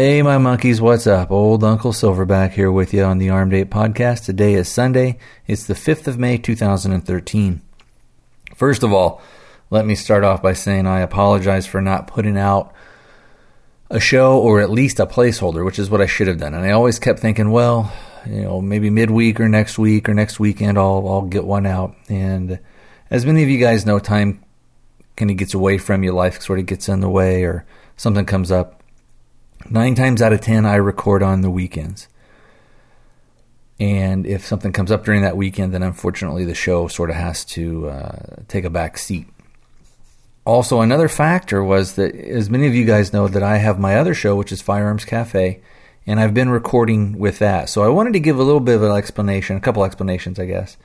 Hey, 0.00 0.22
my 0.22 0.38
monkeys, 0.38 0.80
what's 0.80 1.08
up? 1.08 1.32
Old 1.32 1.64
Uncle 1.64 1.90
Silverback 1.90 2.52
here 2.52 2.70
with 2.70 2.94
you 2.94 3.02
on 3.02 3.18
the 3.18 3.30
Armed 3.30 3.52
Ape 3.52 3.68
podcast. 3.68 4.24
Today 4.24 4.54
is 4.54 4.68
Sunday. 4.68 5.18
It's 5.48 5.66
the 5.66 5.74
5th 5.74 6.06
of 6.06 6.16
May, 6.16 6.38
2013. 6.38 7.60
First 8.54 8.84
of 8.84 8.92
all, 8.92 9.20
let 9.70 9.84
me 9.86 9.96
start 9.96 10.22
off 10.22 10.40
by 10.40 10.52
saying 10.52 10.86
I 10.86 11.00
apologize 11.00 11.66
for 11.66 11.80
not 11.80 12.06
putting 12.06 12.38
out 12.38 12.72
a 13.90 13.98
show 13.98 14.38
or 14.38 14.60
at 14.60 14.70
least 14.70 15.00
a 15.00 15.06
placeholder, 15.06 15.64
which 15.64 15.80
is 15.80 15.90
what 15.90 16.00
I 16.00 16.06
should 16.06 16.28
have 16.28 16.38
done. 16.38 16.54
And 16.54 16.64
I 16.64 16.70
always 16.70 17.00
kept 17.00 17.18
thinking, 17.18 17.50
well, 17.50 17.92
you 18.24 18.42
know, 18.42 18.60
maybe 18.60 18.90
midweek 18.90 19.40
or 19.40 19.48
next 19.48 19.80
week 19.80 20.08
or 20.08 20.14
next 20.14 20.38
weekend 20.38 20.78
I'll 20.78 21.08
I'll 21.08 21.22
get 21.22 21.44
one 21.44 21.66
out. 21.66 21.96
And 22.08 22.60
as 23.10 23.26
many 23.26 23.42
of 23.42 23.48
you 23.48 23.58
guys 23.58 23.84
know, 23.84 23.98
time 23.98 24.44
kind 25.16 25.32
of 25.32 25.36
gets 25.36 25.54
away 25.54 25.76
from 25.76 26.04
you, 26.04 26.12
life 26.12 26.40
sort 26.40 26.60
of 26.60 26.66
gets 26.66 26.88
in 26.88 27.00
the 27.00 27.10
way 27.10 27.42
or 27.42 27.66
something 27.96 28.24
comes 28.24 28.52
up 28.52 28.77
Nine 29.70 29.94
times 29.94 30.22
out 30.22 30.32
of 30.32 30.40
ten, 30.40 30.64
I 30.64 30.76
record 30.76 31.22
on 31.22 31.42
the 31.42 31.50
weekends. 31.50 32.08
And 33.80 34.26
if 34.26 34.44
something 34.44 34.72
comes 34.72 34.90
up 34.90 35.04
during 35.04 35.22
that 35.22 35.36
weekend, 35.36 35.72
then 35.72 35.82
unfortunately 35.82 36.44
the 36.44 36.54
show 36.54 36.88
sort 36.88 37.10
of 37.10 37.16
has 37.16 37.44
to 37.46 37.88
uh, 37.88 38.36
take 38.48 38.64
a 38.64 38.70
back 38.70 38.98
seat. 38.98 39.28
Also, 40.44 40.80
another 40.80 41.08
factor 41.08 41.62
was 41.62 41.96
that, 41.96 42.14
as 42.14 42.48
many 42.48 42.66
of 42.66 42.74
you 42.74 42.86
guys 42.86 43.12
know, 43.12 43.28
that 43.28 43.42
I 43.42 43.58
have 43.58 43.78
my 43.78 43.96
other 43.96 44.14
show, 44.14 44.34
which 44.34 44.50
is 44.50 44.62
Firearms 44.62 45.04
Cafe, 45.04 45.60
and 46.06 46.18
I've 46.18 46.32
been 46.32 46.48
recording 46.48 47.18
with 47.18 47.38
that. 47.40 47.68
So 47.68 47.84
I 47.84 47.88
wanted 47.88 48.14
to 48.14 48.20
give 48.20 48.38
a 48.38 48.42
little 48.42 48.60
bit 48.60 48.76
of 48.76 48.82
an 48.82 48.96
explanation, 48.96 49.58
a 49.58 49.60
couple 49.60 49.84
explanations, 49.84 50.40
I 50.40 50.46
guess, 50.46 50.78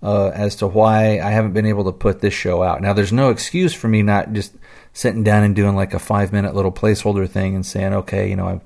uh, 0.00 0.28
as 0.28 0.54
to 0.56 0.68
why 0.68 1.18
I 1.18 1.30
haven't 1.30 1.54
been 1.54 1.66
able 1.66 1.84
to 1.86 1.92
put 1.92 2.20
this 2.20 2.34
show 2.34 2.62
out. 2.62 2.80
Now, 2.80 2.92
there's 2.92 3.12
no 3.12 3.30
excuse 3.30 3.74
for 3.74 3.88
me 3.88 4.02
not 4.02 4.32
just 4.32 4.54
sitting 4.92 5.22
down 5.22 5.44
and 5.44 5.54
doing 5.54 5.76
like 5.76 5.94
a 5.94 5.98
five 5.98 6.32
minute 6.32 6.54
little 6.54 6.72
placeholder 6.72 7.28
thing 7.28 7.54
and 7.54 7.64
saying, 7.64 7.92
okay, 7.94 8.28
you 8.28 8.36
know, 8.36 8.48
I'm, 8.48 8.60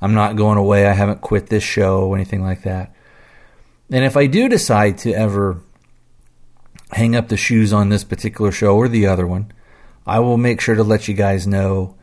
I'm 0.00 0.14
not 0.14 0.36
going 0.36 0.58
away. 0.58 0.86
I 0.86 0.92
haven't 0.92 1.20
quit 1.20 1.48
this 1.48 1.62
show 1.62 2.06
or 2.06 2.14
anything 2.16 2.42
like 2.42 2.62
that. 2.62 2.94
And 3.90 4.04
if 4.04 4.16
I 4.16 4.26
do 4.26 4.48
decide 4.48 4.98
to 4.98 5.12
ever 5.12 5.60
hang 6.92 7.16
up 7.16 7.28
the 7.28 7.36
shoes 7.36 7.72
on 7.72 7.88
this 7.88 8.04
particular 8.04 8.52
show 8.52 8.76
or 8.76 8.88
the 8.88 9.06
other 9.06 9.26
one, 9.26 9.52
I 10.06 10.20
will 10.20 10.36
make 10.36 10.60
sure 10.60 10.74
to 10.74 10.84
let 10.84 11.08
you 11.08 11.14
guys 11.14 11.46
know, 11.46 11.96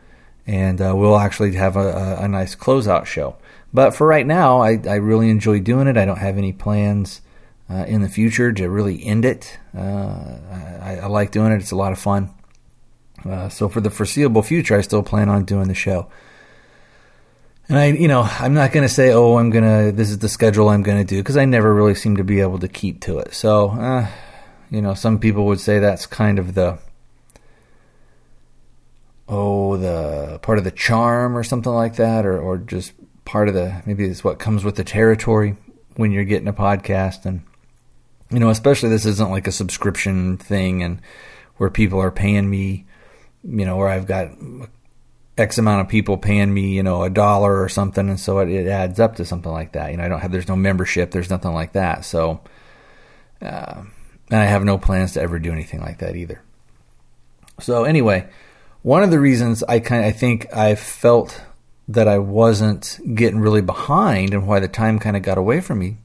and 0.46 0.80
uh, 0.80 0.92
we'll 0.94 1.18
actually 1.18 1.54
have 1.54 1.76
a, 1.76 1.80
a, 1.80 2.24
a, 2.24 2.28
nice 2.28 2.54
closeout 2.54 3.06
show. 3.06 3.36
But 3.72 3.94
for 3.94 4.06
right 4.06 4.26
now, 4.26 4.60
I, 4.60 4.80
I 4.86 4.96
really 4.96 5.30
enjoy 5.30 5.60
doing 5.60 5.88
it. 5.88 5.96
I 5.96 6.04
don't 6.04 6.18
have 6.18 6.36
any 6.36 6.52
plans 6.52 7.22
uh, 7.68 7.84
in 7.86 8.02
the 8.02 8.08
future 8.08 8.52
to 8.52 8.68
really 8.68 9.04
end 9.04 9.24
it. 9.24 9.58
Uh, 9.76 10.38
I, 10.82 10.98
I, 11.02 11.06
like 11.06 11.30
doing 11.30 11.50
it. 11.52 11.56
It's 11.56 11.70
a 11.70 11.76
lot 11.76 11.92
of 11.92 11.98
fun. 11.98 12.30
Uh, 13.28 13.48
so 13.48 13.68
for 13.68 13.80
the 13.80 13.90
foreseeable 13.90 14.42
future, 14.42 14.76
I 14.76 14.82
still 14.82 15.02
plan 15.02 15.28
on 15.28 15.44
doing 15.44 15.68
the 15.68 15.74
show. 15.74 16.08
And 17.68 17.78
I, 17.78 17.86
you 17.86 18.08
know, 18.08 18.22
I'm 18.22 18.52
not 18.52 18.72
going 18.72 18.86
to 18.86 18.92
say, 18.92 19.12
oh, 19.12 19.38
I'm 19.38 19.48
going 19.48 19.64
to, 19.64 19.92
this 19.92 20.10
is 20.10 20.18
the 20.18 20.28
schedule 20.28 20.68
I'm 20.68 20.82
going 20.82 20.98
to 20.98 21.04
do, 21.04 21.18
because 21.22 21.38
I 21.38 21.46
never 21.46 21.72
really 21.72 21.94
seem 21.94 22.18
to 22.18 22.24
be 22.24 22.40
able 22.40 22.58
to 22.58 22.68
keep 22.68 23.00
to 23.02 23.18
it. 23.20 23.32
So, 23.32 23.70
uh, 23.70 24.06
you 24.70 24.82
know, 24.82 24.92
some 24.92 25.18
people 25.18 25.46
would 25.46 25.60
say 25.60 25.78
that's 25.78 26.04
kind 26.04 26.38
of 26.38 26.52
the, 26.52 26.78
oh, 29.26 29.78
the 29.78 30.38
part 30.42 30.58
of 30.58 30.64
the 30.64 30.70
charm 30.70 31.38
or 31.38 31.42
something 31.42 31.72
like 31.72 31.96
that, 31.96 32.26
or, 32.26 32.38
or 32.38 32.58
just 32.58 32.92
part 33.24 33.48
of 33.48 33.54
the, 33.54 33.82
maybe 33.86 34.04
it's 34.04 34.22
what 34.22 34.38
comes 34.38 34.62
with 34.62 34.76
the 34.76 34.84
territory 34.84 35.56
when 35.96 36.12
you're 36.12 36.24
getting 36.24 36.48
a 36.48 36.52
podcast. 36.52 37.24
And, 37.24 37.42
you 38.30 38.40
know, 38.40 38.50
especially 38.50 38.90
this 38.90 39.06
isn't 39.06 39.30
like 39.30 39.46
a 39.46 39.52
subscription 39.52 40.36
thing 40.36 40.82
and 40.82 41.00
where 41.56 41.70
people 41.70 41.98
are 41.98 42.10
paying 42.10 42.50
me 42.50 42.84
you 43.44 43.64
know, 43.64 43.76
where 43.76 43.88
I've 43.88 44.06
got 44.06 44.30
X 45.36 45.58
amount 45.58 45.82
of 45.82 45.88
people 45.88 46.16
paying 46.16 46.52
me, 46.52 46.74
you 46.74 46.82
know, 46.82 47.02
a 47.02 47.10
dollar 47.10 47.60
or 47.62 47.68
something, 47.68 48.08
and 48.08 48.18
so 48.18 48.38
it, 48.38 48.48
it, 48.48 48.68
adds 48.68 49.00
up 49.00 49.16
to 49.16 49.24
something 49.24 49.52
like 49.52 49.72
that. 49.72 49.90
You 49.90 49.96
know, 49.96 50.04
I 50.04 50.08
don't 50.08 50.20
have 50.20 50.32
there's 50.32 50.48
no 50.48 50.56
membership, 50.56 51.10
there's 51.10 51.30
nothing 51.30 51.52
like 51.52 51.72
that. 51.72 52.04
So, 52.04 52.40
uh, 53.42 53.82
and 54.30 54.40
I 54.40 54.44
have 54.44 54.64
no 54.64 54.78
plans 54.78 55.12
to 55.12 55.22
ever 55.22 55.38
do 55.38 55.52
anything 55.52 55.80
like 55.80 55.98
that 55.98 56.16
either. 56.16 56.40
So 57.60 57.84
anyway, 57.84 58.28
one 58.82 59.02
of 59.02 59.10
the 59.10 59.20
reasons 59.20 59.62
I 59.62 59.80
kind 59.80 60.04
of, 60.04 60.08
I 60.08 60.12
think 60.12 60.52
I 60.54 60.74
felt 60.74 61.42
that 61.88 62.08
I 62.08 62.18
wasn't 62.18 62.98
getting 63.14 63.40
really 63.40 63.60
behind 63.60 64.32
and 64.32 64.46
why 64.46 64.60
the 64.60 64.68
time 64.68 64.98
kind 64.98 65.16
of 65.16 65.22
got 65.22 65.38
away 65.38 65.60
from 65.60 65.80
me 65.80 65.98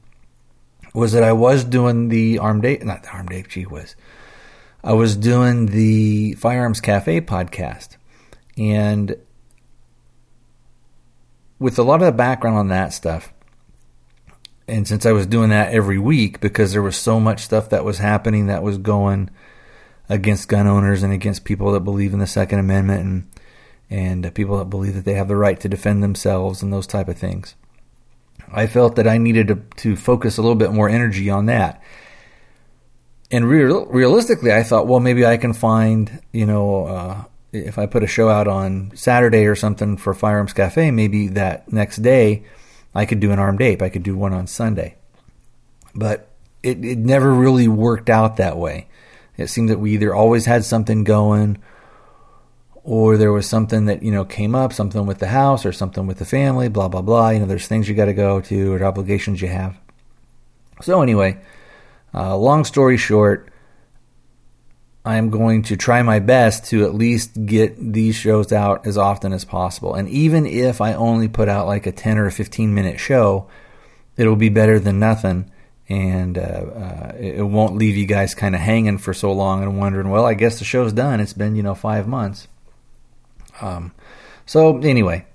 was 0.92 1.12
that 1.12 1.22
I 1.22 1.32
was 1.32 1.64
doing 1.64 2.08
the 2.08 2.38
armed 2.38 2.64
ape, 2.64 2.82
not 2.82 3.02
the 3.02 3.10
armed 3.10 3.32
ape, 3.32 3.48
gee 3.48 3.62
whiz. 3.62 3.94
I 4.82 4.94
was 4.94 5.16
doing 5.16 5.66
the 5.66 6.34
Firearms 6.34 6.80
Cafe 6.80 7.20
podcast. 7.20 7.96
And 8.56 9.16
with 11.58 11.78
a 11.78 11.82
lot 11.82 12.00
of 12.00 12.06
the 12.06 12.12
background 12.12 12.56
on 12.56 12.68
that 12.68 12.94
stuff, 12.94 13.32
and 14.66 14.88
since 14.88 15.04
I 15.04 15.12
was 15.12 15.26
doing 15.26 15.50
that 15.50 15.72
every 15.74 15.98
week 15.98 16.40
because 16.40 16.72
there 16.72 16.82
was 16.82 16.96
so 16.96 17.20
much 17.20 17.40
stuff 17.40 17.68
that 17.70 17.84
was 17.84 17.98
happening 17.98 18.46
that 18.46 18.62
was 18.62 18.78
going 18.78 19.30
against 20.08 20.48
gun 20.48 20.66
owners 20.66 21.02
and 21.02 21.12
against 21.12 21.44
people 21.44 21.72
that 21.72 21.80
believe 21.80 22.12
in 22.12 22.18
the 22.18 22.26
Second 22.26 22.60
Amendment 22.60 23.00
and 23.00 23.30
and 23.92 24.34
people 24.34 24.58
that 24.58 24.70
believe 24.70 24.94
that 24.94 25.04
they 25.04 25.14
have 25.14 25.26
the 25.26 25.36
right 25.36 25.58
to 25.58 25.68
defend 25.68 26.00
themselves 26.00 26.62
and 26.62 26.72
those 26.72 26.86
type 26.86 27.08
of 27.08 27.18
things. 27.18 27.56
I 28.52 28.68
felt 28.68 28.94
that 28.96 29.08
I 29.08 29.18
needed 29.18 29.48
to, 29.48 29.56
to 29.78 29.96
focus 29.96 30.38
a 30.38 30.42
little 30.42 30.56
bit 30.56 30.72
more 30.72 30.88
energy 30.88 31.28
on 31.28 31.46
that 31.46 31.82
and 33.30 33.48
real, 33.48 33.86
realistically, 33.86 34.52
I 34.52 34.62
thought, 34.62 34.86
well, 34.86 35.00
maybe 35.00 35.24
I 35.24 35.36
can 35.36 35.52
find, 35.52 36.20
you 36.32 36.46
know, 36.46 36.86
uh, 36.86 37.24
if 37.52 37.78
I 37.78 37.86
put 37.86 38.02
a 38.02 38.08
show 38.08 38.28
out 38.28 38.48
on 38.48 38.92
Saturday 38.94 39.46
or 39.46 39.54
something 39.54 39.96
for 39.96 40.14
Firearms 40.14 40.52
Cafe, 40.52 40.90
maybe 40.90 41.28
that 41.28 41.72
next 41.72 41.98
day 41.98 42.44
I 42.94 43.06
could 43.06 43.20
do 43.20 43.30
an 43.32 43.38
armed 43.38 43.62
ape. 43.62 43.82
I 43.82 43.88
could 43.88 44.02
do 44.02 44.16
one 44.16 44.32
on 44.32 44.46
Sunday. 44.46 44.96
But 45.94 46.28
it, 46.62 46.84
it 46.84 46.98
never 46.98 47.32
really 47.32 47.68
worked 47.68 48.10
out 48.10 48.36
that 48.36 48.56
way. 48.56 48.88
It 49.36 49.48
seemed 49.48 49.70
that 49.70 49.80
we 49.80 49.92
either 49.92 50.14
always 50.14 50.44
had 50.44 50.64
something 50.64 51.04
going 51.04 51.58
or 52.82 53.16
there 53.16 53.32
was 53.32 53.48
something 53.48 53.86
that, 53.86 54.02
you 54.02 54.10
know, 54.10 54.24
came 54.24 54.54
up, 54.54 54.72
something 54.72 55.06
with 55.06 55.18
the 55.18 55.28
house 55.28 55.64
or 55.64 55.72
something 55.72 56.06
with 56.06 56.18
the 56.18 56.24
family, 56.24 56.68
blah, 56.68 56.88
blah, 56.88 57.02
blah. 57.02 57.30
You 57.30 57.40
know, 57.40 57.46
there's 57.46 57.68
things 57.68 57.88
you 57.88 57.94
got 57.94 58.06
to 58.06 58.14
go 58.14 58.40
to 58.40 58.72
or 58.72 58.84
obligations 58.84 59.40
you 59.40 59.48
have. 59.48 59.76
So, 60.82 61.02
anyway, 61.02 61.38
uh, 62.14 62.36
long 62.36 62.64
story 62.64 62.96
short, 62.96 63.50
I'm 65.04 65.30
going 65.30 65.62
to 65.64 65.76
try 65.76 66.02
my 66.02 66.18
best 66.18 66.66
to 66.66 66.84
at 66.84 66.94
least 66.94 67.46
get 67.46 67.92
these 67.92 68.16
shows 68.16 68.52
out 68.52 68.86
as 68.86 68.98
often 68.98 69.32
as 69.32 69.44
possible. 69.44 69.94
And 69.94 70.08
even 70.08 70.44
if 70.44 70.80
I 70.80 70.92
only 70.92 71.28
put 71.28 71.48
out 71.48 71.66
like 71.66 71.86
a 71.86 71.92
10 71.92 72.18
or 72.18 72.26
a 72.26 72.32
15 72.32 72.74
minute 72.74 73.00
show, 73.00 73.48
it'll 74.16 74.36
be 74.36 74.50
better 74.50 74.78
than 74.78 74.98
nothing. 74.98 75.50
And 75.88 76.38
uh, 76.38 76.40
uh, 76.40 77.12
it 77.18 77.42
won't 77.42 77.76
leave 77.76 77.96
you 77.96 78.06
guys 78.06 78.34
kind 78.34 78.54
of 78.54 78.60
hanging 78.60 78.98
for 78.98 79.14
so 79.14 79.32
long 79.32 79.62
and 79.62 79.78
wondering, 79.78 80.10
well, 80.10 80.26
I 80.26 80.34
guess 80.34 80.58
the 80.58 80.64
show's 80.64 80.92
done. 80.92 81.18
It's 81.18 81.32
been, 81.32 81.56
you 81.56 81.62
know, 81.62 81.74
five 81.74 82.06
months. 82.06 82.46
Um, 83.60 83.92
so, 84.46 84.78
anyway, 84.78 85.26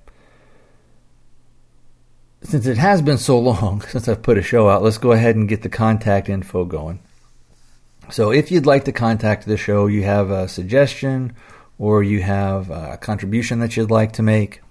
since 2.46 2.68
it 2.68 2.78
has 2.78 3.02
been 3.02 3.18
so 3.18 3.40
long 3.40 3.82
since 3.90 4.08
I've 4.08 4.24
put 4.24 4.38
a 4.38 4.42
show 4.42 4.70
out, 4.70 4.84
let's 4.84 4.97
go 4.97 5.12
ahead 5.12 5.36
and 5.36 5.50
get 5.50 5.62
the 5.62 5.70
contact 5.70 6.30
info 6.30 6.66
going. 6.66 7.00
So, 8.12 8.32
if 8.32 8.52
you'd 8.52 8.68
like 8.68 8.86
to 8.86 8.92
contact 8.92 9.46
the 9.46 9.58
show, 9.58 9.88
you 9.88 10.03
have 10.03 10.30
a 10.30 10.47
suggestion 10.47 11.34
or 11.80 12.03
you 12.03 12.22
have 12.22 12.70
a 12.70 12.97
contribution 13.02 13.59
that 13.59 13.76
you'd 13.76 13.92
like 13.92 14.14
to 14.14 14.24
make, 14.24 14.62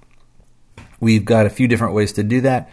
we've 1.00 1.24
got 1.24 1.44
a 1.44 1.50
few 1.50 1.66
different 1.66 1.94
ways 1.94 2.12
to 2.12 2.22
do 2.22 2.40
that. 2.42 2.70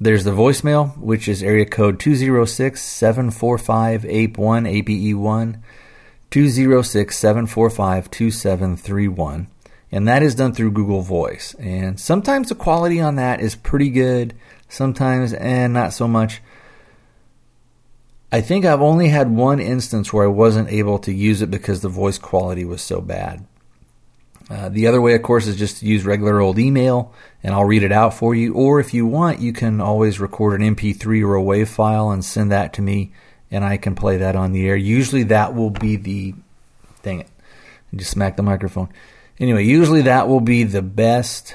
There's 0.00 0.22
the 0.22 0.30
voicemail, 0.30 0.96
which 0.96 1.26
is 1.26 1.42
area 1.42 1.66
code 1.66 1.98
206 1.98 2.80
745 2.80 4.02
APE1, 4.02 4.32
APE1, 4.32 5.60
206 6.30 7.18
745 7.18 8.10
2731 8.10 9.48
and 9.90 10.06
that 10.06 10.22
is 10.22 10.34
done 10.34 10.52
through 10.52 10.72
Google 10.72 11.02
Voice. 11.02 11.54
And 11.58 11.98
sometimes 11.98 12.48
the 12.48 12.54
quality 12.54 13.00
on 13.00 13.16
that 13.16 13.40
is 13.40 13.54
pretty 13.54 13.90
good, 13.90 14.34
sometimes 14.68 15.32
and 15.32 15.72
not 15.72 15.92
so 15.92 16.06
much. 16.06 16.40
I 18.30 18.42
think 18.42 18.66
I've 18.66 18.82
only 18.82 19.08
had 19.08 19.30
one 19.30 19.58
instance 19.58 20.12
where 20.12 20.24
I 20.24 20.28
wasn't 20.28 20.70
able 20.70 20.98
to 21.00 21.12
use 21.12 21.40
it 21.40 21.50
because 21.50 21.80
the 21.80 21.88
voice 21.88 22.18
quality 22.18 22.64
was 22.64 22.82
so 22.82 23.00
bad. 23.00 23.46
Uh, 24.50 24.68
the 24.68 24.86
other 24.86 25.00
way, 25.00 25.14
of 25.14 25.22
course, 25.22 25.46
is 25.46 25.56
just 25.56 25.78
to 25.78 25.86
use 25.86 26.04
regular 26.04 26.40
old 26.40 26.58
email 26.58 27.12
and 27.42 27.54
I'll 27.54 27.64
read 27.64 27.82
it 27.82 27.92
out 27.92 28.14
for 28.14 28.34
you. 28.34 28.54
Or 28.54 28.80
if 28.80 28.92
you 28.92 29.06
want, 29.06 29.40
you 29.40 29.52
can 29.52 29.80
always 29.80 30.20
record 30.20 30.60
an 30.60 30.74
MP3 30.74 31.22
or 31.22 31.36
a 31.36 31.42
WAV 31.42 31.68
file 31.68 32.10
and 32.10 32.24
send 32.24 32.50
that 32.50 32.72
to 32.74 32.82
me 32.82 33.12
and 33.50 33.64
I 33.64 33.76
can 33.76 33.94
play 33.94 34.18
that 34.18 34.36
on 34.36 34.52
the 34.52 34.66
air. 34.66 34.76
Usually 34.76 35.22
that 35.24 35.54
will 35.54 35.70
be 35.70 35.96
the. 35.96 36.34
Dang 37.02 37.20
it. 37.20 37.28
I 37.92 37.96
just 37.96 38.10
smacked 38.10 38.36
the 38.36 38.42
microphone. 38.42 38.88
Anyway, 39.40 39.64
usually 39.64 40.02
that 40.02 40.28
will 40.28 40.40
be 40.40 40.64
the 40.64 40.82
best 40.82 41.54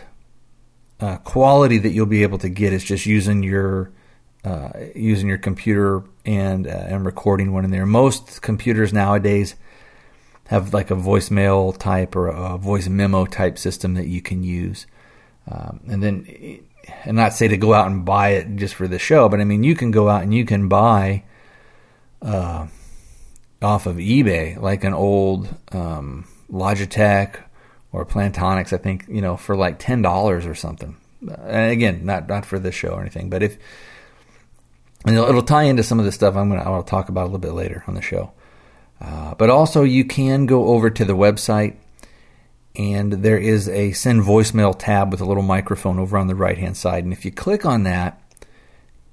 uh, 1.00 1.18
quality 1.18 1.78
that 1.78 1.90
you'll 1.90 2.06
be 2.06 2.24
able 2.24 2.38
to 2.38 2.50
get 2.50 2.72
is 2.72 2.84
just 2.84 3.06
using 3.06 3.44
your 3.44 3.92
uh, 4.46 4.70
using 4.96 5.28
your 5.28 5.38
computer 5.38 6.04
and 6.26 6.68
uh, 6.68 6.70
and 6.70 7.06
recording 7.06 7.52
one 7.54 7.66
in 7.66 7.72
there. 7.72 7.86
Most 7.86 8.42
computers 8.42 8.94
nowadays 8.94 9.56
have 10.48 10.74
like 10.74 10.92
a 10.92 10.96
voicemail 10.96 11.78
type 11.78 12.16
or 12.16 12.28
a 12.28 12.58
voice 12.58 12.88
memo 12.88 13.26
type 13.26 13.58
system 13.58 13.96
that 13.96 14.08
you 14.08 14.22
can 14.22 14.44
use. 14.44 14.86
Um, 15.50 15.82
and 15.90 16.02
then, 16.02 16.62
and 17.04 17.18
not 17.18 17.34
say 17.34 17.48
to 17.48 17.58
go 17.58 17.74
out 17.74 17.88
and 17.88 18.06
buy 18.06 18.30
it 18.30 18.56
just 18.56 18.76
for 18.76 18.88
the 18.88 19.00
show, 19.00 19.28
but 19.28 19.42
I 19.42 19.44
mean, 19.44 19.64
you 19.64 19.76
can 19.76 19.92
go 19.92 20.10
out 20.10 20.24
and 20.24 20.34
you 20.34 20.46
can 20.46 20.70
buy 20.70 21.24
uh, 22.22 22.68
off 23.62 23.86
of 23.86 23.98
eBay 23.98 24.60
like 24.60 24.84
an 24.84 24.94
old 24.94 25.54
um, 25.72 26.28
Logitech 26.52 27.43
or 27.94 28.06
Plantronics, 28.06 28.74
I 28.74 28.78
think, 28.78 29.06
you 29.08 29.22
know, 29.22 29.38
for 29.38 29.56
like 29.56 29.80
$10 29.80 30.50
or 30.50 30.56
something. 30.56 30.98
And 31.22 31.72
again, 31.72 32.06
not, 32.06 32.28
not 32.28 32.46
for 32.46 32.60
this 32.60 32.76
show 32.76 32.90
or 32.90 33.02
anything, 33.02 33.30
but 33.30 33.44
if, 33.44 33.58
it'll, 35.08 35.30
it'll 35.30 35.44
tie 35.44 35.64
into 35.64 35.84
some 35.84 36.00
of 36.00 36.06
the 36.06 36.12
stuff 36.12 36.36
I'm 36.36 36.50
going 36.50 36.60
to, 36.60 36.68
I'll 36.68 36.84
talk 36.84 37.08
about 37.08 37.22
a 37.22 37.26
little 37.26 37.40
bit 37.40 37.54
later 37.54 37.84
on 37.88 37.94
the 37.94 38.02
show. 38.02 38.34
Uh, 39.00 39.36
but 39.36 39.50
also, 39.50 39.84
you 39.84 40.04
can 40.04 40.46
go 40.46 40.68
over 40.68 40.90
to 40.90 41.06
the 41.06 41.16
website, 41.16 41.76
and 42.76 43.14
there 43.14 43.38
is 43.38 43.70
a 43.70 43.92
send 43.92 44.22
voicemail 44.22 44.78
tab 44.78 45.12
with 45.12 45.22
a 45.22 45.26
little 45.26 45.44
microphone 45.44 46.00
over 46.00 46.18
on 46.18 46.28
the 46.28 46.36
right 46.36 46.58
hand 46.58 46.76
side. 46.76 47.04
And 47.04 47.14
if 47.14 47.26
you 47.26 47.32
click 47.32 47.66
on 47.66 47.84
that, 47.84 48.22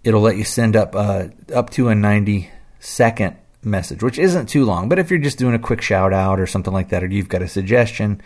it'll 0.03 0.21
let 0.21 0.37
you 0.37 0.44
send 0.44 0.76
up 0.76 0.94
uh, 0.94 1.29
up 1.55 1.71
to 1.71 1.88
a 1.88 1.94
90 1.94 2.50
second 2.79 3.37
message, 3.62 4.03
which 4.03 4.19
isn't 4.19 4.47
too 4.47 4.65
long. 4.65 4.88
But 4.88 4.99
if 4.99 5.11
you're 5.11 5.19
just 5.19 5.38
doing 5.38 5.55
a 5.55 5.59
quick 5.59 5.83
shout 5.83 6.12
out 6.12 6.41
or 6.41 6.47
something 6.47 6.73
like 6.73 6.88
that, 6.91 7.03
or 7.03 7.06
you've 7.06 7.29
got 7.29 7.43
a 7.43 7.49
suggestion, 7.49 8.23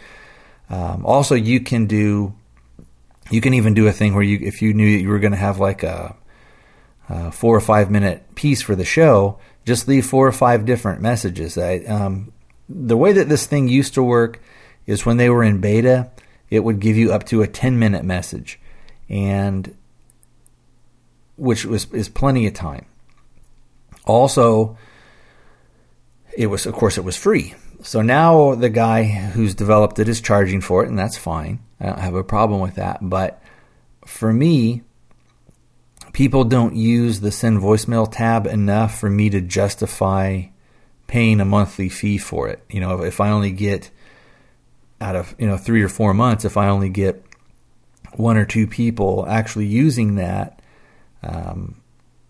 um, 0.70 1.05
also 1.05 1.34
you 1.34 1.61
can 1.61 1.87
do, 1.87 2.34
you 3.31 3.40
can 3.40 3.55
even 3.55 3.75
do 3.75 3.87
a 3.87 3.93
thing 3.93 4.14
where 4.14 4.22
you, 4.22 4.38
if 4.43 4.62
you 4.62 4.72
knew 4.75 4.87
you 4.87 5.08
were 5.08 5.19
going 5.19 5.32
to 5.32 5.38
have 5.38 5.58
like 5.58 5.82
a, 5.82 6.16
a, 7.08 7.31
four 7.31 7.56
or 7.56 7.61
five 7.61 7.90
minute 7.90 8.34
piece 8.34 8.62
for 8.62 8.75
the 8.75 8.84
show, 8.84 9.38
just 9.64 9.88
leave 9.88 10.06
four 10.06 10.26
or 10.26 10.32
five 10.32 10.64
different 10.64 11.00
messages. 11.00 11.56
I, 11.58 11.78
um, 11.81 12.32
the 12.69 12.96
way 12.96 13.12
that 13.12 13.28
this 13.28 13.46
thing 13.46 13.69
used 13.69 13.94
to 13.94 14.02
work 14.02 14.40
is 14.87 15.06
when 15.06 15.16
they 15.16 15.31
were 15.31 15.44
in 15.44 15.61
beta, 15.61 16.11
it 16.50 16.61
would 16.61 16.81
give 16.81 16.96
you 16.96 17.12
up 17.12 17.25
to 17.26 17.43
a 17.43 17.46
10 17.46 17.78
minute 17.78 18.05
message, 18.05 18.60
and 19.08 19.76
which 21.37 21.64
was 21.64 21.87
is 21.93 22.08
plenty 22.08 22.46
of 22.46 22.55
time. 22.55 22.87
Also, 24.06 24.76
it 26.37 26.46
was 26.46 26.67
of 26.67 26.75
course 26.75 26.99
it 26.99 27.05
was 27.05 27.17
free. 27.17 27.55
So 27.82 28.02
now 28.02 28.54
the 28.54 28.68
guy 28.68 29.04
who's 29.04 29.54
developed 29.54 29.98
it 29.98 30.08
is 30.08 30.20
charging 30.20 30.60
for 30.60 30.84
it, 30.84 30.88
and 30.88 30.98
that's 30.98 31.16
fine. 31.16 31.60
I 31.80 31.86
don't 31.86 31.98
have 31.98 32.14
a 32.14 32.24
problem 32.24 32.60
with 32.60 32.76
that. 32.76 32.98
But 33.00 33.42
for 34.06 34.32
me, 34.32 34.82
people 36.12 36.44
don't 36.44 36.76
use 36.76 37.20
the 37.20 37.30
send 37.30 37.60
voicemail 37.60 38.10
tab 38.10 38.46
enough 38.46 38.98
for 38.98 39.10
me 39.10 39.30
to 39.30 39.40
justify 39.40 40.44
paying 41.06 41.40
a 41.40 41.44
monthly 41.44 41.88
fee 41.88 42.18
for 42.18 42.48
it. 42.48 42.64
You 42.70 42.80
know, 42.80 43.02
if 43.02 43.20
I 43.20 43.30
only 43.30 43.50
get 43.50 43.90
out 45.00 45.16
of, 45.16 45.34
you 45.38 45.46
know, 45.46 45.56
3 45.56 45.82
or 45.82 45.88
4 45.88 46.14
months, 46.14 46.44
if 46.44 46.56
I 46.56 46.68
only 46.68 46.88
get 46.88 47.24
one 48.12 48.36
or 48.36 48.44
two 48.44 48.66
people 48.66 49.26
actually 49.28 49.66
using 49.66 50.14
that 50.14 50.62
um, 51.22 51.76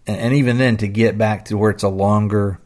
and, 0.07 0.19
and 0.19 0.35
even 0.35 0.59
then 0.59 0.77
to 0.79 0.89
get 0.89 1.19
back 1.19 1.47
to 1.47 1.59
where 1.59 1.71
it's 1.71 1.83
a 1.83 1.89
longer 1.89 2.61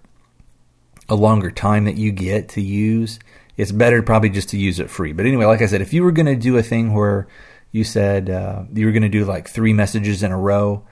a 1.08 1.14
longer 1.14 1.50
time 1.50 1.84
that 1.84 1.96
you 1.96 2.12
get 2.12 2.48
to 2.50 2.60
use, 2.60 3.18
it's 3.56 3.72
better 3.72 4.02
probably 4.02 4.30
just 4.30 4.50
to 4.50 4.58
use 4.58 4.78
it 4.78 4.90
free. 4.90 5.12
But 5.12 5.26
anyway, 5.26 5.46
like 5.46 5.62
I 5.62 5.66
said, 5.66 5.80
if 5.80 5.92
you 5.92 6.02
were 6.02 6.12
going 6.12 6.26
to 6.26 6.36
do 6.36 6.56
a 6.56 6.62
thing 6.62 6.92
where 6.92 7.26
you 7.72 7.84
said 7.84 8.30
uh, 8.30 8.64
you 8.72 8.86
were 8.86 8.92
going 8.92 9.02
to 9.02 9.08
do 9.08 9.24
like 9.24 9.48
three 9.48 9.72
messages 9.72 10.22
in 10.22 10.32
a 10.32 10.38
row, 10.38 10.84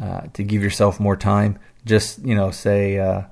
uh, 0.00 0.22
to 0.32 0.44
give 0.44 0.62
yourself 0.62 1.00
more 1.00 1.16
time. 1.16 1.58
Just 1.84 2.24
you 2.24 2.34
know, 2.34 2.50
say 2.50 2.98
uh, 2.98 3.22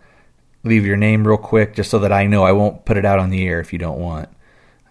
leave 0.64 0.84
your 0.84 0.96
name 0.96 1.26
real 1.26 1.36
quick, 1.36 1.74
just 1.74 1.90
so 1.90 1.98
that 2.00 2.12
I 2.12 2.26
know 2.26 2.44
I 2.44 2.52
won't 2.52 2.84
put 2.84 2.96
it 2.96 3.04
out 3.04 3.18
on 3.18 3.30
the 3.30 3.46
air 3.46 3.60
if 3.60 3.72
you 3.72 3.78
don't 3.78 4.00
want. 4.00 4.28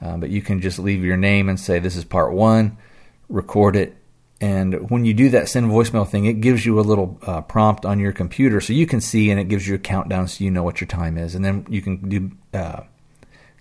Uh, 0.02 0.18
but 0.18 0.30
you 0.30 0.42
can 0.42 0.62
just 0.62 0.80
leave 0.80 1.04
your 1.04 1.18
name 1.18 1.50
and 1.50 1.60
say 1.60 1.80
this 1.80 1.96
is 1.96 2.06
part 2.06 2.34
one, 2.34 2.78
record 3.28 3.76
it, 3.76 3.98
and 4.42 4.90
when 4.90 5.06
you 5.06 5.14
do 5.14 5.30
that 5.30 5.50
send 5.50 5.68
voicemail 5.68 6.08
thing, 6.08 6.26
it 6.26 6.42
gives 6.42 6.66
you 6.66 6.80
a 6.80 6.82
little 6.82 7.20
uh, 7.24 7.42
prompt 7.42 7.86
on 7.86 8.00
your 8.00 8.12
computer 8.12 8.60
so 8.62 8.74
you 8.74 8.86
can 8.86 9.02
see, 9.02 9.32
and 9.32 9.40
it 9.40 9.48
gives 9.48 9.68
you 9.68 9.76
a 9.76 9.80
countdown 9.80 10.28
so 10.28 10.44
you 10.44 10.52
know 10.52 10.64
what 10.64 10.82
your 10.82 10.88
time 10.88 11.18
is, 11.18 11.36
and 11.36 11.44
then 11.44 11.66
you 11.70 11.82
can 11.82 12.10
do 12.10 12.32
uh, 12.54 12.82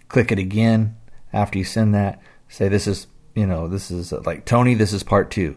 click 0.08 0.32
it 0.32 0.38
again 0.38 0.96
after 1.32 1.58
you 1.58 1.64
send 1.64 1.94
that. 1.94 2.20
Say 2.48 2.68
this 2.68 2.86
is 2.86 3.06
you 3.34 3.46
know 3.46 3.68
this 3.68 3.90
is 3.90 4.12
like 4.12 4.44
Tony, 4.44 4.74
this 4.74 4.92
is 4.92 5.02
part 5.02 5.30
two 5.30 5.56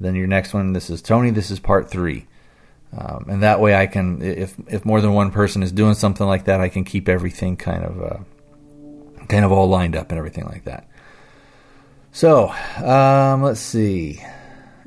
then 0.00 0.14
your 0.14 0.26
next 0.26 0.54
one, 0.54 0.72
this 0.72 0.90
is 0.90 1.02
Tony, 1.02 1.30
this 1.30 1.50
is 1.50 1.58
part 1.58 1.90
three. 1.90 2.26
Um, 2.96 3.26
and 3.28 3.42
that 3.42 3.60
way 3.60 3.74
I 3.74 3.86
can, 3.86 4.22
if, 4.22 4.54
if 4.68 4.84
more 4.84 5.00
than 5.00 5.14
one 5.14 5.30
person 5.30 5.62
is 5.62 5.72
doing 5.72 5.94
something 5.94 6.26
like 6.26 6.44
that, 6.44 6.60
I 6.60 6.68
can 6.68 6.84
keep 6.84 7.08
everything 7.08 7.56
kind 7.56 7.84
of, 7.84 8.02
uh, 8.02 9.24
kind 9.26 9.44
of 9.44 9.52
all 9.52 9.68
lined 9.68 9.96
up 9.96 10.10
and 10.10 10.18
everything 10.18 10.44
like 10.44 10.64
that. 10.64 10.88
So, 12.12 12.50
um, 12.76 13.42
let's 13.42 13.60
see. 13.60 14.22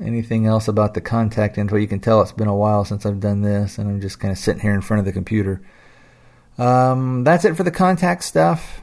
Anything 0.00 0.46
else 0.46 0.68
about 0.68 0.94
the 0.94 1.00
contact 1.00 1.58
info? 1.58 1.76
You 1.76 1.88
can 1.88 2.00
tell 2.00 2.22
it's 2.22 2.32
been 2.32 2.48
a 2.48 2.54
while 2.54 2.84
since 2.84 3.04
I've 3.04 3.20
done 3.20 3.42
this, 3.42 3.78
and 3.78 3.88
I'm 3.88 4.00
just 4.00 4.20
kind 4.20 4.30
of 4.30 4.38
sitting 4.38 4.62
here 4.62 4.74
in 4.74 4.80
front 4.80 5.00
of 5.00 5.06
the 5.06 5.12
computer. 5.12 5.60
Um, 6.56 7.24
that's 7.24 7.44
it 7.44 7.56
for 7.56 7.64
the 7.64 7.70
contact 7.70 8.22
stuff. 8.24 8.82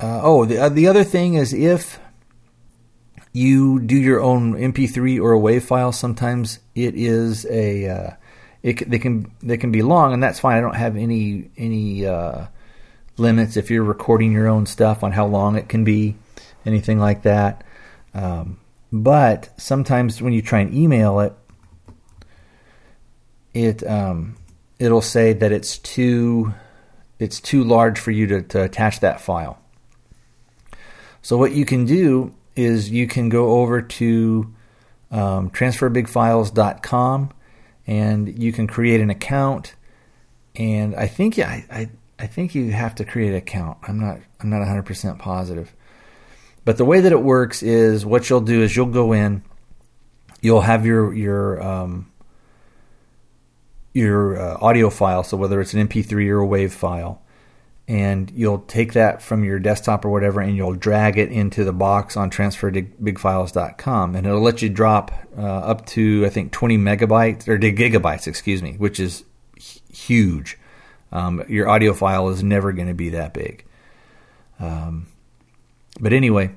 Uh, 0.00 0.20
oh, 0.22 0.44
the 0.44 0.58
uh, 0.58 0.68
the 0.68 0.86
other 0.86 1.04
thing 1.04 1.34
is 1.34 1.52
if 1.52 1.98
you 3.32 3.80
do 3.80 3.96
your 3.96 4.20
own 4.20 4.54
MP3 4.54 5.20
or 5.20 5.34
a 5.34 5.38
WAV 5.38 5.62
file, 5.62 5.92
sometimes 5.92 6.60
it 6.74 6.94
is 6.94 7.46
a 7.46 7.88
uh, 7.88 8.10
it 8.62 8.88
they 8.88 8.98
can 8.98 9.32
they 9.42 9.56
can 9.56 9.72
be 9.72 9.82
long, 9.82 10.12
and 10.12 10.22
that's 10.22 10.40
fine. 10.40 10.56
I 10.56 10.60
don't 10.60 10.76
have 10.76 10.96
any 10.96 11.50
any 11.56 12.06
uh, 12.06 12.46
limits 13.16 13.56
if 13.56 13.70
you're 13.70 13.84
recording 13.84 14.32
your 14.32 14.48
own 14.48 14.66
stuff 14.66 15.02
on 15.02 15.12
how 15.12 15.26
long 15.26 15.56
it 15.56 15.68
can 15.68 15.84
be, 15.84 16.16
anything 16.64 16.98
like 16.98 17.22
that. 17.22 17.64
Um, 18.14 18.58
but 18.92 19.50
sometimes 19.56 20.22
when 20.22 20.32
you 20.32 20.42
try 20.42 20.60
and 20.60 20.74
email 20.74 21.20
it, 21.20 21.32
it 23.54 23.86
um, 23.86 24.36
it'll 24.78 25.02
say 25.02 25.32
that 25.32 25.52
it's 25.52 25.78
too 25.78 26.54
it's 27.18 27.40
too 27.40 27.64
large 27.64 27.98
for 27.98 28.10
you 28.10 28.26
to, 28.28 28.42
to 28.42 28.62
attach 28.62 29.00
that 29.00 29.20
file. 29.20 29.58
So 31.20 31.36
what 31.36 31.52
you 31.52 31.64
can 31.64 31.84
do 31.84 32.34
is 32.54 32.90
you 32.90 33.06
can 33.06 33.28
go 33.28 33.60
over 33.60 33.82
to 33.82 34.54
um, 35.10 35.50
transferbigfiles.com 35.50 37.32
and 37.86 38.42
you 38.42 38.52
can 38.52 38.66
create 38.66 39.00
an 39.00 39.10
account. 39.10 39.74
And 40.54 40.94
I 40.94 41.06
think 41.06 41.36
yeah, 41.36 41.48
I, 41.48 41.66
I, 41.70 41.90
I 42.20 42.26
think 42.26 42.54
you 42.54 42.70
have 42.72 42.94
to 42.96 43.04
create 43.04 43.30
an 43.30 43.36
account. 43.36 43.78
I'm 43.82 43.98
not 43.98 44.18
I'm 44.40 44.50
not 44.50 44.62
100% 44.62 45.18
positive. 45.18 45.74
But 46.68 46.76
the 46.76 46.84
way 46.84 47.00
that 47.00 47.12
it 47.12 47.22
works 47.22 47.62
is 47.62 48.04
what 48.04 48.28
you'll 48.28 48.42
do 48.42 48.60
is 48.60 48.76
you'll 48.76 48.84
go 48.92 49.14
in, 49.14 49.42
you'll 50.42 50.60
have 50.60 50.84
your 50.84 51.14
your 51.14 51.62
um, 51.66 52.12
your 53.94 54.38
uh, 54.38 54.58
audio 54.60 54.90
file. 54.90 55.22
So 55.22 55.38
whether 55.38 55.62
it's 55.62 55.72
an 55.72 55.88
MP3 55.88 56.28
or 56.28 56.42
a 56.42 56.46
WAV 56.46 56.70
file, 56.70 57.22
and 57.88 58.30
you'll 58.32 58.58
take 58.58 58.92
that 58.92 59.22
from 59.22 59.44
your 59.44 59.58
desktop 59.58 60.04
or 60.04 60.10
whatever 60.10 60.42
and 60.42 60.54
you'll 60.54 60.74
drag 60.74 61.16
it 61.16 61.32
into 61.32 61.64
the 61.64 61.72
box 61.72 62.18
on 62.18 62.30
transferbigfiles.com 62.30 64.14
and 64.14 64.26
it'll 64.26 64.42
let 64.42 64.60
you 64.60 64.68
drop 64.68 65.10
uh, 65.38 65.40
up 65.40 65.86
to 65.86 66.26
I 66.26 66.28
think 66.28 66.52
20 66.52 66.76
megabytes 66.76 67.48
or 67.48 67.58
gigabytes, 67.58 68.26
excuse 68.26 68.62
me, 68.62 68.74
which 68.74 69.00
is 69.00 69.24
huge. 69.90 70.58
Um, 71.12 71.42
your 71.48 71.66
audio 71.66 71.94
file 71.94 72.28
is 72.28 72.42
never 72.42 72.74
going 72.74 72.88
to 72.88 72.94
be 72.94 73.08
that 73.08 73.32
big. 73.32 73.64
Um, 74.60 75.06
but 76.00 76.12
anyway, 76.12 76.50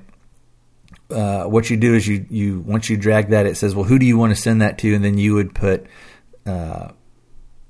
uh, 1.12 1.44
what 1.44 1.70
you 1.70 1.76
do 1.76 1.94
is 1.94 2.06
you 2.06 2.26
you 2.30 2.60
once 2.60 2.88
you 2.90 2.96
drag 2.96 3.28
that, 3.30 3.46
it 3.46 3.56
says, 3.56 3.74
well, 3.74 3.84
who 3.84 3.98
do 3.98 4.06
you 4.06 4.18
want 4.18 4.34
to 4.34 4.40
send 4.40 4.62
that 4.62 4.78
to, 4.78 4.94
and 4.94 5.04
then 5.04 5.18
you 5.18 5.34
would 5.34 5.54
put 5.54 5.86
uh, 6.46 6.88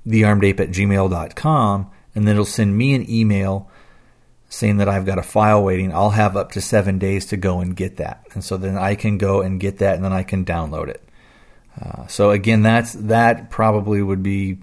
thearmedape 0.07 0.59
at 0.59 0.69
gmail.com 0.69 1.91
and 2.15 2.27
then 2.27 2.35
it'll 2.35 2.45
send 2.45 2.77
me 2.77 2.93
an 2.93 3.09
email 3.09 3.69
saying 4.49 4.77
that 4.77 4.87
I've 4.87 5.05
got 5.05 5.17
a 5.17 5.23
file 5.23 5.63
waiting. 5.63 5.91
I'll 5.93 6.11
have 6.11 6.37
up 6.37 6.51
to 6.51 6.61
seven 6.61 6.99
days 6.99 7.25
to 7.27 7.37
go 7.37 7.59
and 7.59 7.75
get 7.75 7.97
that, 7.97 8.25
and 8.33 8.43
so 8.43 8.57
then 8.57 8.77
I 8.77 8.95
can 8.95 9.17
go 9.17 9.41
and 9.41 9.59
get 9.59 9.79
that, 9.79 9.95
and 9.95 10.03
then 10.03 10.13
I 10.13 10.23
can 10.23 10.45
download 10.45 10.89
it. 10.89 11.03
Uh, 11.81 12.05
so 12.07 12.29
again, 12.29 12.61
that's 12.61 12.93
that 12.93 13.49
probably 13.49 14.01
would 14.01 14.21
be, 14.21 14.59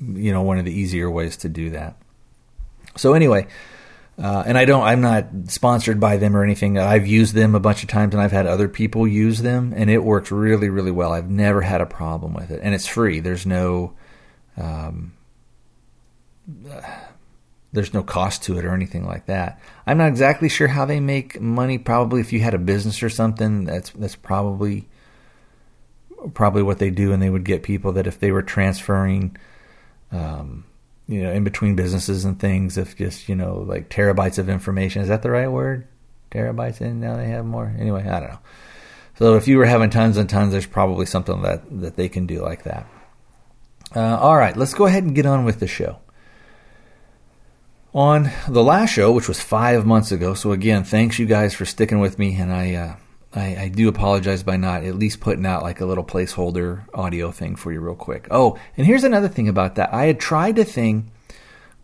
you 0.00 0.32
know, 0.32 0.42
one 0.42 0.58
of 0.58 0.64
the 0.64 0.72
easier 0.72 1.08
ways 1.08 1.36
to 1.38 1.48
do 1.48 1.70
that. 1.70 1.96
So 2.96 3.14
anyway, 3.14 3.46
uh, 4.22 4.44
and 4.46 4.56
I 4.56 4.64
don't, 4.64 4.84
I'm 4.84 5.00
not 5.00 5.26
sponsored 5.48 5.98
by 5.98 6.16
them 6.16 6.36
or 6.36 6.44
anything. 6.44 6.78
I've 6.78 7.08
used 7.08 7.34
them 7.34 7.56
a 7.56 7.60
bunch 7.60 7.82
of 7.82 7.88
times, 7.88 8.14
and 8.14 8.22
I've 8.22 8.30
had 8.30 8.46
other 8.46 8.68
people 8.68 9.06
use 9.06 9.42
them, 9.42 9.74
and 9.76 9.90
it 9.90 10.04
works 10.04 10.30
really, 10.30 10.68
really 10.68 10.92
well. 10.92 11.12
I've 11.12 11.28
never 11.28 11.60
had 11.60 11.80
a 11.80 11.86
problem 11.86 12.32
with 12.32 12.52
it, 12.52 12.60
and 12.62 12.72
it's 12.72 12.86
free. 12.86 13.18
There's 13.18 13.44
no 13.44 13.94
um, 14.56 15.14
there's 17.72 17.92
no 17.92 18.04
cost 18.04 18.44
to 18.44 18.58
it 18.58 18.64
or 18.64 18.72
anything 18.74 19.06
like 19.06 19.26
that. 19.26 19.60
I'm 19.88 19.98
not 19.98 20.08
exactly 20.08 20.48
sure 20.48 20.68
how 20.68 20.84
they 20.84 21.00
make 21.00 21.40
money. 21.40 21.78
Probably 21.78 22.20
if 22.20 22.32
you 22.32 22.38
had 22.38 22.54
a 22.54 22.58
business 22.58 23.02
or 23.02 23.10
something, 23.10 23.64
that's 23.64 23.90
that's 23.90 24.14
probably 24.14 24.86
probably 26.32 26.62
what 26.62 26.78
they 26.78 26.90
do, 26.90 27.12
and 27.12 27.20
they 27.20 27.30
would 27.30 27.44
get 27.44 27.64
people 27.64 27.90
that 27.92 28.06
if 28.06 28.20
they 28.20 28.30
were 28.30 28.42
transferring, 28.42 29.36
um, 30.12 30.64
you 31.08 31.22
know, 31.22 31.32
in 31.32 31.44
between 31.44 31.76
businesses 31.76 32.24
and 32.24 32.38
things, 32.38 32.78
if 32.78 32.96
just 32.96 33.28
you 33.28 33.34
know 33.34 33.58
like 33.58 33.88
terabytes 33.88 34.38
of 34.38 34.48
information. 34.48 35.02
Is 35.02 35.08
that 35.08 35.22
the 35.22 35.30
right 35.30 35.50
word? 35.50 35.86
terabytes, 36.32 36.80
and 36.80 37.00
now 37.00 37.16
they 37.16 37.28
have 37.28 37.44
more. 37.44 37.74
Anyway, 37.78 38.02
I 38.02 38.20
don't 38.20 38.30
know. 38.30 38.38
So 39.18 39.36
if 39.36 39.46
you 39.46 39.58
were 39.58 39.66
having 39.66 39.90
tons 39.90 40.16
and 40.16 40.28
tons, 40.28 40.52
there's 40.52 40.66
probably 40.66 41.06
something 41.06 41.42
that 41.42 41.62
that 41.80 41.96
they 41.96 42.08
can 42.08 42.26
do 42.26 42.42
like 42.42 42.64
that. 42.64 42.86
Uh, 43.94 44.16
all 44.16 44.36
right, 44.36 44.56
let's 44.56 44.74
go 44.74 44.86
ahead 44.86 45.04
and 45.04 45.14
get 45.14 45.26
on 45.26 45.44
with 45.44 45.60
the 45.60 45.66
show. 45.66 45.98
On 47.94 48.30
the 48.48 48.64
last 48.64 48.90
show, 48.90 49.12
which 49.12 49.28
was 49.28 49.38
five 49.38 49.84
months 49.84 50.10
ago, 50.10 50.32
so 50.32 50.52
again, 50.52 50.82
thanks 50.82 51.18
you 51.18 51.26
guys 51.26 51.54
for 51.54 51.66
sticking 51.66 52.00
with 52.00 52.18
me, 52.18 52.34
and 52.36 52.50
I, 52.50 52.74
uh, 52.74 52.96
I, 53.34 53.56
I 53.56 53.68
do 53.68 53.88
apologize 53.88 54.42
by 54.42 54.56
not 54.56 54.84
at 54.84 54.96
least 54.96 55.20
putting 55.20 55.46
out 55.46 55.62
like 55.62 55.80
a 55.80 55.86
little 55.86 56.04
placeholder 56.04 56.84
audio 56.92 57.30
thing 57.30 57.56
for 57.56 57.72
you 57.72 57.80
real 57.80 57.94
quick. 57.94 58.26
Oh, 58.30 58.58
and 58.76 58.86
here's 58.86 59.04
another 59.04 59.28
thing 59.28 59.48
about 59.48 59.76
that. 59.76 59.92
I 59.92 60.06
had 60.06 60.20
tried 60.20 60.58
a 60.58 60.64
thing 60.64 61.10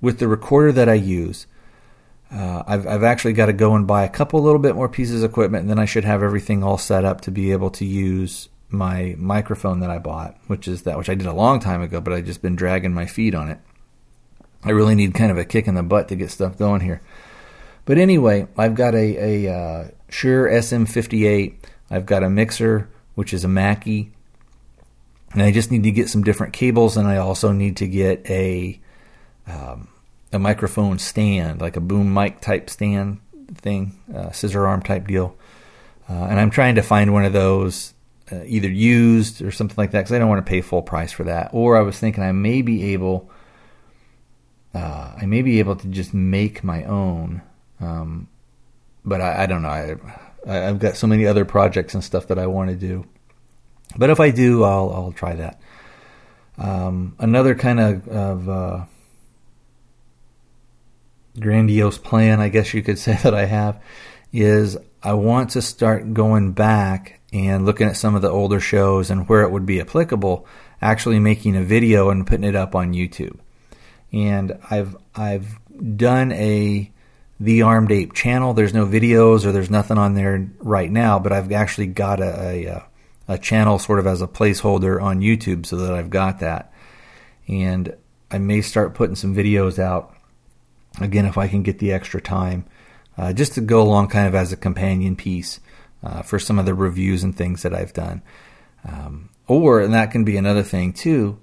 with 0.01 0.19
the 0.19 0.29
recorder 0.29 0.73
that 0.73 0.89
I 0.89 0.95
use. 0.95 1.47
Uh, 2.31 2.63
I've, 2.67 2.87
I've 2.87 3.03
actually 3.03 3.33
got 3.33 3.47
to 3.47 3.55
go 3.55 3.75
and 3.75 3.87
buy 3.87 4.05
a 4.05 4.09
couple 4.11 4.43
little 4.43 4.59
bit 4.59 4.75
more 4.75 4.89
pieces 4.89 5.23
of 5.23 5.31
equipment, 5.31 5.63
and 5.63 5.71
then 5.71 5.79
I 5.79 5.87
should 5.87 6.05
have 6.05 6.23
everything 6.23 6.63
all 6.63 6.77
set 6.77 7.05
up 7.05 7.23
to 7.23 7.31
be 7.31 7.53
able 7.53 7.71
to 7.71 7.87
use 7.87 8.51
my 8.69 9.15
microphone 9.17 9.81
that 9.81 9.91
I 9.91 9.99
bought, 9.99 10.37
which 10.47 10.69
is 10.69 10.83
that 10.83 10.99
which 10.99 11.09
I 11.09 11.15
did 11.15 11.27
a 11.27 11.33
long 11.33 11.59
time 11.59 11.81
ago, 11.81 12.03
but 12.03 12.13
I've 12.13 12.27
just 12.27 12.43
been 12.43 12.57
dragging 12.57 12.93
my 12.93 13.07
feet 13.07 13.35
on 13.35 13.49
it. 13.49 13.59
I 14.63 14.71
really 14.71 14.95
need 14.95 15.15
kind 15.15 15.31
of 15.31 15.39
a 15.39 15.45
kick 15.45 15.67
in 15.67 15.75
the 15.75 15.83
butt 15.83 16.09
to 16.09 16.17
get 16.17 16.31
stuff 16.31 16.59
going 16.59 16.83
here. 16.83 17.01
But 17.89 17.97
anyway, 17.97 18.47
I've 18.55 18.75
got 18.75 18.95
a, 18.95 19.47
a 19.47 19.51
uh, 19.51 19.89
Shure 20.11 20.47
SM58. 20.47 21.55
I've 21.91 22.05
got 22.05 22.23
a 22.23 22.29
mixer, 22.29 22.91
which 23.15 23.33
is 23.33 23.45
a 23.45 23.49
Mackie, 23.49 24.13
and 25.33 25.43
I 25.43 25.53
just 25.53 25.71
need 25.71 25.85
to 25.85 25.91
get 25.91 26.11
some 26.11 26.23
different 26.23 26.53
cables, 26.53 26.99
and 26.99 27.09
I 27.09 27.17
also 27.17 27.51
need 27.51 27.79
to 27.79 27.89
get 27.89 28.29
a 28.29 28.79
um, 29.47 29.89
a 30.35 30.39
microphone 30.39 30.99
stand, 30.99 31.63
like 31.63 31.77
a 31.77 31.81
boom 31.81 32.13
mic 32.13 32.43
type 32.43 32.69
stand 32.69 33.21
thing, 33.55 33.99
uh, 34.15 34.33
scissor 34.33 34.67
arm 34.67 34.83
type 34.83 35.07
deal. 35.07 35.35
Uh, 36.11 36.25
and 36.25 36.39
I'm 36.39 36.51
trying 36.51 36.75
to 36.75 36.83
find 36.83 37.15
one 37.15 37.25
of 37.25 37.33
those 37.33 37.95
uh, 38.31 38.43
either 38.45 38.69
used 38.69 39.41
or 39.41 39.51
something 39.51 39.77
like 39.79 39.93
that 39.93 40.01
because 40.01 40.13
I 40.13 40.19
don't 40.19 40.29
want 40.29 40.45
to 40.45 40.51
pay 40.51 40.61
full 40.61 40.83
price 40.83 41.13
for 41.13 41.25
that. 41.25 41.55
Or 41.55 41.79
I 41.79 41.81
was 41.81 41.99
thinking 41.99 42.23
I 42.23 42.33
may 42.33 42.61
be 42.61 42.93
able, 42.93 43.31
uh, 44.75 45.15
I 45.17 45.25
may 45.25 45.41
be 45.41 45.59
able 45.59 45.77
to 45.77 45.89
just 45.89 46.13
make 46.13 46.63
my 46.63 46.85
own. 46.85 47.41
Um, 47.81 48.29
but 49.05 49.21
I, 49.21 49.45
I, 49.45 49.47
don't 49.47 49.63
know. 49.63 49.69
I, 49.69 49.97
I've 50.47 50.79
got 50.79 50.97
so 50.97 51.07
many 51.07 51.27
other 51.27 51.45
projects 51.45 51.95
and 51.95 52.03
stuff 52.03 52.29
that 52.29 52.39
I 52.39 52.47
want 52.47 52.71
to 52.71 52.77
do. 52.77 53.07
But 53.97 54.11
if 54.11 54.21
I 54.21 54.31
do, 54.31 54.65
I'll 54.65 54.91
I'll 54.91 55.13
try 55.13 55.35
that. 55.35 55.61
Um, 56.59 57.15
another 57.19 57.55
kind 57.55 57.81
of, 57.81 58.09
of 58.09 58.49
uh, 58.49 58.85
grandiose 61.39 61.99
plan, 61.99 62.41
I 62.41 62.49
guess 62.49 62.75
you 62.75 62.83
could 62.83 62.99
say 62.99 63.19
that 63.23 63.35
I 63.35 63.47
have, 63.47 63.83
is 64.33 64.77
I 65.03 65.15
want 65.15 65.51
to 65.51 65.63
start 65.63 66.13
going 66.13 66.53
back 66.53 67.21
and 67.33 67.65
looking 67.65 67.87
at 67.87 67.97
some 67.97 68.15
of 68.15 68.23
the 68.23 68.31
older 68.31 68.61
shows 68.61 69.11
and 69.11 69.29
where 69.29 69.43
it 69.43 69.51
would 69.51 69.67
be 69.67 69.81
applicable, 69.81 70.47
actually 70.81 71.19
making 71.19 71.57
a 71.57 71.63
video 71.63 72.11
and 72.11 72.27
putting 72.27 72.45
it 72.45 72.57
up 72.57 72.75
on 72.75 72.95
YouTube. 72.95 73.39
And 74.13 74.59
I've 74.71 74.97
I've 75.15 75.59
done 75.97 76.33
a 76.33 76.91
the 77.41 77.63
Armed 77.63 77.93
Ape 77.93 78.15
channel. 78.15 78.55
There's 78.55 78.75
no 78.75 78.87
videos 78.87 79.45
or 79.45 79.53
there's 79.53 79.71
nothing 79.71 79.99
on 79.99 80.15
there 80.15 80.51
right 80.59 80.91
now, 80.91 81.19
but 81.19 81.33
I've 81.33 81.53
actually 81.53 81.87
got 81.87 82.21
a, 82.21 82.67
a, 82.67 83.35
a 83.35 83.39
channel 83.39 83.79
sort 83.79 83.99
of 83.99 84.07
as 84.07 84.23
a 84.23 84.27
placeholder 84.27 85.01
on 85.01 85.21
YouTube 85.21 85.67
so 85.67 85.77
that 85.77 85.95
I've 85.95 86.11
got 86.11 86.41
that. 86.41 86.73
And 87.47 87.97
I 88.31 88.39
may 88.39 88.61
start 88.61 88.95
putting 88.95 89.17
some 89.17 89.35
videos 89.35 89.79
out 89.79 90.15
again 91.01 91.27
if 91.27 91.39
I 91.39 91.49
can 91.49 91.63
get 91.63 91.79
the 91.79 91.93
extra 91.93 92.21
time, 92.21 92.65
uh, 93.17 93.33
just 93.33 93.55
to 93.55 93.61
go 93.61 93.83
along 93.83 94.09
kind 94.09 94.27
of 94.27 94.35
as 94.35 94.53
a 94.53 94.57
companion 94.57 95.17
piece 95.17 95.61
uh, 96.03 96.23
for 96.23 96.39
some 96.39 96.59
of 96.59 96.67
the 96.67 96.75
reviews 96.75 97.23
and 97.23 97.37
things 97.37 97.63
that 97.63 97.75
I've 97.75 97.93
done. 97.93 98.23
Um, 98.85 99.31
or, 99.47 99.81
and 99.81 99.95
that 99.95 100.11
can 100.11 100.25
be 100.25 100.37
another 100.37 100.63
thing 100.63 100.93
too, 100.93 101.39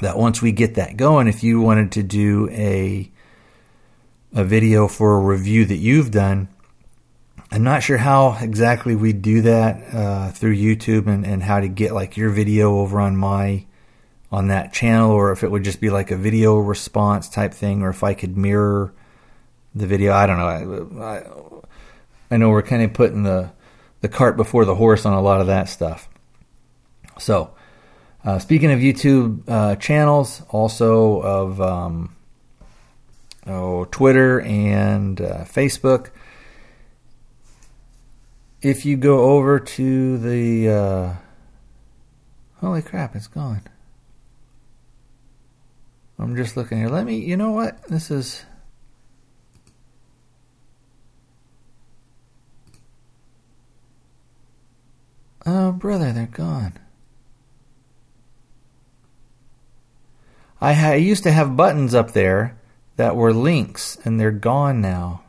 that 0.00 0.18
once 0.18 0.42
we 0.42 0.52
get 0.52 0.74
that 0.74 0.96
going, 0.96 1.28
if 1.28 1.42
you 1.42 1.60
wanted 1.60 1.92
to 1.92 2.02
do 2.02 2.48
a 2.50 3.10
a 4.34 4.44
video 4.44 4.88
for 4.88 5.16
a 5.16 5.20
review 5.20 5.64
that 5.64 5.76
you've 5.76 6.10
done, 6.10 6.48
I'm 7.50 7.62
not 7.62 7.82
sure 7.82 7.96
how 7.96 8.36
exactly 8.40 8.94
we 8.94 9.12
do 9.12 9.42
that 9.42 9.94
uh, 9.94 10.30
through 10.32 10.56
YouTube 10.56 11.06
and, 11.06 11.24
and 11.24 11.42
how 11.42 11.60
to 11.60 11.68
get 11.68 11.92
like 11.92 12.16
your 12.16 12.30
video 12.30 12.78
over 12.78 13.00
on 13.00 13.16
my 13.16 13.64
on 14.30 14.48
that 14.48 14.74
channel, 14.74 15.10
or 15.10 15.32
if 15.32 15.42
it 15.42 15.50
would 15.50 15.64
just 15.64 15.80
be 15.80 15.88
like 15.88 16.10
a 16.10 16.16
video 16.16 16.58
response 16.58 17.30
type 17.30 17.54
thing, 17.54 17.82
or 17.82 17.88
if 17.88 18.04
I 18.04 18.12
could 18.12 18.36
mirror 18.36 18.92
the 19.74 19.86
video. 19.86 20.12
I 20.12 20.26
don't 20.26 20.38
know. 20.38 21.00
I, 21.00 21.16
I, 21.16 22.34
I 22.34 22.36
know 22.36 22.50
we're 22.50 22.62
kind 22.62 22.82
of 22.82 22.92
putting 22.92 23.22
the 23.22 23.50
the 24.00 24.08
cart 24.08 24.36
before 24.36 24.64
the 24.64 24.74
horse 24.74 25.06
on 25.06 25.14
a 25.14 25.20
lot 25.20 25.40
of 25.40 25.46
that 25.46 25.68
stuff. 25.68 26.08
So, 27.18 27.50
uh, 28.24 28.38
speaking 28.38 28.70
of 28.70 28.80
YouTube 28.80 29.42
uh, 29.48 29.76
channels, 29.76 30.42
also 30.50 31.20
of 31.20 31.60
um, 31.60 32.14
oh, 33.48 33.86
Twitter 33.86 34.40
and 34.40 35.20
uh, 35.20 35.44
Facebook. 35.44 36.10
If 38.60 38.84
you 38.84 38.96
go 38.96 39.30
over 39.30 39.60
to 39.60 40.18
the 40.18 40.68
uh, 40.68 41.12
holy 42.56 42.82
crap, 42.82 43.14
it's 43.14 43.28
gone. 43.28 43.62
I'm 46.18 46.34
just 46.34 46.56
looking 46.56 46.78
here. 46.78 46.88
Let 46.88 47.06
me. 47.06 47.18
You 47.18 47.36
know 47.36 47.52
what? 47.52 47.82
This 47.88 48.10
is. 48.10 48.44
Oh, 55.46 55.72
brother, 55.72 56.12
they're 56.12 56.26
gone. 56.26 56.74
I, 60.60 60.72
ha- 60.72 60.90
I 60.90 60.94
used 60.96 61.22
to 61.22 61.30
have 61.30 61.56
buttons 61.56 61.94
up 61.94 62.12
there 62.12 62.57
that 62.98 63.14
were 63.14 63.32
links, 63.32 63.96
and 64.04 64.18
they're 64.18 64.32
gone 64.32 64.80
now. 64.80 65.22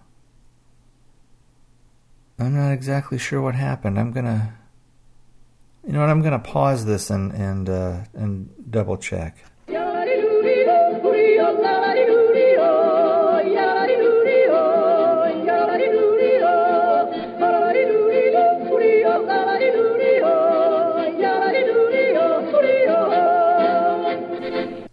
I'm 2.39 2.55
not 2.55 2.71
exactly 2.71 3.19
sure 3.19 3.41
what 3.41 3.53
happened. 3.53 3.99
I'm 3.99 4.11
gonna, 4.11 4.55
you 5.85 5.93
know 5.93 5.99
what? 5.99 6.09
I'm 6.09 6.23
gonna 6.23 6.39
pause 6.39 6.85
this 6.85 7.11
and 7.11 7.31
and 7.31 7.69
uh, 7.69 8.05
and 8.13 8.49
double 8.71 8.97
check. 8.97 9.37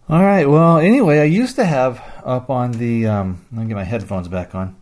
All 0.09 0.23
right. 0.23 0.47
Well, 0.47 0.77
anyway, 0.77 1.19
I 1.19 1.25
used 1.25 1.55
to 1.55 1.65
have 1.65 1.97
up 2.27 2.49
on 2.49 2.73
the. 2.73 3.07
Um, 3.07 3.45
let 3.51 3.61
me 3.61 3.67
get 3.69 3.75
my 3.75 3.83
headphones 3.83 4.27
back 4.27 4.53
on. 4.53 4.75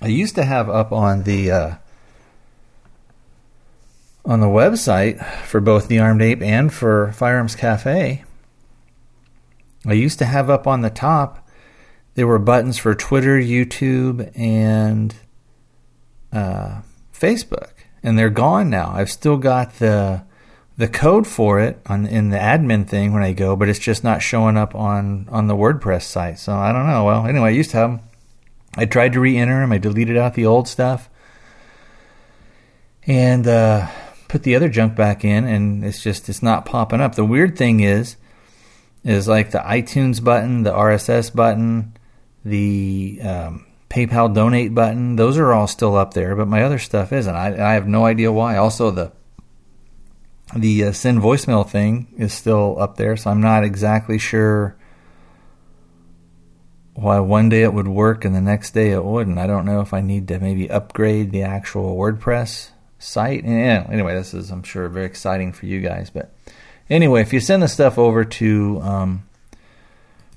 I 0.00 0.06
used 0.06 0.36
to 0.36 0.44
have 0.44 0.70
up 0.70 0.92
on 0.92 1.24
the 1.24 1.50
uh, 1.50 1.74
on 4.24 4.40
the 4.40 4.46
website 4.46 5.24
for 5.44 5.60
both 5.60 5.88
the 5.88 5.98
Armed 5.98 6.22
Ape 6.22 6.40
and 6.42 6.72
for 6.72 7.12
Firearms 7.12 7.56
Cafe. 7.56 8.24
I 9.86 9.92
used 9.92 10.18
to 10.20 10.24
have 10.24 10.48
up 10.48 10.66
on 10.66 10.80
the 10.80 10.90
top. 10.90 11.46
There 12.14 12.26
were 12.26 12.38
buttons 12.38 12.78
for 12.78 12.94
Twitter, 12.94 13.38
YouTube, 13.38 14.30
and 14.38 15.14
uh, 16.32 16.80
Facebook, 17.12 17.70
and 18.02 18.18
they're 18.18 18.30
gone 18.30 18.70
now. 18.70 18.92
I've 18.94 19.10
still 19.10 19.36
got 19.36 19.74
the 19.78 20.22
the 20.76 20.88
code 20.88 21.26
for 21.26 21.60
it 21.60 21.80
on 21.86 22.06
in 22.06 22.30
the 22.30 22.38
admin 22.38 22.86
thing 22.86 23.12
when 23.12 23.22
I 23.22 23.32
go, 23.32 23.54
but 23.54 23.68
it's 23.68 23.78
just 23.78 24.02
not 24.02 24.22
showing 24.22 24.56
up 24.56 24.74
on 24.74 25.28
on 25.30 25.46
the 25.46 25.54
WordPress 25.54 26.02
site. 26.02 26.38
So 26.38 26.52
I 26.52 26.72
don't 26.72 26.86
know. 26.86 27.04
Well, 27.04 27.26
anyway, 27.26 27.48
I 27.48 27.50
used 27.50 27.70
to 27.70 27.76
have 27.76 27.90
them. 27.90 28.00
I 28.76 28.86
tried 28.86 29.12
to 29.12 29.20
re-enter 29.20 29.60
them. 29.60 29.70
I 29.70 29.78
deleted 29.78 30.16
out 30.16 30.34
the 30.34 30.46
old 30.46 30.66
stuff 30.66 31.08
and 33.06 33.46
uh, 33.46 33.88
put 34.28 34.42
the 34.42 34.56
other 34.56 34.68
junk 34.68 34.96
back 34.96 35.24
in, 35.24 35.44
and 35.44 35.84
it's 35.84 36.02
just 36.02 36.28
it's 36.28 36.42
not 36.42 36.66
popping 36.66 37.00
up. 37.00 37.14
The 37.14 37.24
weird 37.24 37.56
thing 37.56 37.80
is, 37.80 38.16
is 39.04 39.28
like 39.28 39.52
the 39.52 39.58
iTunes 39.58 40.22
button, 40.22 40.64
the 40.64 40.72
RSS 40.72 41.32
button, 41.32 41.96
the 42.44 43.20
um, 43.22 43.66
PayPal 43.90 44.34
donate 44.34 44.74
button. 44.74 45.14
Those 45.14 45.38
are 45.38 45.52
all 45.52 45.68
still 45.68 45.94
up 45.94 46.14
there, 46.14 46.34
but 46.34 46.48
my 46.48 46.64
other 46.64 46.80
stuff 46.80 47.12
isn't. 47.12 47.34
I, 47.34 47.70
I 47.70 47.74
have 47.74 47.86
no 47.86 48.06
idea 48.06 48.32
why. 48.32 48.56
Also 48.56 48.90
the 48.90 49.12
the 50.54 50.84
uh, 50.84 50.92
send 50.92 51.20
voicemail 51.20 51.68
thing 51.68 52.08
is 52.16 52.32
still 52.32 52.76
up 52.78 52.96
there, 52.96 53.16
so 53.16 53.30
I'm 53.30 53.40
not 53.40 53.64
exactly 53.64 54.18
sure 54.18 54.76
why 56.94 57.18
one 57.18 57.48
day 57.48 57.62
it 57.62 57.74
would 57.74 57.88
work 57.88 58.24
and 58.24 58.34
the 58.34 58.40
next 58.40 58.72
day 58.72 58.92
it 58.92 59.04
wouldn't. 59.04 59.38
I 59.38 59.46
don't 59.46 59.66
know 59.66 59.80
if 59.80 59.92
I 59.92 60.00
need 60.00 60.28
to 60.28 60.38
maybe 60.38 60.70
upgrade 60.70 61.32
the 61.32 61.42
actual 61.42 61.96
WordPress 61.96 62.70
site. 62.98 63.44
And 63.44 63.90
anyway, 63.92 64.14
this 64.14 64.32
is 64.32 64.50
I'm 64.50 64.62
sure 64.62 64.88
very 64.88 65.06
exciting 65.06 65.52
for 65.52 65.66
you 65.66 65.80
guys. 65.80 66.10
But 66.10 66.32
anyway, 66.88 67.22
if 67.22 67.32
you 67.32 67.40
send 67.40 67.62
the 67.62 67.68
stuff 67.68 67.98
over 67.98 68.24
to 68.24 68.80
um, 68.82 69.28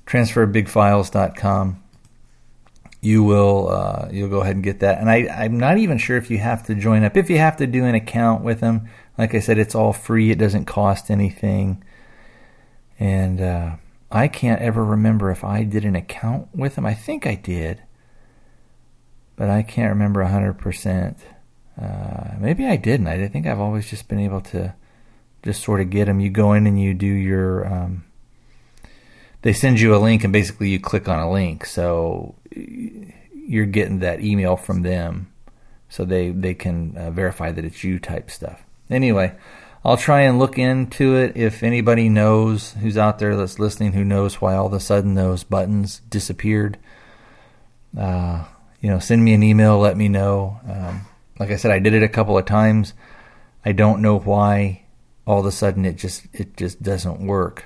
transferbigfiles.com, 0.06 1.82
you 3.00 3.22
will 3.22 3.68
uh, 3.70 4.08
you'll 4.10 4.28
go 4.28 4.40
ahead 4.40 4.56
and 4.56 4.64
get 4.64 4.80
that. 4.80 4.98
And 4.98 5.08
I, 5.08 5.28
I'm 5.28 5.58
not 5.58 5.78
even 5.78 5.98
sure 5.98 6.16
if 6.16 6.30
you 6.30 6.38
have 6.38 6.66
to 6.66 6.74
join 6.74 7.04
up. 7.04 7.16
If 7.16 7.30
you 7.30 7.38
have 7.38 7.58
to 7.58 7.66
do 7.66 7.84
an 7.84 7.94
account 7.94 8.42
with 8.42 8.58
them, 8.58 8.88
like 9.18 9.34
I 9.34 9.40
said, 9.40 9.58
it's 9.58 9.74
all 9.74 9.92
free. 9.92 10.30
It 10.30 10.38
doesn't 10.38 10.66
cost 10.66 11.10
anything. 11.10 11.82
And 13.00 13.40
uh, 13.40 13.76
I 14.10 14.28
can't 14.28 14.62
ever 14.62 14.84
remember 14.84 15.30
if 15.30 15.42
I 15.42 15.64
did 15.64 15.84
an 15.84 15.96
account 15.96 16.48
with 16.54 16.76
them. 16.76 16.86
I 16.86 16.94
think 16.94 17.26
I 17.26 17.34
did, 17.34 17.82
but 19.36 19.50
I 19.50 19.62
can't 19.62 19.90
remember 19.90 20.24
100%. 20.24 21.16
Uh, 21.80 22.34
maybe 22.38 22.66
I 22.66 22.76
didn't. 22.76 23.08
I 23.08 23.28
think 23.28 23.46
I've 23.46 23.60
always 23.60 23.90
just 23.90 24.08
been 24.08 24.20
able 24.20 24.40
to 24.42 24.74
just 25.42 25.62
sort 25.62 25.80
of 25.80 25.90
get 25.90 26.06
them. 26.06 26.20
You 26.20 26.30
go 26.30 26.52
in 26.52 26.66
and 26.66 26.80
you 26.80 26.94
do 26.94 27.06
your. 27.06 27.66
Um, 27.66 28.04
they 29.42 29.52
send 29.52 29.78
you 29.78 29.94
a 29.94 29.98
link, 29.98 30.24
and 30.24 30.32
basically 30.32 30.70
you 30.70 30.80
click 30.80 31.08
on 31.08 31.20
a 31.20 31.30
link. 31.30 31.64
So 31.64 32.34
you're 32.50 33.66
getting 33.66 34.00
that 34.00 34.20
email 34.20 34.56
from 34.56 34.82
them, 34.82 35.32
so 35.88 36.04
they 36.04 36.30
they 36.30 36.54
can 36.54 36.96
uh, 36.96 37.12
verify 37.12 37.52
that 37.52 37.64
it's 37.64 37.84
you 37.84 38.00
type 38.00 38.28
stuff. 38.28 38.64
Anyway, 38.90 39.34
I'll 39.84 39.96
try 39.96 40.22
and 40.22 40.38
look 40.38 40.58
into 40.58 41.16
it. 41.16 41.36
If 41.36 41.62
anybody 41.62 42.08
knows 42.08 42.72
who's 42.72 42.98
out 42.98 43.18
there 43.18 43.36
that's 43.36 43.58
listening 43.58 43.92
who 43.92 44.04
knows 44.04 44.40
why 44.40 44.54
all 44.54 44.66
of 44.66 44.72
a 44.72 44.80
sudden 44.80 45.14
those 45.14 45.44
buttons 45.44 46.00
disappeared, 46.10 46.78
uh, 47.98 48.44
you 48.80 48.90
know, 48.90 48.98
send 48.98 49.24
me 49.24 49.34
an 49.34 49.42
email. 49.42 49.78
Let 49.78 49.96
me 49.96 50.08
know. 50.08 50.60
Um, 50.68 51.06
like 51.38 51.50
I 51.50 51.56
said, 51.56 51.70
I 51.70 51.78
did 51.78 51.94
it 51.94 52.02
a 52.02 52.08
couple 52.08 52.36
of 52.36 52.44
times. 52.44 52.94
I 53.64 53.72
don't 53.72 54.02
know 54.02 54.18
why 54.18 54.82
all 55.26 55.40
of 55.40 55.46
a 55.46 55.52
sudden 55.52 55.84
it 55.84 55.96
just 55.96 56.26
it 56.32 56.56
just 56.56 56.82
doesn't 56.82 57.20
work. 57.20 57.64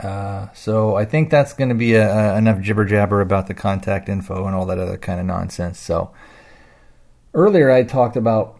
Uh, 0.00 0.48
so 0.52 0.94
I 0.94 1.04
think 1.04 1.28
that's 1.30 1.52
going 1.52 1.70
to 1.70 1.74
be 1.74 1.94
a, 1.94 2.08
a, 2.08 2.38
enough 2.38 2.60
jibber 2.60 2.84
jabber 2.84 3.20
about 3.20 3.48
the 3.48 3.54
contact 3.54 4.08
info 4.08 4.46
and 4.46 4.54
all 4.54 4.66
that 4.66 4.78
other 4.78 4.96
kind 4.96 5.18
of 5.18 5.26
nonsense. 5.26 5.78
So 5.78 6.12
earlier 7.34 7.70
I 7.70 7.82
talked 7.82 8.16
about 8.16 8.57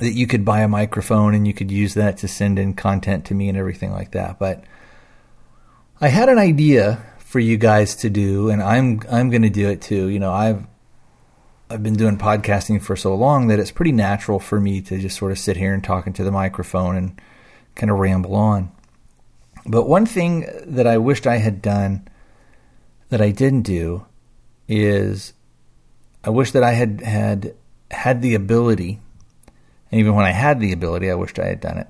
that 0.00 0.12
you 0.12 0.26
could 0.26 0.44
buy 0.44 0.60
a 0.60 0.68
microphone 0.68 1.34
and 1.34 1.46
you 1.46 1.54
could 1.54 1.70
use 1.70 1.94
that 1.94 2.18
to 2.18 2.28
send 2.28 2.58
in 2.58 2.74
content 2.74 3.24
to 3.26 3.34
me 3.34 3.48
and 3.48 3.56
everything 3.56 3.92
like 3.92 4.12
that. 4.12 4.38
But 4.38 4.64
I 6.00 6.08
had 6.08 6.28
an 6.28 6.38
idea 6.38 7.04
for 7.18 7.38
you 7.38 7.56
guys 7.56 7.96
to 7.96 8.10
do, 8.10 8.48
and 8.50 8.62
I'm 8.62 9.00
I'm 9.10 9.30
going 9.30 9.42
to 9.42 9.50
do 9.50 9.68
it 9.68 9.82
too. 9.82 10.08
You 10.08 10.18
know, 10.18 10.32
I've 10.32 10.66
I've 11.70 11.82
been 11.82 11.94
doing 11.94 12.18
podcasting 12.18 12.82
for 12.82 12.94
so 12.94 13.14
long 13.14 13.48
that 13.48 13.58
it's 13.58 13.70
pretty 13.70 13.92
natural 13.92 14.38
for 14.38 14.60
me 14.60 14.80
to 14.82 14.98
just 14.98 15.18
sort 15.18 15.32
of 15.32 15.38
sit 15.38 15.56
here 15.56 15.72
and 15.72 15.82
talk 15.82 16.06
into 16.06 16.22
the 16.22 16.30
microphone 16.30 16.96
and 16.96 17.20
kind 17.74 17.90
of 17.90 17.98
ramble 17.98 18.34
on. 18.34 18.70
But 19.66 19.88
one 19.88 20.06
thing 20.06 20.46
that 20.66 20.86
I 20.86 20.98
wished 20.98 21.26
I 21.26 21.38
had 21.38 21.62
done 21.62 22.06
that 23.08 23.22
I 23.22 23.30
didn't 23.30 23.62
do 23.62 24.04
is 24.68 25.32
I 26.22 26.30
wish 26.30 26.50
that 26.52 26.62
I 26.62 26.72
had 26.72 27.00
had 27.00 27.54
had 27.90 28.22
the 28.22 28.34
ability, 28.34 29.00
and 29.94 30.00
even 30.00 30.16
when 30.16 30.24
I 30.24 30.32
had 30.32 30.58
the 30.58 30.72
ability, 30.72 31.08
I 31.08 31.14
wished 31.14 31.38
I 31.38 31.46
had 31.46 31.60
done 31.60 31.78
it, 31.78 31.86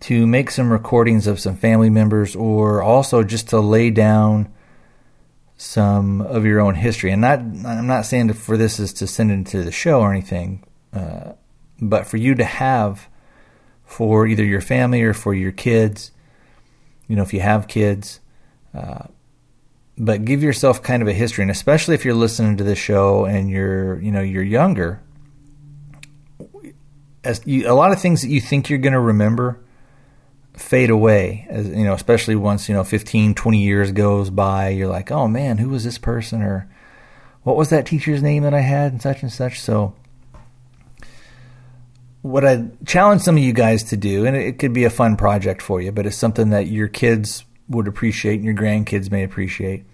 to 0.00 0.26
make 0.26 0.50
some 0.50 0.70
recordings 0.70 1.26
of 1.26 1.40
some 1.40 1.56
family 1.56 1.88
members 1.88 2.36
or 2.36 2.82
also 2.82 3.22
just 3.22 3.48
to 3.48 3.60
lay 3.60 3.88
down 3.88 4.52
some 5.56 6.20
of 6.20 6.44
your 6.44 6.60
own 6.60 6.74
history. 6.74 7.10
And 7.12 7.22
not, 7.22 7.38
I'm 7.38 7.86
not 7.86 8.04
saying 8.04 8.30
for 8.34 8.58
this 8.58 8.78
is 8.78 8.92
to 8.94 9.06
send 9.06 9.30
it 9.30 9.34
into 9.36 9.62
the 9.62 9.72
show 9.72 10.02
or 10.02 10.12
anything, 10.12 10.64
uh, 10.92 11.32
but 11.80 12.06
for 12.06 12.18
you 12.18 12.34
to 12.34 12.44
have 12.44 13.08
for 13.86 14.26
either 14.26 14.44
your 14.44 14.60
family 14.60 15.00
or 15.00 15.14
for 15.14 15.32
your 15.32 15.52
kids, 15.52 16.10
you 17.08 17.16
know, 17.16 17.22
if 17.22 17.32
you 17.32 17.40
have 17.40 17.68
kids, 17.68 18.20
uh, 18.74 19.06
but 19.96 20.26
give 20.26 20.42
yourself 20.42 20.82
kind 20.82 21.00
of 21.00 21.08
a 21.08 21.14
history, 21.14 21.40
and 21.40 21.50
especially 21.50 21.94
if 21.94 22.04
you're 22.04 22.12
listening 22.12 22.58
to 22.58 22.64
this 22.64 22.78
show 22.78 23.24
and 23.24 23.48
you're, 23.48 23.98
you 24.02 24.12
know, 24.12 24.20
you're 24.20 24.42
younger. 24.42 25.00
As 27.24 27.40
you, 27.44 27.70
a 27.70 27.74
lot 27.74 27.92
of 27.92 28.00
things 28.00 28.22
that 28.22 28.28
you 28.28 28.40
think 28.40 28.68
you're 28.68 28.78
going 28.78 28.92
to 28.92 29.00
remember 29.00 29.58
fade 30.54 30.90
away 30.90 31.44
as 31.50 31.66
you 31.66 31.82
know 31.82 31.94
especially 31.94 32.36
once 32.36 32.68
you 32.68 32.74
know 32.76 32.84
15 32.84 33.34
20 33.34 33.60
years 33.60 33.90
goes 33.90 34.30
by 34.30 34.68
you're 34.68 34.86
like 34.86 35.10
oh 35.10 35.26
man 35.26 35.58
who 35.58 35.68
was 35.68 35.84
this 35.84 35.98
person? 35.98 36.42
Or 36.42 36.70
what 37.42 37.56
was 37.56 37.70
that 37.70 37.86
teacher's 37.86 38.22
name 38.22 38.42
that 38.44 38.54
i 38.54 38.60
had? 38.60 38.92
And 38.92 39.02
such 39.02 39.22
and 39.22 39.32
such. 39.32 39.60
So 39.60 39.94
what 42.22 42.44
i 42.44 42.64
challenge 42.86 43.20
some 43.20 43.36
of 43.36 43.42
you 43.42 43.52
guys 43.52 43.82
to 43.84 43.96
do 43.96 44.24
and 44.24 44.34
it 44.34 44.58
could 44.58 44.72
be 44.72 44.84
a 44.84 44.90
fun 44.90 45.14
project 45.14 45.60
for 45.60 45.82
you 45.82 45.92
but 45.92 46.06
it's 46.06 46.16
something 46.16 46.48
that 46.50 46.68
your 46.68 46.88
kids 46.88 47.44
would 47.68 47.86
appreciate 47.86 48.36
and 48.36 48.44
your 48.44 48.54
grandkids 48.54 49.10
may 49.10 49.22
appreciate 49.22 49.84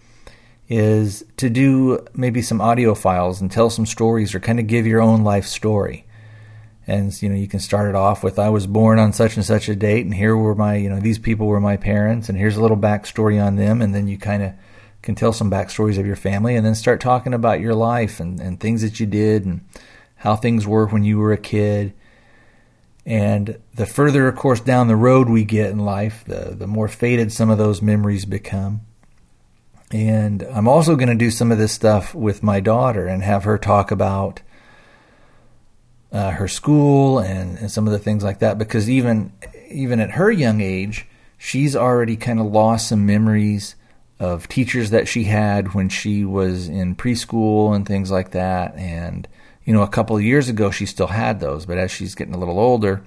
is 0.69 1.25
to 1.37 1.51
do 1.51 1.99
maybe 2.15 2.41
some 2.41 2.61
audio 2.61 2.95
files 2.95 3.41
and 3.41 3.51
tell 3.51 3.69
some 3.69 3.85
stories 3.85 4.33
or 4.33 4.39
kind 4.39 4.61
of 4.61 4.69
give 4.69 4.87
your 4.87 5.01
own 5.01 5.25
life 5.25 5.45
story 5.45 6.05
and 6.87 7.21
you 7.23 7.29
know 7.29 7.37
you 7.37 7.49
can 7.49 7.61
start 7.61 7.89
it 7.89 7.95
off 7.95 8.23
with 8.23 8.39
I 8.39 8.49
was 8.49 8.67
born 8.67 8.99
on 8.99 9.13
such 9.13 9.37
and 9.37 9.45
such 9.45 9.69
a 9.69 9.77
date, 9.77 10.05
and 10.05 10.15
here 10.15 10.37
were 10.37 10.55
my 10.55 10.77
you 10.77 10.89
know 10.89 11.01
these 11.01 11.19
people 11.19 11.47
were 11.47 11.61
my 11.61 11.77
parents, 11.77 12.29
and 12.29 12.39
here's 12.39 12.57
a 12.57 12.63
little 12.63 12.77
backstory 12.77 13.43
on 13.43 13.57
them, 13.57 13.83
and 13.83 13.95
then 13.95 14.09
you 14.09 14.19
kind 14.19 14.43
of 14.43 14.53
can 15.03 15.15
tell 15.15 15.33
some 15.33 15.51
backstories 15.51 15.99
of 15.99 16.07
your 16.07 16.17
family, 16.17 16.57
and 16.57 16.67
then 16.67 16.75
start 16.75 17.01
talking 17.01 17.35
about 17.35 17.61
your 17.61 17.75
life 17.75 18.21
and, 18.21 18.41
and 18.41 18.61
things 18.61 18.83
that 18.83 19.01
you 19.01 19.07
did 19.07 19.45
and 19.45 19.65
how 20.17 20.37
things 20.37 20.67
were 20.67 20.87
when 20.87 21.05
you 21.05 21.19
were 21.19 21.33
a 21.33 21.39
kid. 21.39 21.95
And 23.07 23.59
the 23.75 23.87
further, 23.87 24.29
of 24.29 24.37
course, 24.37 24.61
down 24.61 24.89
the 24.89 24.97
road 24.97 25.29
we 25.29 25.45
get 25.45 25.71
in 25.71 25.79
life, 25.79 26.25
the 26.27 26.55
the 26.57 26.67
more 26.67 26.89
faded 26.89 27.33
some 27.33 27.51
of 27.51 27.59
those 27.59 27.81
memories 27.81 28.25
become. 28.25 28.83
And 29.93 30.43
I'm 30.45 30.69
also 30.69 30.95
going 30.95 31.09
to 31.09 31.15
do 31.15 31.31
some 31.31 31.51
of 31.51 31.59
this 31.59 31.73
stuff 31.73 32.15
with 32.15 32.43
my 32.43 32.61
daughter 32.61 33.07
and 33.07 33.23
have 33.23 33.45
her 33.45 33.59
talk 33.59 33.91
about 33.91 34.41
uh, 36.13 36.31
her 36.31 36.49
school 36.49 37.19
and, 37.19 37.59
and 37.59 37.71
some 37.71 37.87
of 37.87 37.93
the 37.93 37.99
things 37.99 38.25
like 38.25 38.41
that 38.41 38.59
because 38.59 38.91
even 38.91 39.33
even 39.71 40.01
at 40.01 40.13
her 40.13 40.31
young 40.31 40.61
age 40.61 41.07
she's 41.39 41.77
already 41.77 42.17
kind 42.17 42.41
of 42.41 42.47
lost 42.47 42.89
some 42.89 43.07
memories 43.07 43.77
of 44.19 44.47
teachers 44.49 44.91
that 44.91 45.09
she 45.09 45.25
had 45.25 45.73
when 45.73 45.89
she 45.89 46.25
was 46.25 46.69
in 46.69 46.95
preschool 46.95 47.75
and 47.75 47.87
things 47.87 48.11
like 48.11 48.33
that. 48.33 48.75
And 48.75 49.27
you 49.65 49.73
know 49.73 49.83
a 49.83 49.89
couple 49.89 50.17
of 50.17 50.23
years 50.23 50.49
ago 50.49 50.71
she 50.71 50.85
still 50.87 51.07
had 51.07 51.41
those 51.41 51.65
but 51.67 51.79
as 51.79 51.91
she's 51.91 52.15
getting 52.15 52.35
a 52.35 52.39
little 52.39 52.59
older 52.59 53.03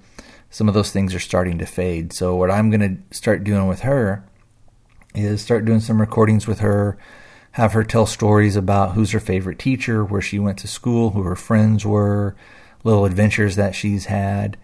some 0.49 0.67
of 0.67 0.75
those 0.75 0.91
things 0.91 1.15
are 1.15 1.19
starting 1.19 1.57
to 1.57 1.65
fade. 1.65 2.13
So 2.13 2.35
what 2.35 2.49
i'm 2.49 2.69
going 2.69 2.81
to 3.09 3.15
start 3.15 3.43
doing 3.43 3.67
with 3.67 3.81
her 3.81 4.23
is 5.13 5.41
start 5.41 5.65
doing 5.65 5.79
some 5.79 5.99
recordings 5.99 6.47
with 6.47 6.59
her 6.59 6.97
have 7.53 7.73
her 7.73 7.83
tell 7.83 8.05
stories 8.05 8.55
about 8.55 8.93
who's 8.93 9.11
her 9.11 9.19
favorite 9.19 9.59
teacher 9.59 10.03
where 10.03 10.21
she 10.21 10.39
went 10.39 10.57
to 10.59 10.67
school 10.67 11.11
who 11.11 11.21
her 11.23 11.35
friends 11.35 11.85
were 11.85 12.35
little 12.83 13.05
adventures 13.05 13.55
that 13.55 13.75
she's 13.75 14.05
had. 14.05 14.57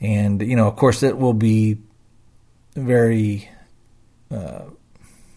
And, 0.00 0.42
you 0.42 0.56
know, 0.56 0.68
of 0.68 0.76
course, 0.76 1.02
it 1.02 1.18
will 1.18 1.34
be 1.34 1.78
very 2.74 3.48
uh, 4.30 4.62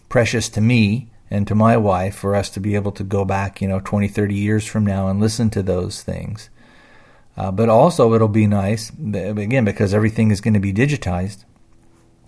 precious 0.09 0.49
to 0.49 0.61
me 0.61 1.09
and 1.29 1.47
to 1.47 1.55
my 1.55 1.77
wife 1.77 2.15
for 2.15 2.35
us 2.35 2.49
to 2.51 2.59
be 2.59 2.75
able 2.75 2.91
to 2.93 3.03
go 3.03 3.25
back, 3.25 3.61
you 3.61 3.67
know, 3.67 3.79
20, 3.79 4.07
30 4.07 4.35
years 4.35 4.65
from 4.65 4.85
now 4.85 5.07
and 5.07 5.19
listen 5.19 5.49
to 5.51 5.61
those 5.61 6.01
things. 6.01 6.49
Uh, 7.35 7.51
but 7.51 7.69
also, 7.69 8.13
it'll 8.13 8.27
be 8.27 8.47
nice, 8.47 8.89
again, 8.89 9.63
because 9.63 9.93
everything 9.93 10.31
is 10.31 10.41
going 10.41 10.55
to 10.55 10.59
be 10.59 10.73
digitized. 10.73 11.45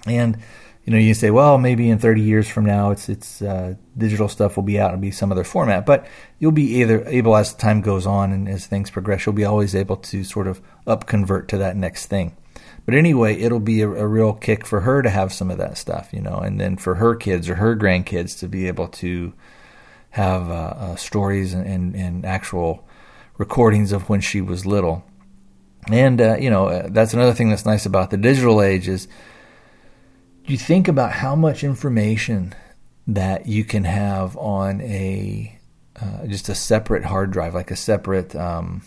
And 0.06 0.38
you 0.86 0.94
know, 0.94 1.00
you 1.00 1.14
say, 1.14 1.30
well, 1.30 1.58
maybe 1.58 1.90
in 1.90 2.00
30 2.00 2.22
years 2.22 2.48
from 2.48 2.66
now, 2.66 2.92
it's 2.92 3.10
it's 3.10 3.42
uh, 3.42 3.76
digital 3.98 4.28
stuff 4.28 4.56
will 4.56 4.64
be 4.64 4.80
out 4.80 4.92
and 4.92 5.02
be 5.02 5.12
some 5.12 5.32
other 5.32 5.44
format. 5.44 5.86
But 5.86 6.08
you'll 6.40 6.52
be 6.52 6.80
either 6.80 7.06
able 7.08 7.36
as 7.36 7.54
time 7.54 7.82
goes 7.82 8.08
on 8.08 8.32
and 8.32 8.48
as 8.48 8.66
things 8.66 8.90
progress, 8.90 9.26
you'll 9.26 9.34
be 9.34 9.46
always 9.46 9.76
able 9.76 9.98
to 9.98 10.24
sort 10.24 10.48
of 10.48 10.62
up 10.88 11.06
convert 11.06 11.48
to 11.50 11.58
that 11.58 11.76
next 11.76 12.08
thing. 12.08 12.36
But 12.86 12.96
anyway, 12.96 13.40
it'll 13.40 13.60
be 13.60 13.82
a, 13.82 13.90
a 13.90 14.08
real 14.08 14.34
kick 14.34 14.66
for 14.66 14.80
her 14.80 15.04
to 15.04 15.10
have 15.12 15.32
some 15.32 15.52
of 15.52 15.60
that 15.60 15.78
stuff, 15.78 16.10
you 16.12 16.22
know, 16.22 16.38
and 16.38 16.60
then 16.60 16.76
for 16.76 16.96
her 16.96 17.16
kids 17.16 17.50
or 17.50 17.56
her 17.56 17.76
grandkids 17.76 18.40
to 18.40 18.48
be 18.48 18.68
able 18.68 18.88
to 18.88 19.34
have 20.12 20.50
uh, 20.50 20.74
uh, 20.76 20.96
stories 20.96 21.54
and, 21.54 21.68
and, 21.68 21.96
and, 21.96 22.26
actual 22.26 22.84
recordings 23.38 23.92
of 23.92 24.10
when 24.10 24.22
she 24.22 24.42
was 24.42 24.66
little. 24.66 25.04
And 25.92 26.20
uh, 26.20 26.38
you 26.38 26.50
know, 26.50 26.68
uh, 26.68 26.88
that's 26.90 27.14
another 27.14 27.34
thing 27.34 27.50
that's 27.50 27.66
nice 27.66 27.86
about 27.86 28.10
the 28.10 28.18
digital 28.18 28.60
age 28.60 28.88
is 28.88 29.08
you 30.50 30.58
think 30.58 30.88
about 30.88 31.12
how 31.12 31.36
much 31.36 31.64
information 31.64 32.54
that 33.08 33.48
you 33.48 33.64
can 33.64 33.84
have 33.84 34.38
on 34.38 34.82
a 34.82 35.58
uh, 36.02 36.26
just 36.28 36.48
a 36.50 36.56
separate 36.56 37.04
hard 37.04 37.32
drive, 37.32 37.54
like 37.54 37.72
a 37.72 37.76
separate 37.76 38.36
um, 38.36 38.84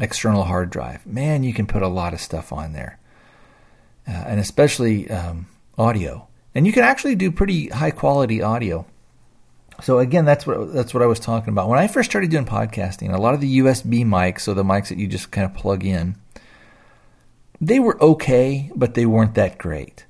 external 0.00 0.44
hard 0.44 0.70
drive. 0.70 1.06
Man, 1.06 1.44
you 1.44 1.54
can 1.54 1.66
put 1.66 1.82
a 1.82 1.88
lot 1.88 2.12
of 2.12 2.20
stuff 2.20 2.52
on 2.52 2.72
there, 2.72 2.98
uh, 4.06 4.24
and 4.26 4.38
especially 4.40 5.10
um, 5.10 5.46
audio. 5.78 6.26
And 6.54 6.66
you 6.66 6.72
can 6.72 6.82
actually 6.82 7.14
do 7.14 7.30
pretty 7.30 7.68
high 7.68 7.92
quality 7.92 8.42
audio. 8.42 8.84
So 9.82 9.98
again, 9.98 10.24
that's 10.24 10.46
what 10.46 10.74
that's 10.74 10.92
what 10.92 11.02
I 11.02 11.06
was 11.06 11.20
talking 11.20 11.52
about 11.52 11.68
when 11.68 11.78
I 11.78 11.88
first 11.88 12.10
started 12.10 12.30
doing 12.30 12.44
podcasting. 12.44 13.14
A 13.14 13.20
lot 13.20 13.34
of 13.34 13.40
the 13.40 13.60
USB 13.60 14.04
mics, 14.04 14.40
so 14.40 14.52
the 14.52 14.64
mics 14.64 14.88
that 14.88 14.98
you 14.98 15.06
just 15.06 15.30
kind 15.30 15.46
of 15.46 15.54
plug 15.54 15.84
in, 15.84 16.16
they 17.60 17.78
were 17.78 18.00
okay, 18.02 18.70
but 18.74 18.94
they 18.94 19.06
weren't 19.06 19.34
that 19.36 19.56
great. 19.56 20.04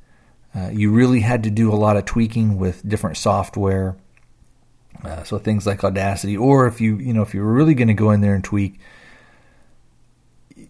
Uh, 0.55 0.69
you 0.73 0.91
really 0.91 1.21
had 1.21 1.45
to 1.45 1.51
do 1.51 1.73
a 1.73 1.77
lot 1.77 1.97
of 1.97 2.05
tweaking 2.05 2.59
with 2.59 2.87
different 2.89 3.17
software 3.17 3.97
Uh, 5.05 5.23
so 5.25 5.39
things 5.39 5.67
like 5.67 5.83
Audacity, 5.83 6.37
or 6.37 6.67
if 6.67 6.81
you 6.81 6.97
you 6.99 7.15
know 7.15 7.23
if 7.23 7.33
you're 7.33 7.45
really 7.45 7.75
going 7.75 7.89
to 7.89 7.95
go 7.95 8.11
in 8.11 8.21
there 8.21 8.35
and 8.35 8.45
tweak, 8.45 8.79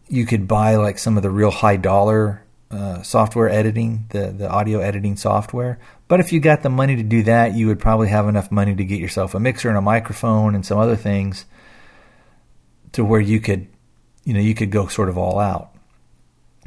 you 0.08 0.24
could 0.26 0.46
buy 0.46 0.76
like 0.76 0.98
some 0.98 1.16
of 1.16 1.22
the 1.22 1.30
real 1.30 1.50
high 1.50 1.76
dollar 1.76 2.44
uh, 2.70 3.02
software 3.02 3.48
editing, 3.48 4.06
the 4.10 4.30
the 4.30 4.48
audio 4.48 4.78
editing 4.78 5.16
software. 5.16 5.78
But 6.06 6.20
if 6.20 6.32
you 6.32 6.38
got 6.40 6.62
the 6.62 6.70
money 6.70 6.94
to 6.96 7.02
do 7.02 7.22
that, 7.24 7.54
you 7.54 7.66
would 7.66 7.80
probably 7.80 8.08
have 8.08 8.28
enough 8.28 8.50
money 8.52 8.74
to 8.76 8.84
get 8.84 9.00
yourself 9.00 9.34
a 9.34 9.40
mixer 9.40 9.68
and 9.68 9.78
a 9.78 9.82
microphone 9.82 10.54
and 10.54 10.64
some 10.64 10.78
other 10.78 10.96
things 10.96 11.46
to 12.92 13.04
where 13.04 13.20
you 13.20 13.40
could, 13.40 13.66
you 14.24 14.34
know, 14.34 14.40
you 14.40 14.54
could 14.54 14.70
go 14.70 14.86
sort 14.86 15.08
of 15.08 15.18
all 15.18 15.38
out. 15.38 15.70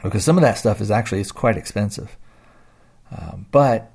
Because 0.02 0.26
some 0.26 0.38
of 0.38 0.42
that 0.42 0.58
stuff 0.58 0.82
is 0.82 0.92
actually 0.92 1.22
it's 1.22 1.32
quite 1.32 1.56
expensive. 1.58 2.18
Um, 3.14 3.46
but 3.52 3.92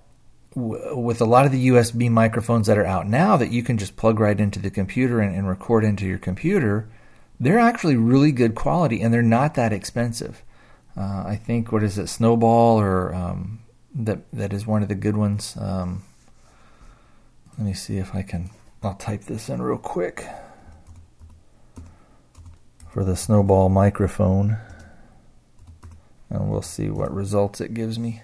w- 0.54 0.96
with 0.96 1.20
a 1.20 1.24
lot 1.24 1.46
of 1.46 1.52
the 1.52 1.68
USB 1.68 2.10
microphones 2.10 2.66
that 2.66 2.78
are 2.78 2.86
out 2.86 3.06
now 3.06 3.36
that 3.36 3.50
you 3.50 3.62
can 3.62 3.78
just 3.78 3.96
plug 3.96 4.20
right 4.20 4.38
into 4.38 4.58
the 4.58 4.70
computer 4.70 5.20
and, 5.20 5.34
and 5.34 5.48
record 5.48 5.84
into 5.84 6.06
your 6.06 6.18
computer, 6.18 6.88
they're 7.40 7.58
actually 7.58 7.96
really 7.96 8.32
good 8.32 8.54
quality 8.54 9.00
and 9.00 9.12
they're 9.12 9.22
not 9.22 9.54
that 9.54 9.72
expensive. 9.72 10.42
Uh, 10.96 11.24
I 11.26 11.36
think 11.36 11.72
what 11.72 11.82
is 11.82 11.98
it, 11.98 12.08
Snowball 12.08 12.80
or 12.80 13.14
um, 13.14 13.60
that 13.94 14.30
that 14.32 14.52
is 14.52 14.66
one 14.66 14.82
of 14.82 14.88
the 14.88 14.94
good 14.94 15.16
ones. 15.16 15.56
Um, 15.58 16.02
let 17.56 17.66
me 17.66 17.72
see 17.74 17.98
if 17.98 18.14
I 18.14 18.22
can. 18.22 18.50
I'll 18.82 18.94
type 18.94 19.24
this 19.24 19.48
in 19.48 19.60
real 19.62 19.78
quick 19.78 20.26
for 22.92 23.04
the 23.04 23.16
Snowball 23.16 23.68
microphone, 23.68 24.58
and 26.30 26.50
we'll 26.50 26.62
see 26.62 26.90
what 26.90 27.12
results 27.12 27.60
it 27.60 27.74
gives 27.74 27.98
me 27.98 28.22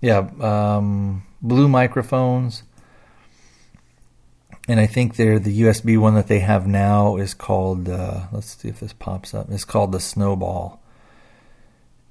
yeah, 0.00 0.28
um, 0.40 1.22
blue 1.42 1.68
microphones. 1.68 2.62
And 4.68 4.78
I 4.78 4.86
think 4.86 5.16
they're 5.16 5.38
the 5.38 5.62
USB 5.62 5.98
one 5.98 6.14
that 6.14 6.28
they 6.28 6.40
have 6.40 6.66
now 6.66 7.16
is 7.16 7.34
called. 7.34 7.88
Uh, 7.88 8.26
let's 8.32 8.56
see 8.56 8.68
if 8.68 8.80
this 8.80 8.92
pops 8.92 9.34
up. 9.34 9.50
It's 9.50 9.64
called 9.64 9.92
the 9.92 10.00
Snowball. 10.00 10.80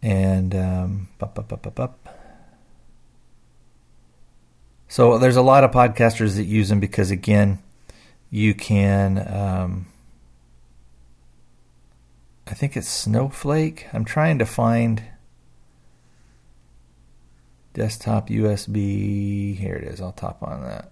And 0.01 0.55
um, 0.55 1.09
bup, 1.19 1.35
bup, 1.35 1.75
bup, 1.75 2.09
so 4.91 5.19
there's 5.19 5.35
a 5.35 5.43
lot 5.43 5.63
of 5.63 5.69
podcasters 5.69 6.35
that 6.35 6.45
use 6.45 6.69
them 6.69 6.79
because 6.79 7.11
again, 7.11 7.59
you 8.31 8.55
can. 8.55 9.19
Um, 9.31 9.85
I 12.47 12.55
think 12.55 12.75
it's 12.75 12.89
Snowflake. 12.89 13.87
I'm 13.93 14.03
trying 14.03 14.39
to 14.39 14.47
find 14.47 15.03
Desktop 17.79 18.27
USB. 18.27 19.57
Here 19.57 19.73
it 19.73 19.85
is. 19.85 20.01
I'll 20.01 20.11
tap 20.11 20.43
on 20.43 20.63
that. 20.63 20.91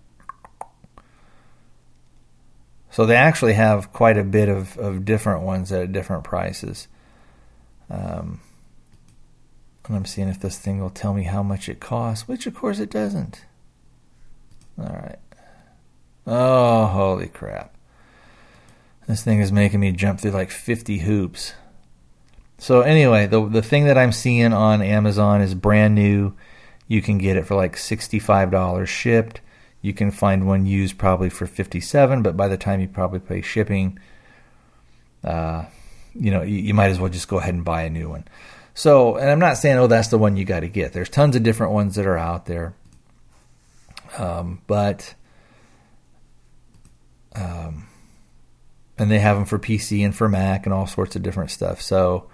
So 2.91 3.06
they 3.06 3.17
actually 3.17 3.56
have 3.56 3.91
quite 3.91 4.17
a 4.17 4.23
bit 4.23 4.47
of, 4.47 4.78
of 4.78 5.04
different 5.04 5.41
ones 5.41 5.69
at 5.73 5.91
different 5.91 6.23
prices. 6.23 6.88
Um, 7.89 8.39
and 9.86 9.97
I'm 9.97 10.06
seeing 10.06 10.30
if 10.30 10.39
this 10.39 10.58
thing 10.58 10.80
will 10.80 10.89
tell 10.89 11.13
me 11.13 11.23
how 11.23 11.43
much 11.43 11.67
it 11.67 11.82
costs, 11.82 12.26
which 12.26 12.47
of 12.47 12.56
course 12.56 12.80
it 12.80 12.89
doesn't. 12.89 13.43
All 14.80 14.86
right. 14.86 15.19
Oh, 16.26 16.86
holy 16.86 17.28
crap. 17.28 17.76
This 19.10 19.26
thing 19.26 19.41
is 19.41 19.52
making 19.52 19.82
me 19.82 19.91
jump 19.91 20.21
through 20.21 20.32
like 20.32 20.52
50 20.52 21.00
hoops. 21.00 21.52
So 22.60 22.80
anyway, 22.80 23.28
the 23.28 23.45
the 23.45 23.62
thing 23.62 23.88
that 23.88 23.97
I'm 23.97 24.13
seeing 24.13 24.54
on 24.54 24.82
Amazon 24.82 25.41
is 25.41 25.54
brand 25.54 25.95
new. 25.95 26.34
You 26.88 27.02
can 27.02 27.17
get 27.17 27.38
it 27.38 27.45
for 27.45 27.56
like 27.56 27.76
$65 27.76 28.88
shipped. 28.88 29.41
You 29.82 29.93
can 29.93 30.12
find 30.12 30.47
one 30.47 30.65
used 30.65 30.97
probably 30.97 31.30
for 31.30 31.45
57, 31.45 32.21
but 32.21 32.36
by 32.36 32.47
the 32.47 32.58
time 32.58 32.80
you 32.80 32.88
probably 32.88 33.19
pay 33.19 33.41
shipping, 33.41 34.00
uh, 35.23 35.65
you 36.15 36.32
know, 36.32 36.41
you, 36.41 36.58
you, 36.58 36.73
might 36.73 36.89
as 36.89 37.00
well 37.00 37.10
just 37.12 37.28
go 37.28 37.38
ahead 37.38 37.54
and 37.54 37.65
buy 37.65 37.84
a 37.84 37.89
new 37.89 38.10
one. 38.10 38.26
So, 38.73 39.17
and 39.17 39.30
I'm 39.30 39.39
not 39.39 39.58
saying, 39.58 39.78
oh, 39.78 39.88
that's 39.88 40.08
the 40.10 40.17
one 40.17 40.38
you 40.38 40.45
got 40.45 40.62
to 40.62 40.69
get. 40.69 40.93
There's 40.93 41.10
tons 41.10 41.36
of 41.36 41.43
different 41.43 41.73
ones 41.73 41.95
that 41.95 42.06
are 42.06 42.17
out 42.17 42.45
there. 42.45 42.76
Um, 44.17 44.62
but, 44.67 45.13
um, 47.36 47.88
and 48.97 49.12
they 49.12 49.19
have 49.19 49.36
them 49.36 49.45
for 49.45 49.60
PC 49.60 50.04
and 50.04 50.15
for 50.15 50.30
Mac 50.30 50.65
and 50.65 50.73
all 50.73 50.88
sorts 50.88 51.15
of 51.15 51.23
different 51.23 51.52
stuff. 51.52 51.82
So, 51.82 52.30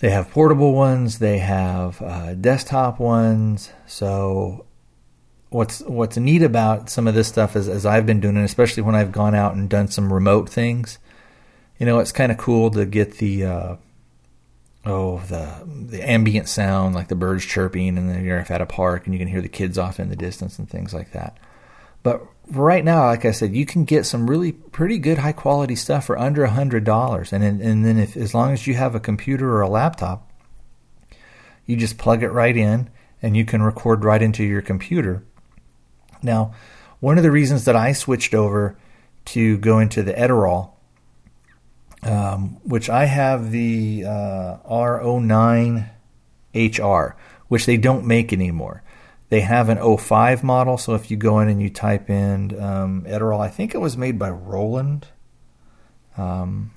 they 0.00 0.10
have 0.10 0.30
portable 0.30 0.72
ones. 0.72 1.18
They 1.18 1.38
have 1.38 2.02
uh, 2.02 2.34
desktop 2.34 2.98
ones. 2.98 3.70
So 3.86 4.64
what's 5.50 5.80
what's 5.82 6.16
neat 6.16 6.42
about 6.42 6.88
some 6.88 7.06
of 7.06 7.14
this 7.14 7.28
stuff 7.28 7.54
is 7.54 7.68
as 7.68 7.84
I've 7.86 8.06
been 8.06 8.20
doing 8.20 8.36
it, 8.36 8.44
especially 8.44 8.82
when 8.82 8.94
I've 8.94 9.12
gone 9.12 9.34
out 9.34 9.54
and 9.54 9.68
done 9.68 9.88
some 9.88 10.12
remote 10.12 10.48
things. 10.48 10.98
You 11.78 11.86
know, 11.86 11.98
it's 11.98 12.12
kind 12.12 12.32
of 12.32 12.38
cool 12.38 12.70
to 12.70 12.86
get 12.86 13.18
the 13.18 13.44
uh, 13.44 13.76
oh 14.86 15.18
the 15.28 15.66
the 15.66 16.08
ambient 16.08 16.48
sound 16.48 16.94
like 16.94 17.08
the 17.08 17.14
birds 17.14 17.44
chirping, 17.44 17.98
and 17.98 18.08
then 18.08 18.24
you're 18.24 18.38
at 18.38 18.60
a 18.62 18.66
park 18.66 19.04
and 19.04 19.14
you 19.14 19.18
can 19.18 19.28
hear 19.28 19.42
the 19.42 19.48
kids 19.48 19.76
off 19.76 20.00
in 20.00 20.08
the 20.08 20.16
distance 20.16 20.58
and 20.58 20.68
things 20.68 20.94
like 20.94 21.12
that. 21.12 21.36
But 22.02 22.26
right 22.50 22.84
now, 22.84 23.06
like 23.06 23.24
I 23.24 23.30
said, 23.30 23.54
you 23.54 23.66
can 23.66 23.84
get 23.84 24.06
some 24.06 24.28
really 24.28 24.52
pretty 24.52 24.98
good 24.98 25.18
high 25.18 25.32
quality 25.32 25.76
stuff 25.76 26.06
for 26.06 26.18
under 26.18 26.46
hundred 26.46 26.84
dollars, 26.84 27.32
and 27.32 27.44
and 27.44 27.84
then 27.84 27.98
if 27.98 28.16
as 28.16 28.34
long 28.34 28.52
as 28.52 28.66
you 28.66 28.74
have 28.74 28.94
a 28.94 29.00
computer 29.00 29.52
or 29.52 29.60
a 29.60 29.68
laptop, 29.68 30.30
you 31.66 31.76
just 31.76 31.98
plug 31.98 32.22
it 32.22 32.30
right 32.30 32.56
in, 32.56 32.90
and 33.22 33.36
you 33.36 33.44
can 33.44 33.62
record 33.62 34.04
right 34.04 34.22
into 34.22 34.44
your 34.44 34.62
computer. 34.62 35.24
Now, 36.22 36.54
one 37.00 37.16
of 37.16 37.22
the 37.22 37.30
reasons 37.30 37.64
that 37.64 37.76
I 37.76 37.92
switched 37.92 38.34
over 38.34 38.76
to 39.26 39.58
go 39.58 39.78
into 39.78 40.02
the 40.02 40.12
Edirol, 40.12 40.70
um, 42.02 42.58
which 42.64 42.90
I 42.90 43.04
have 43.04 43.50
the 43.50 44.04
uh, 44.06 44.56
R09HR, 44.68 47.14
which 47.48 47.66
they 47.66 47.76
don't 47.76 48.06
make 48.06 48.32
anymore. 48.32 48.82
They 49.30 49.42
have 49.42 49.68
an 49.68 49.78
05 49.96 50.42
model, 50.42 50.76
so 50.76 50.94
if 50.94 51.08
you 51.08 51.16
go 51.16 51.38
in 51.38 51.48
and 51.48 51.62
you 51.62 51.70
type 51.70 52.10
in 52.10 52.60
um, 52.60 53.04
Edirol, 53.08 53.40
I 53.40 53.48
think 53.48 53.74
it 53.74 53.78
was 53.78 53.96
made 53.96 54.18
by 54.18 54.28
Roland. 54.28 55.06
Um, 56.16 56.72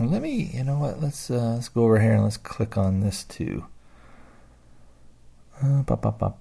let 0.00 0.22
me, 0.22 0.50
you 0.54 0.64
know 0.64 0.78
what? 0.78 1.02
Let's 1.02 1.30
uh, 1.30 1.54
let's 1.54 1.68
go 1.68 1.84
over 1.84 2.00
here 2.00 2.14
and 2.14 2.24
let's 2.24 2.38
click 2.38 2.78
on 2.78 3.00
this 3.00 3.24
too. 3.24 3.66
Uh, 5.62 5.82
pop, 5.82 6.00
pop, 6.00 6.18
pop. 6.18 6.38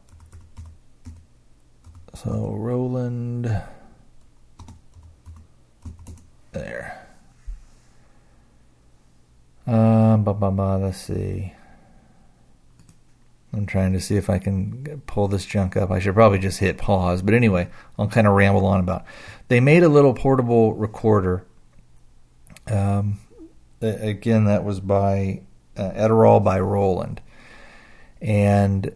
So 2.15 2.55
Roland, 2.57 3.61
there. 6.53 7.07
Um, 9.67 10.23
bah, 10.23 10.33
bah, 10.33 10.51
bah, 10.51 10.75
let's 10.77 10.97
see. 10.97 11.53
I'm 13.53 13.67
trying 13.67 13.93
to 13.93 13.99
see 13.99 14.15
if 14.15 14.29
I 14.29 14.39
can 14.39 15.03
pull 15.05 15.27
this 15.27 15.45
junk 15.45 15.77
up. 15.77 15.91
I 15.91 15.99
should 15.99 16.15
probably 16.15 16.39
just 16.39 16.59
hit 16.59 16.77
pause. 16.77 17.21
But 17.21 17.35
anyway, 17.35 17.69
I'll 17.99 18.07
kind 18.07 18.25
of 18.25 18.33
ramble 18.33 18.65
on 18.65 18.79
about. 18.79 19.05
They 19.47 19.59
made 19.59 19.83
a 19.83 19.89
little 19.89 20.13
portable 20.13 20.73
recorder. 20.73 21.45
Um, 22.67 23.19
again, 23.81 24.45
that 24.45 24.63
was 24.63 24.79
by 24.79 25.41
uh, 25.77 25.91
Edirol 25.91 26.43
by 26.43 26.59
Roland, 26.59 27.21
and 28.21 28.95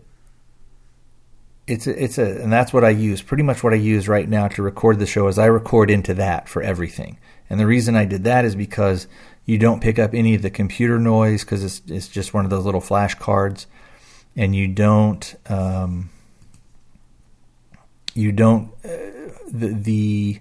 it's 1.68 1.86
a, 1.86 2.04
it's 2.04 2.18
a 2.18 2.42
and 2.42 2.52
that's 2.52 2.74
what 2.74 2.84
I 2.84 2.90
use. 2.90 3.22
Pretty 3.22 3.44
much 3.44 3.64
what 3.64 3.74
I 3.74 3.78
use 3.78 4.08
right 4.08 4.28
now 4.28 4.48
to 4.48 4.64
record 4.64 4.98
the 4.98 5.06
show 5.06 5.28
is 5.28 5.38
I 5.38 5.46
record 5.46 5.92
into 5.92 6.14
that 6.16 6.50
for 6.50 6.64
everything. 6.64 7.20
And 7.50 7.60
the 7.60 7.68
reason 7.68 7.96
I 7.96 8.06
did 8.06 8.24
that 8.24 8.46
is 8.46 8.56
because 8.56 9.08
you 9.46 9.58
don't 9.58 9.82
pick 9.82 10.00
up 10.00 10.14
any 10.14 10.34
of 10.34 10.42
the 10.42 10.50
computer 10.50 10.98
noise 10.98 11.44
because 11.44 11.64
it's 11.64 11.82
it's 11.88 12.08
just 12.08 12.34
one 12.34 12.46
of 12.46 12.50
those 12.50 12.66
little 12.66 12.82
flash 12.82 13.14
cards 13.16 13.68
and 14.38 14.56
you 14.56 14.68
don't 14.68 15.36
um, 15.50 16.10
you 18.14 18.32
don't 18.32 18.72
uh, 18.86 19.34
the, 19.52 19.68
the 19.74 20.40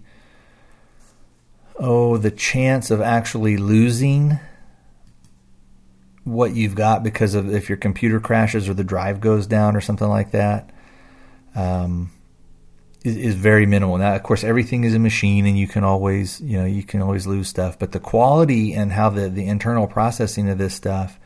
oh 1.77 2.19
the 2.19 2.31
chance 2.31 2.91
of 2.91 3.01
actually 3.01 3.57
losing 3.57 4.39
what 6.25 6.55
you've 6.55 6.75
got 6.75 7.03
because 7.03 7.35
of 7.35 7.53
if 7.53 7.69
your 7.69 7.79
computer 7.79 8.21
crashes 8.21 8.69
or 8.69 8.75
the 8.75 8.85
drive 8.85 9.21
goes 9.21 9.47
down 9.47 9.75
or 9.75 9.81
something 9.81 10.09
like 10.09 10.33
that 10.33 10.71
um, 11.55 12.11
is, 13.05 13.17
is 13.17 13.35
very 13.37 13.65
minimal. 13.65 13.97
Now, 13.97 14.15
of 14.15 14.23
course, 14.25 14.43
everything 14.43 14.85
is 14.85 14.93
a 14.93 14.99
machine, 14.99 15.47
and 15.47 15.59
you 15.59 15.67
can 15.67 15.85
always 15.85 16.41
you 16.43 16.59
know 16.59 16.67
you 16.67 16.83
can 16.83 17.01
always 17.01 17.27
lose 17.27 17.49
stuff. 17.49 17.79
But 17.79 17.93
the 17.93 18.01
quality 18.01 18.75
and 18.75 18.93
how 18.93 19.09
the 19.09 19.31
the 19.31 19.47
internal 19.47 19.87
processing 19.87 20.51
of 20.51 20.59
this 20.59 20.75
stuff 20.75 21.19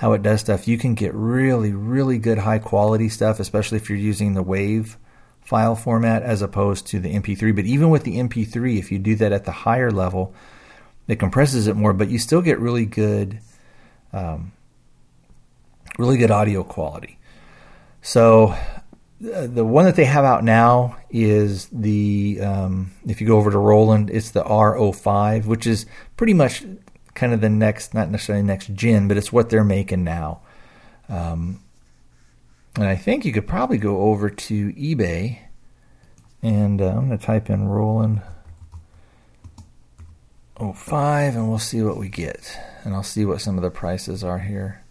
how 0.00 0.14
it 0.14 0.22
does 0.22 0.40
stuff, 0.40 0.66
you 0.66 0.78
can 0.78 0.94
get 0.94 1.12
really, 1.12 1.72
really 1.72 2.16
good 2.16 2.38
high 2.38 2.58
quality 2.58 3.06
stuff, 3.10 3.38
especially 3.38 3.76
if 3.76 3.90
you're 3.90 3.98
using 3.98 4.32
the 4.32 4.42
WAV 4.42 4.96
file 5.42 5.76
format 5.76 6.22
as 6.22 6.40
opposed 6.40 6.86
to 6.86 6.98
the 6.98 7.14
MP3. 7.14 7.54
But 7.54 7.66
even 7.66 7.90
with 7.90 8.04
the 8.04 8.16
MP3, 8.16 8.78
if 8.78 8.90
you 8.90 8.98
do 8.98 9.14
that 9.16 9.30
at 9.30 9.44
the 9.44 9.52
higher 9.52 9.90
level, 9.90 10.34
it 11.06 11.16
compresses 11.16 11.66
it 11.66 11.76
more, 11.76 11.92
but 11.92 12.08
you 12.08 12.18
still 12.18 12.40
get 12.40 12.58
really 12.58 12.86
good, 12.86 13.40
um, 14.14 14.52
really 15.98 16.16
good 16.16 16.30
audio 16.30 16.64
quality. 16.64 17.18
So 18.00 18.54
uh, 19.22 19.48
the 19.48 19.66
one 19.66 19.84
that 19.84 19.96
they 19.96 20.06
have 20.06 20.24
out 20.24 20.42
now 20.42 20.96
is 21.10 21.68
the 21.70 22.40
um, 22.40 22.92
if 23.06 23.20
you 23.20 23.26
go 23.26 23.36
over 23.36 23.50
to 23.50 23.58
Roland, 23.58 24.08
it's 24.08 24.30
the 24.30 24.44
R05, 24.44 25.44
which 25.44 25.66
is 25.66 25.84
pretty 26.16 26.32
much 26.32 26.64
kind 27.20 27.34
of 27.34 27.42
the 27.42 27.50
next, 27.50 27.92
not 27.92 28.10
necessarily 28.10 28.42
next 28.42 28.72
gen, 28.72 29.06
but 29.06 29.18
it's 29.18 29.30
what 29.30 29.50
they're 29.50 29.62
making 29.62 30.02
now. 30.02 30.40
Um, 31.06 31.60
and 32.76 32.86
I 32.86 32.96
think 32.96 33.26
you 33.26 33.32
could 33.32 33.46
probably 33.46 33.76
go 33.76 34.00
over 34.04 34.30
to 34.30 34.72
eBay, 34.72 35.40
and 36.42 36.80
uh, 36.80 36.86
I'm 36.86 37.08
going 37.08 37.18
to 37.18 37.18
type 37.18 37.50
in 37.50 37.68
Roland 37.68 38.22
05, 40.58 41.36
and 41.36 41.50
we'll 41.50 41.58
see 41.58 41.82
what 41.82 41.98
we 41.98 42.08
get, 42.08 42.58
and 42.84 42.94
I'll 42.94 43.02
see 43.02 43.26
what 43.26 43.42
some 43.42 43.58
of 43.58 43.62
the 43.62 43.70
prices 43.70 44.24
are 44.24 44.38
here. 44.38 44.82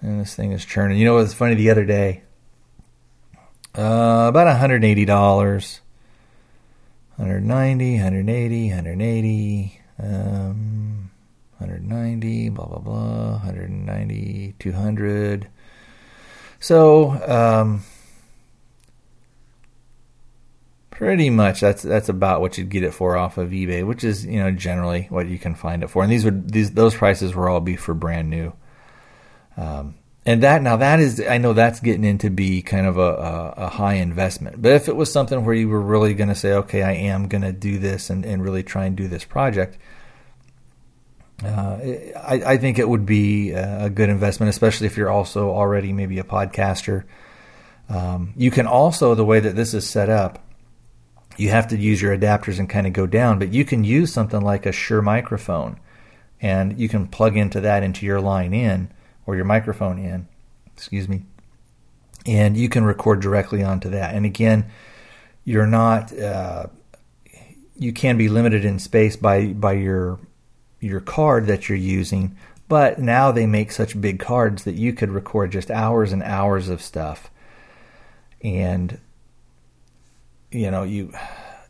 And 0.00 0.20
this 0.20 0.36
thing 0.36 0.52
is 0.52 0.64
churning. 0.64 0.98
You 0.98 1.04
know 1.06 1.14
what's 1.14 1.34
funny? 1.34 1.56
The 1.56 1.70
other 1.70 1.84
day, 1.84 2.22
uh, 3.76 4.26
about 4.28 4.46
$180. 4.56 5.80
190, 7.16 7.94
180, 7.94 8.68
180, 8.68 9.80
um, 10.02 11.10
190, 11.58 12.48
blah, 12.48 12.66
blah, 12.66 12.78
blah, 12.78 13.30
190, 13.32 14.54
200. 14.58 15.48
So, 16.58 17.10
um, 17.28 17.84
pretty 20.94 21.28
much 21.28 21.60
that's 21.60 21.82
that's 21.82 22.08
about 22.08 22.40
what 22.40 22.56
you'd 22.56 22.70
get 22.70 22.84
it 22.84 22.94
for 22.94 23.16
off 23.16 23.36
of 23.36 23.50
eBay, 23.50 23.86
which 23.86 24.04
is 24.04 24.24
you 24.24 24.38
know 24.38 24.50
generally 24.50 25.06
what 25.10 25.26
you 25.28 25.38
can 25.38 25.54
find 25.54 25.82
it 25.82 25.90
for. 25.90 26.02
And 26.02 26.10
these 26.10 26.24
would 26.24 26.50
these 26.50 26.72
those 26.72 26.94
prices 26.94 27.34
will 27.34 27.44
all 27.44 27.60
be 27.60 27.76
for 27.76 27.94
brand 27.94 28.30
new. 28.30 28.52
Um, 29.56 29.96
and 30.26 30.42
that 30.42 30.62
now 30.62 30.76
that 30.76 31.00
is 31.00 31.20
I 31.20 31.38
know 31.38 31.52
that's 31.52 31.80
getting 31.80 32.04
into 32.04 32.30
be 32.30 32.62
kind 32.62 32.86
of 32.86 32.96
a, 32.96 33.00
a, 33.00 33.54
a 33.64 33.68
high 33.68 33.94
investment. 33.94 34.60
But 34.60 34.72
if 34.72 34.88
it 34.88 34.96
was 34.96 35.12
something 35.12 35.44
where 35.44 35.54
you 35.54 35.68
were 35.68 35.80
really 35.80 36.14
going 36.14 36.30
to 36.30 36.34
say, 36.34 36.52
okay, 36.54 36.82
I 36.82 36.92
am 36.92 37.28
going 37.28 37.42
to 37.42 37.52
do 37.52 37.78
this 37.78 38.08
and, 38.08 38.24
and 38.24 38.42
really 38.42 38.62
try 38.62 38.86
and 38.86 38.96
do 38.96 39.06
this 39.06 39.24
project, 39.24 39.76
uh, 41.44 41.78
I, 42.16 42.42
I, 42.46 42.56
think 42.56 42.78
it 42.78 42.88
would 42.88 43.04
be 43.04 43.50
a 43.50 43.90
good 43.90 44.08
investment, 44.08 44.48
especially 44.50 44.86
if 44.86 44.96
you're 44.96 45.10
also 45.10 45.50
already 45.50 45.92
maybe 45.92 46.18
a 46.18 46.24
podcaster. 46.24 47.04
Um, 47.88 48.32
you 48.36 48.50
can 48.50 48.66
also 48.66 49.14
the 49.14 49.24
way 49.24 49.40
that 49.40 49.56
this 49.56 49.74
is 49.74 49.86
set 49.88 50.08
up, 50.08 50.42
you 51.36 51.50
have 51.50 51.68
to 51.68 51.76
use 51.76 52.00
your 52.00 52.16
adapters 52.16 52.58
and 52.58 52.70
kind 52.70 52.86
of 52.86 52.92
go 52.92 53.06
down, 53.06 53.38
but 53.38 53.52
you 53.52 53.64
can 53.64 53.84
use 53.84 54.12
something 54.12 54.40
like 54.40 54.64
a 54.64 54.72
Shure 54.72 55.02
microphone, 55.02 55.78
and 56.40 56.78
you 56.78 56.88
can 56.88 57.08
plug 57.08 57.36
into 57.36 57.60
that 57.60 57.82
into 57.82 58.06
your 58.06 58.20
line 58.20 58.54
in 58.54 58.90
or 59.26 59.36
your 59.36 59.44
microphone 59.44 59.98
in, 59.98 60.26
excuse 60.74 61.08
me, 61.08 61.22
and 62.26 62.56
you 62.56 62.68
can 62.68 62.84
record 62.84 63.20
directly 63.20 63.62
onto 63.62 63.90
that. 63.90 64.14
And 64.14 64.24
again, 64.24 64.70
you're 65.44 65.66
not 65.66 66.16
uh, 66.18 66.66
you 67.76 67.92
can 67.92 68.16
be 68.16 68.28
limited 68.28 68.64
in 68.64 68.78
space 68.78 69.16
by 69.16 69.48
by 69.48 69.72
your 69.72 70.18
your 70.80 71.00
card 71.00 71.46
that 71.46 71.68
you're 71.68 71.78
using, 71.78 72.36
but 72.68 72.98
now 72.98 73.32
they 73.32 73.46
make 73.46 73.72
such 73.72 74.00
big 74.00 74.18
cards 74.18 74.64
that 74.64 74.74
you 74.74 74.92
could 74.92 75.10
record 75.10 75.52
just 75.52 75.70
hours 75.70 76.12
and 76.12 76.22
hours 76.22 76.68
of 76.68 76.82
stuff, 76.82 77.30
and 78.42 78.98
you 80.50 80.70
know 80.70 80.82
you 80.82 81.12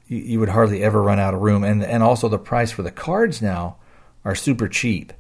you 0.07 0.39
would 0.39 0.51
hardly 0.51 0.83
ever 0.83 1.03
run 1.03 1.19
out 1.19 1.35
of 1.35 1.41
room. 1.41 1.65
And 1.65 1.83
and 1.83 2.03
also 2.03 2.29
the 2.29 2.39
price 2.39 2.71
for 2.71 2.83
the 2.83 2.91
cards 2.91 3.41
now 3.41 3.77
are 4.25 4.35
super 4.35 4.69
cheap. 4.69 5.13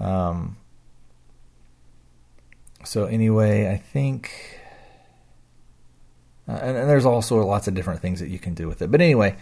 Um, 0.00 0.56
so 2.86 3.06
anyway, 3.06 3.68
I 3.68 3.76
think, 3.78 4.30
uh, 6.48 6.52
and, 6.52 6.76
and, 6.76 6.88
there's 6.88 7.04
also 7.04 7.44
lots 7.44 7.66
of 7.66 7.74
different 7.74 8.00
things 8.00 8.20
that 8.20 8.28
you 8.28 8.38
can 8.38 8.54
do 8.54 8.68
with 8.68 8.80
it. 8.80 8.90
But 8.90 9.00
anyway, 9.00 9.36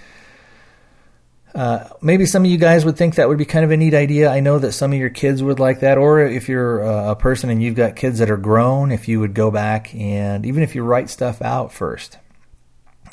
uh, 1.55 1.89
maybe 2.01 2.25
some 2.25 2.45
of 2.45 2.51
you 2.51 2.57
guys 2.57 2.85
would 2.85 2.97
think 2.97 3.17
that 3.17 3.29
would 3.29 3.37
be 3.37 3.45
kind 3.45 3.65
of 3.65 3.71
a 3.71 3.77
neat 3.77 3.93
idea. 3.93 4.31
I 4.31 4.41
know 4.41 4.59
that 4.59 4.73
some 4.73 4.93
of 4.93 4.99
your 4.99 5.11
kids 5.11 5.43
would 5.43 5.61
like 5.61 5.81
that, 5.81 5.99
or 5.99 6.21
if 6.21 6.49
you're 6.49 6.81
a 6.81 7.15
person 7.15 7.51
and 7.51 7.63
you've 7.63 7.77
got 7.77 7.97
kids 7.97 8.19
that 8.19 8.31
are 8.31 8.39
grown, 8.39 8.91
if 8.91 9.09
you 9.09 9.21
would 9.21 9.35
go 9.35 9.51
back 9.51 9.95
and 9.95 10.47
even 10.47 10.63
if 10.63 10.75
you 10.75 10.83
write 10.83 11.11
stuff 11.11 11.43
out 11.43 11.71
first, 11.71 12.17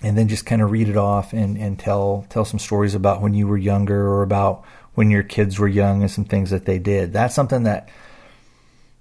and 0.01 0.17
then 0.17 0.29
just 0.29 0.45
kind 0.45 0.61
of 0.61 0.71
read 0.71 0.87
it 0.87 0.97
off 0.97 1.33
and, 1.33 1.57
and 1.57 1.77
tell 1.77 2.25
tell 2.29 2.45
some 2.45 2.57
stories 2.57 2.95
about 2.95 3.21
when 3.21 3.33
you 3.33 3.47
were 3.47 3.57
younger 3.57 4.07
or 4.07 4.23
about 4.23 4.63
when 4.95 5.11
your 5.11 5.23
kids 5.23 5.59
were 5.59 5.67
young 5.67 6.01
and 6.01 6.09
some 6.09 6.25
things 6.25 6.51
that 6.51 6.65
they 6.65 6.79
did. 6.79 7.13
That's 7.13 7.35
something 7.35 7.63
that 7.63 7.89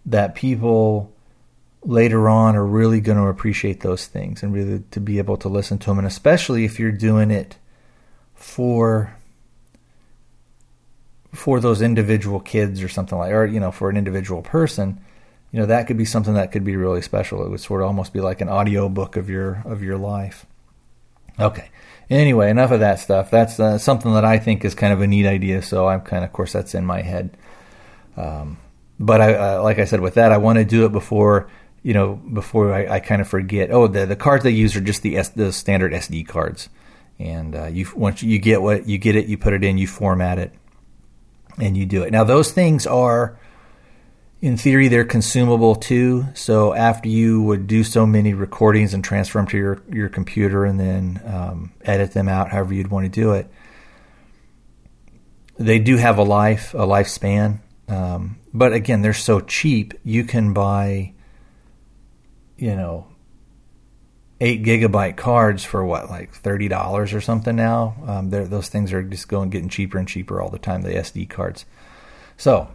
that 0.06 0.34
people 0.34 1.12
later 1.82 2.28
on 2.28 2.56
are 2.56 2.66
really 2.66 3.00
going 3.00 3.18
to 3.18 3.26
appreciate 3.26 3.80
those 3.80 4.06
things 4.06 4.42
and 4.42 4.52
really 4.52 4.82
to 4.90 5.00
be 5.00 5.18
able 5.18 5.36
to 5.36 5.48
listen 5.48 5.78
to 5.78 5.86
them 5.86 5.98
and 5.98 6.06
especially 6.06 6.64
if 6.64 6.78
you're 6.78 6.92
doing 6.92 7.30
it 7.30 7.56
for 8.34 9.16
for 11.32 11.58
those 11.58 11.80
individual 11.80 12.38
kids 12.38 12.82
or 12.82 12.88
something 12.88 13.16
like 13.16 13.32
or 13.32 13.46
you 13.46 13.58
know 13.58 13.72
for 13.72 13.88
an 13.88 13.96
individual 13.96 14.42
person 14.42 15.00
you 15.52 15.58
know 15.58 15.66
that 15.66 15.86
could 15.86 15.96
be 15.96 16.04
something 16.04 16.34
that 16.34 16.52
could 16.52 16.64
be 16.64 16.76
really 16.76 17.02
special. 17.02 17.44
It 17.44 17.50
would 17.50 17.60
sort 17.60 17.80
of 17.80 17.88
almost 17.88 18.12
be 18.12 18.20
like 18.20 18.40
an 18.40 18.48
audio 18.48 18.88
book 18.88 19.16
of 19.16 19.28
your 19.28 19.62
of 19.64 19.82
your 19.82 19.98
life. 19.98 20.46
Okay. 21.38 21.68
Anyway 22.08 22.50
enough 22.50 22.70
of 22.70 22.80
that 22.80 23.00
stuff. 23.00 23.30
That's 23.30 23.58
uh, 23.58 23.78
something 23.78 24.12
that 24.14 24.24
i 24.24 24.38
think 24.38 24.64
is 24.64 24.74
kind 24.74 24.92
of 24.92 25.00
a 25.00 25.06
neat 25.06 25.26
idea. 25.26 25.62
So 25.62 25.88
i'm 25.88 26.02
kind 26.02 26.24
of 26.24 26.30
of 26.30 26.32
course 26.32 26.52
that's 26.52 26.74
in 26.74 26.84
my 26.84 27.02
head. 27.02 27.36
Um, 28.16 28.58
but 28.98 29.20
I, 29.20 29.34
uh, 29.34 29.62
like 29.62 29.78
I 29.78 29.86
said, 29.86 30.00
with 30.00 30.14
that, 30.14 30.30
I 30.30 30.36
want 30.36 30.58
to 30.58 30.64
do 30.64 30.84
it 30.84 30.92
before 30.92 31.48
you 31.82 31.94
know, 31.94 32.14
before 32.14 32.72
I, 32.72 32.96
I 32.96 33.00
kind 33.00 33.20
of 33.20 33.28
forget. 33.28 33.70
Oh, 33.70 33.86
the 33.86 34.06
the 34.06 34.16
cards 34.16 34.44
they 34.44 34.50
use 34.50 34.76
are 34.76 34.80
just 34.80 35.02
the 35.02 35.16
S, 35.16 35.30
the 35.30 35.52
standard 35.52 35.92
SD 35.92 36.26
cards, 36.28 36.68
and 37.18 37.54
uh, 37.54 37.66
you 37.66 37.86
once 37.94 38.22
you 38.22 38.38
get 38.38 38.60
what 38.62 38.86
you 38.86 38.98
get 38.98 39.16
it, 39.16 39.26
you 39.26 39.38
put 39.38 39.52
it 39.52 39.64
in, 39.64 39.78
you 39.78 39.86
format 39.86 40.38
it, 40.38 40.52
and 41.58 41.76
you 41.76 41.86
do 41.86 42.02
it. 42.02 42.12
Now 42.12 42.24
those 42.24 42.52
things 42.52 42.86
are, 42.86 43.38
in 44.42 44.58
theory, 44.58 44.88
they're 44.88 45.04
consumable 45.04 45.74
too. 45.74 46.26
So 46.34 46.74
after 46.74 47.08
you 47.08 47.42
would 47.42 47.66
do 47.66 47.82
so 47.82 48.06
many 48.06 48.34
recordings 48.34 48.92
and 48.92 49.02
transfer 49.02 49.38
them 49.38 49.46
to 49.48 49.56
your 49.56 49.82
your 49.90 50.10
computer, 50.10 50.66
and 50.66 50.78
then 50.78 51.22
um, 51.24 51.72
edit 51.82 52.12
them 52.12 52.28
out, 52.28 52.50
however 52.50 52.74
you'd 52.74 52.90
want 52.90 53.06
to 53.06 53.10
do 53.10 53.32
it, 53.32 53.50
they 55.58 55.78
do 55.78 55.96
have 55.96 56.18
a 56.18 56.24
life, 56.24 56.74
a 56.74 56.86
lifespan. 56.86 57.60
Um, 57.88 58.36
but 58.52 58.74
again, 58.74 59.00
they're 59.00 59.14
so 59.14 59.40
cheap. 59.40 59.94
You 60.04 60.24
can 60.24 60.52
buy 60.52 61.14
you 62.60 62.76
know, 62.76 63.06
eight 64.40 64.62
gigabyte 64.62 65.16
cards 65.16 65.64
for 65.64 65.84
what, 65.84 66.10
like 66.10 66.32
thirty 66.32 66.68
dollars 66.68 67.12
or 67.12 67.20
something 67.20 67.56
now. 67.56 67.96
Um, 68.06 68.30
those 68.30 68.68
things 68.68 68.92
are 68.92 69.02
just 69.02 69.28
going 69.28 69.50
getting 69.50 69.68
cheaper 69.68 69.98
and 69.98 70.06
cheaper 70.06 70.40
all 70.40 70.50
the 70.50 70.58
time. 70.58 70.82
The 70.82 70.90
SD 70.90 71.28
cards. 71.28 71.64
So 72.36 72.68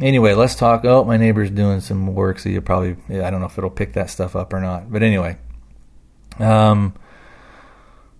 anyway, 0.00 0.34
let's 0.34 0.54
talk. 0.54 0.84
Oh, 0.84 1.04
my 1.04 1.16
neighbor's 1.16 1.50
doing 1.50 1.80
some 1.80 2.14
work, 2.14 2.38
so 2.38 2.48
you 2.48 2.60
probably 2.60 2.96
I 3.08 3.30
don't 3.30 3.40
know 3.40 3.46
if 3.46 3.58
it'll 3.58 3.70
pick 3.70 3.94
that 3.94 4.10
stuff 4.10 4.36
up 4.36 4.52
or 4.52 4.60
not. 4.60 4.92
But 4.92 5.02
anyway, 5.02 5.38
um, 6.38 6.94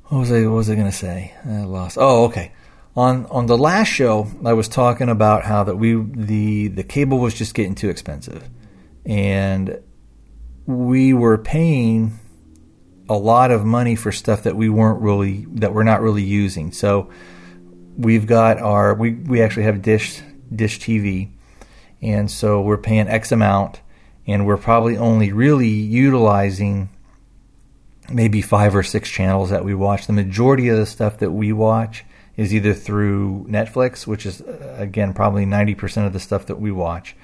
what 0.07 0.19
was 0.19 0.33
I 0.33 0.47
what 0.47 0.57
was 0.57 0.71
I 0.71 0.75
gonna 0.75 0.93
say? 0.93 1.35
I 1.45 1.63
lost. 1.65 1.99
Oh, 2.01 2.25
okay. 2.25 2.53
On 2.95 3.27
on 3.27 3.47
the 3.47 3.57
last 3.57 3.89
show, 3.89 4.29
I 4.45 4.53
was 4.53 4.69
talking 4.69 5.09
about 5.09 5.45
how 5.45 5.65
that 5.65 5.77
we 5.77 5.95
the 5.95 6.69
the 6.69 6.85
cable 6.85 7.19
was 7.19 7.35
just 7.35 7.55
getting 7.55 7.75
too 7.75 7.89
expensive, 7.89 8.49
and 9.07 9.83
we 10.67 11.13
were 11.13 11.39
paying 11.39 12.19
a 13.09 13.17
lot 13.17 13.51
of 13.51 13.65
money 13.65 13.95
for 13.95 14.13
stuff 14.13 14.45
that 14.45 14.57
we 14.57 14.69
weren't 14.69 15.01
really 15.01 15.47
that 15.53 15.75
we're 15.75 15.83
not 15.83 16.01
really 16.01 16.23
using. 16.23 16.73
So 16.73 17.11
we've 17.97 18.27
got 18.27 18.59
our 18.59 18.95
we 18.95 19.13
we 19.13 19.43
actually 19.43 19.65
have 19.65 19.83
dish 19.83 20.23
dish 20.55 20.79
TV, 20.81 21.31
and 22.01 22.31
so 22.31 22.63
we're 22.63 22.79
paying 22.79 23.09
X 23.09 23.33
amount, 23.33 23.81
and 24.27 24.47
we're 24.47 24.57
probably 24.57 24.97
only 24.97 25.33
really 25.33 25.69
utilizing 25.69 26.91
maybe 28.11 28.41
five 28.43 28.75
or 28.75 28.83
six 28.83 29.11
channels 29.11 29.51
that 29.51 29.65
we 29.65 29.75
watch. 29.75 30.07
The 30.07 30.13
majority 30.13 30.69
of 30.69 30.77
the 30.77 30.87
stuff 30.87 31.19
that 31.19 31.33
we 31.33 31.53
watch 31.53 32.05
is 32.37 32.55
either 32.55 32.73
through 32.73 33.47
Netflix, 33.49 34.07
which 34.07 34.27
is 34.27 34.41
uh, 34.41 34.77
again 34.79 35.13
probably 35.13 35.45
ninety 35.45 35.75
percent 35.75 36.07
of 36.07 36.13
the 36.13 36.21
stuff 36.21 36.47
that 36.47 36.61
we 36.61 36.71
watch 36.71 37.17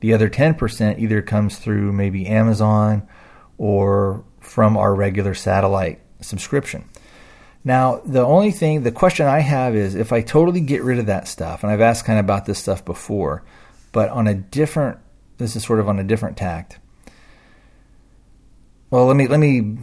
the 0.00 0.14
other 0.14 0.28
10% 0.28 0.98
either 0.98 1.22
comes 1.22 1.58
through 1.58 1.92
maybe 1.92 2.26
Amazon 2.26 3.06
or 3.58 4.24
from 4.40 4.76
our 4.76 4.94
regular 4.94 5.34
satellite 5.34 6.00
subscription. 6.20 6.84
Now, 7.64 8.00
the 8.04 8.24
only 8.24 8.52
thing, 8.52 8.84
the 8.84 8.92
question 8.92 9.26
I 9.26 9.40
have 9.40 9.74
is 9.74 9.96
if 9.96 10.12
I 10.12 10.20
totally 10.22 10.60
get 10.60 10.84
rid 10.84 10.98
of 11.00 11.06
that 11.06 11.26
stuff, 11.26 11.64
and 11.64 11.72
I've 11.72 11.80
asked 11.80 12.04
kind 12.04 12.18
of 12.18 12.24
about 12.24 12.46
this 12.46 12.60
stuff 12.60 12.84
before, 12.84 13.42
but 13.90 14.08
on 14.10 14.28
a 14.28 14.34
different, 14.34 14.98
this 15.38 15.56
is 15.56 15.64
sort 15.64 15.80
of 15.80 15.88
on 15.88 15.98
a 15.98 16.04
different 16.04 16.36
tact. 16.36 16.78
Well, 18.90 19.06
let 19.06 19.16
me 19.16 19.26
let 19.26 19.40
me 19.40 19.78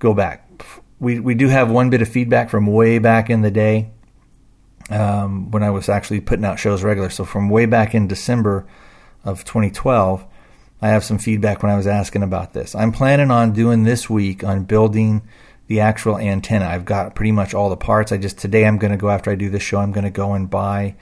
go 0.00 0.14
back. 0.14 0.50
We 0.98 1.20
we 1.20 1.34
do 1.36 1.46
have 1.46 1.70
one 1.70 1.90
bit 1.90 2.02
of 2.02 2.08
feedback 2.08 2.50
from 2.50 2.66
way 2.66 2.98
back 2.98 3.30
in 3.30 3.42
the 3.42 3.52
day 3.52 3.92
um, 4.90 5.52
when 5.52 5.62
I 5.62 5.70
was 5.70 5.88
actually 5.88 6.20
putting 6.20 6.44
out 6.44 6.58
shows 6.58 6.82
regular. 6.82 7.08
So 7.08 7.24
from 7.24 7.50
way 7.50 7.66
back 7.66 7.94
in 7.94 8.08
December 8.08 8.66
of 9.28 9.44
2012, 9.44 10.24
I 10.80 10.88
have 10.88 11.04
some 11.04 11.18
feedback 11.18 11.62
when 11.62 11.72
I 11.72 11.76
was 11.76 11.86
asking 11.86 12.22
about 12.22 12.52
this. 12.52 12.74
I'm 12.74 12.92
planning 12.92 13.30
on 13.30 13.52
doing 13.52 13.82
this 13.82 14.08
week 14.08 14.44
on 14.44 14.64
building 14.64 15.22
the 15.66 15.80
actual 15.80 16.18
antenna. 16.18 16.66
I've 16.66 16.84
got 16.84 17.14
pretty 17.14 17.32
much 17.32 17.52
all 17.52 17.68
the 17.68 17.76
parts. 17.76 18.10
I 18.10 18.16
just 18.16 18.38
today 18.38 18.64
I'm 18.64 18.78
going 18.78 18.92
to 18.92 18.96
go 18.96 19.10
after 19.10 19.30
I 19.30 19.34
do 19.34 19.50
this 19.50 19.62
show. 19.62 19.78
I'm 19.78 19.92
going 19.92 20.04
to 20.04 20.10
go 20.10 20.32
and 20.32 20.48
buy 20.48 20.96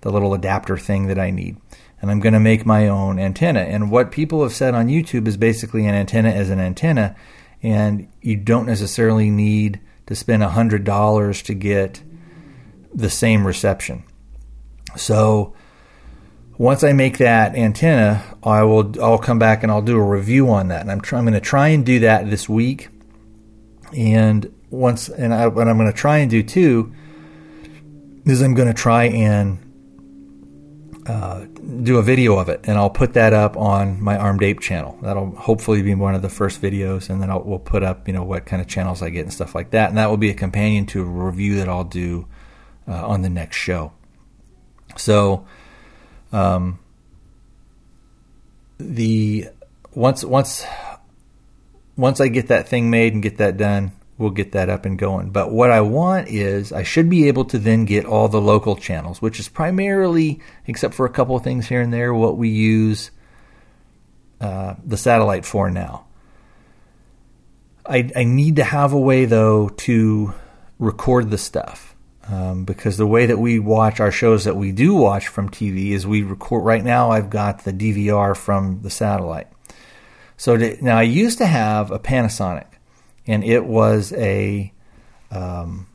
the 0.00 0.10
little 0.10 0.34
adapter 0.34 0.78
thing 0.78 1.08
that 1.08 1.18
I 1.18 1.30
need, 1.30 1.56
and 2.00 2.10
I'm 2.10 2.20
going 2.20 2.32
to 2.32 2.40
make 2.40 2.64
my 2.64 2.88
own 2.88 3.18
antenna. 3.18 3.60
And 3.60 3.90
what 3.90 4.10
people 4.10 4.42
have 4.42 4.54
said 4.54 4.74
on 4.74 4.88
YouTube 4.88 5.26
is 5.26 5.36
basically 5.36 5.86
an 5.86 5.94
antenna 5.94 6.30
is 6.30 6.48
an 6.48 6.60
antenna, 6.60 7.16
and 7.62 8.08
you 8.22 8.36
don't 8.36 8.66
necessarily 8.66 9.30
need 9.30 9.80
to 10.06 10.14
spend 10.14 10.42
a 10.42 10.50
hundred 10.50 10.84
dollars 10.84 11.42
to 11.42 11.54
get 11.54 12.02
the 12.94 13.10
same 13.10 13.46
reception. 13.46 14.04
So 14.96 15.54
once 16.58 16.82
I 16.82 16.92
make 16.92 17.18
that 17.18 17.54
antenna, 17.54 18.24
I 18.42 18.62
will 18.62 19.00
I'll 19.02 19.18
come 19.18 19.38
back 19.38 19.62
and 19.62 19.70
I'll 19.70 19.82
do 19.82 19.96
a 19.96 20.02
review 20.02 20.50
on 20.50 20.68
that. 20.68 20.82
And 20.82 20.90
I'm 20.90 21.00
try, 21.00 21.18
I'm 21.18 21.24
going 21.24 21.34
to 21.34 21.40
try 21.40 21.68
and 21.68 21.84
do 21.84 22.00
that 22.00 22.30
this 22.30 22.48
week. 22.48 22.88
And 23.96 24.52
once 24.70 25.08
and 25.08 25.32
I, 25.32 25.46
what 25.48 25.68
I'm 25.68 25.76
going 25.76 25.90
to 25.90 25.96
try 25.96 26.18
and 26.18 26.30
do 26.30 26.42
too 26.42 26.94
is 28.24 28.42
I'm 28.42 28.54
going 28.54 28.68
to 28.68 28.74
try 28.74 29.04
and 29.04 29.62
uh, 31.06 31.46
do 31.82 31.98
a 31.98 32.02
video 32.02 32.36
of 32.36 32.48
it, 32.48 32.60
and 32.64 32.76
I'll 32.76 32.90
put 32.90 33.12
that 33.14 33.32
up 33.32 33.56
on 33.56 34.02
my 34.02 34.16
Armed 34.16 34.42
Ape 34.42 34.58
channel. 34.58 34.98
That'll 35.02 35.30
hopefully 35.36 35.80
be 35.82 35.94
one 35.94 36.16
of 36.16 36.22
the 36.22 36.28
first 36.28 36.60
videos, 36.60 37.08
and 37.08 37.22
then 37.22 37.30
I'll, 37.30 37.44
we'll 37.44 37.60
put 37.60 37.84
up 37.84 38.08
you 38.08 38.14
know 38.14 38.24
what 38.24 38.44
kind 38.44 38.60
of 38.60 38.66
channels 38.66 39.02
I 39.02 39.10
get 39.10 39.20
and 39.20 39.32
stuff 39.32 39.54
like 39.54 39.70
that, 39.70 39.88
and 39.90 39.98
that 39.98 40.10
will 40.10 40.16
be 40.16 40.30
a 40.30 40.34
companion 40.34 40.84
to 40.86 41.02
a 41.02 41.04
review 41.04 41.54
that 41.56 41.68
I'll 41.68 41.84
do 41.84 42.26
uh, 42.88 43.06
on 43.06 43.22
the 43.22 43.30
next 43.30 43.56
show. 43.56 43.92
So, 44.96 45.46
um, 46.32 46.78
the 48.78 49.48
once 49.94 50.24
once 50.24 50.64
once 51.96 52.20
I 52.20 52.28
get 52.28 52.48
that 52.48 52.68
thing 52.68 52.90
made 52.90 53.14
and 53.14 53.22
get 53.22 53.38
that 53.38 53.56
done, 53.56 53.92
we'll 54.18 54.30
get 54.30 54.52
that 54.52 54.68
up 54.68 54.84
and 54.84 54.98
going. 54.98 55.30
But 55.30 55.50
what 55.50 55.70
I 55.70 55.80
want 55.80 56.28
is 56.28 56.72
I 56.72 56.82
should 56.82 57.08
be 57.08 57.28
able 57.28 57.46
to 57.46 57.58
then 57.58 57.84
get 57.84 58.04
all 58.04 58.28
the 58.28 58.40
local 58.40 58.76
channels, 58.76 59.22
which 59.22 59.40
is 59.40 59.48
primarily, 59.48 60.40
except 60.66 60.94
for 60.94 61.06
a 61.06 61.10
couple 61.10 61.36
of 61.36 61.42
things 61.42 61.66
here 61.66 61.80
and 61.80 61.92
there, 61.92 62.12
what 62.12 62.36
we 62.36 62.50
use 62.50 63.10
uh, 64.40 64.74
the 64.84 64.96
satellite 64.98 65.46
for 65.46 65.70
now. 65.70 66.04
I, 67.86 68.10
I 68.14 68.24
need 68.24 68.56
to 68.56 68.64
have 68.64 68.92
a 68.92 69.00
way 69.00 69.24
though 69.24 69.68
to 69.68 70.34
record 70.78 71.30
the 71.30 71.38
stuff. 71.38 71.95
Um, 72.28 72.64
because 72.64 72.96
the 72.96 73.06
way 73.06 73.26
that 73.26 73.38
we 73.38 73.60
watch 73.60 74.00
our 74.00 74.10
shows 74.10 74.44
that 74.44 74.56
we 74.56 74.72
do 74.72 74.94
watch 74.94 75.28
from 75.28 75.48
TV 75.48 75.92
is 75.92 76.06
we 76.06 76.22
record. 76.22 76.64
Right 76.64 76.82
now, 76.82 77.12
I've 77.12 77.30
got 77.30 77.62
the 77.62 77.72
DVR 77.72 78.36
from 78.36 78.82
the 78.82 78.90
satellite. 78.90 79.46
So 80.36 80.56
to, 80.56 80.84
now 80.84 80.98
I 80.98 81.02
used 81.02 81.38
to 81.38 81.46
have 81.46 81.92
a 81.92 82.00
Panasonic, 82.00 82.66
and 83.28 83.44
it 83.44 83.64
was 83.64 84.12
a 84.14 84.72
um, 85.30 85.86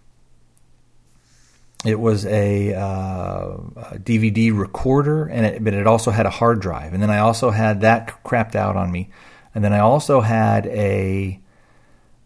it 1.83 1.99
was 1.99 2.25
a, 2.25 2.73
uh, 2.75 3.57
a, 3.75 3.99
DVD 3.99 4.55
recorder, 4.55 5.25
and 5.25 5.45
it, 5.45 5.63
but 5.63 5.73
it 5.73 5.87
also 5.87 6.11
had 6.11 6.25
a 6.25 6.29
hard 6.29 6.59
drive. 6.61 6.93
And 6.93 7.01
then 7.01 7.09
I 7.09 7.19
also 7.19 7.49
had 7.49 7.81
that 7.81 8.23
crapped 8.23 8.55
out 8.55 8.75
on 8.75 8.91
me, 8.91 9.09
and 9.55 9.63
then 9.63 9.73
I 9.73 9.79
also 9.79 10.21
had 10.21 10.67
a 10.67 11.39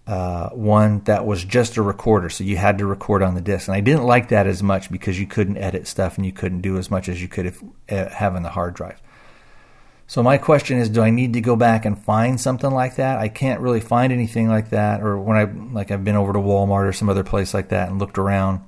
uh, 0.07 0.49
one 0.49 0.99
that 1.05 1.25
was 1.25 1.43
just 1.43 1.77
a 1.77 1.81
recorder, 1.81 2.29
so 2.29 2.43
you 2.43 2.57
had 2.57 2.77
to 2.77 2.85
record 2.85 3.23
on 3.23 3.33
the 3.33 3.41
disc. 3.41 3.67
And 3.67 3.75
I 3.75 3.81
didn't 3.81 4.03
like 4.03 4.29
that 4.29 4.45
as 4.45 4.61
much 4.61 4.91
because 4.91 5.19
you 5.19 5.25
couldn't 5.25 5.57
edit 5.57 5.87
stuff 5.87 6.17
and 6.17 6.25
you 6.25 6.31
couldn't 6.31 6.61
do 6.61 6.77
as 6.77 6.91
much 6.91 7.09
as 7.09 7.21
you 7.21 7.27
could 7.27 7.47
if 7.47 7.63
uh, 7.89 8.09
having 8.09 8.43
the 8.43 8.49
hard 8.49 8.75
drive. 8.75 9.01
So 10.07 10.21
my 10.21 10.37
question 10.37 10.77
is, 10.77 10.89
do 10.89 11.01
I 11.01 11.09
need 11.09 11.33
to 11.33 11.41
go 11.41 11.55
back 11.55 11.85
and 11.85 11.97
find 11.97 12.39
something 12.39 12.69
like 12.69 12.97
that? 12.97 13.17
I 13.17 13.27
can't 13.27 13.61
really 13.61 13.79
find 13.79 14.13
anything 14.13 14.47
like 14.47 14.69
that. 14.69 15.01
Or 15.01 15.17
when 15.17 15.37
I 15.37 15.45
like 15.73 15.89
I've 15.89 16.03
been 16.03 16.15
over 16.15 16.33
to 16.33 16.39
Walmart 16.39 16.87
or 16.87 16.93
some 16.93 17.09
other 17.09 17.23
place 17.23 17.55
like 17.55 17.69
that 17.69 17.89
and 17.89 17.97
looked 17.97 18.19
around, 18.19 18.61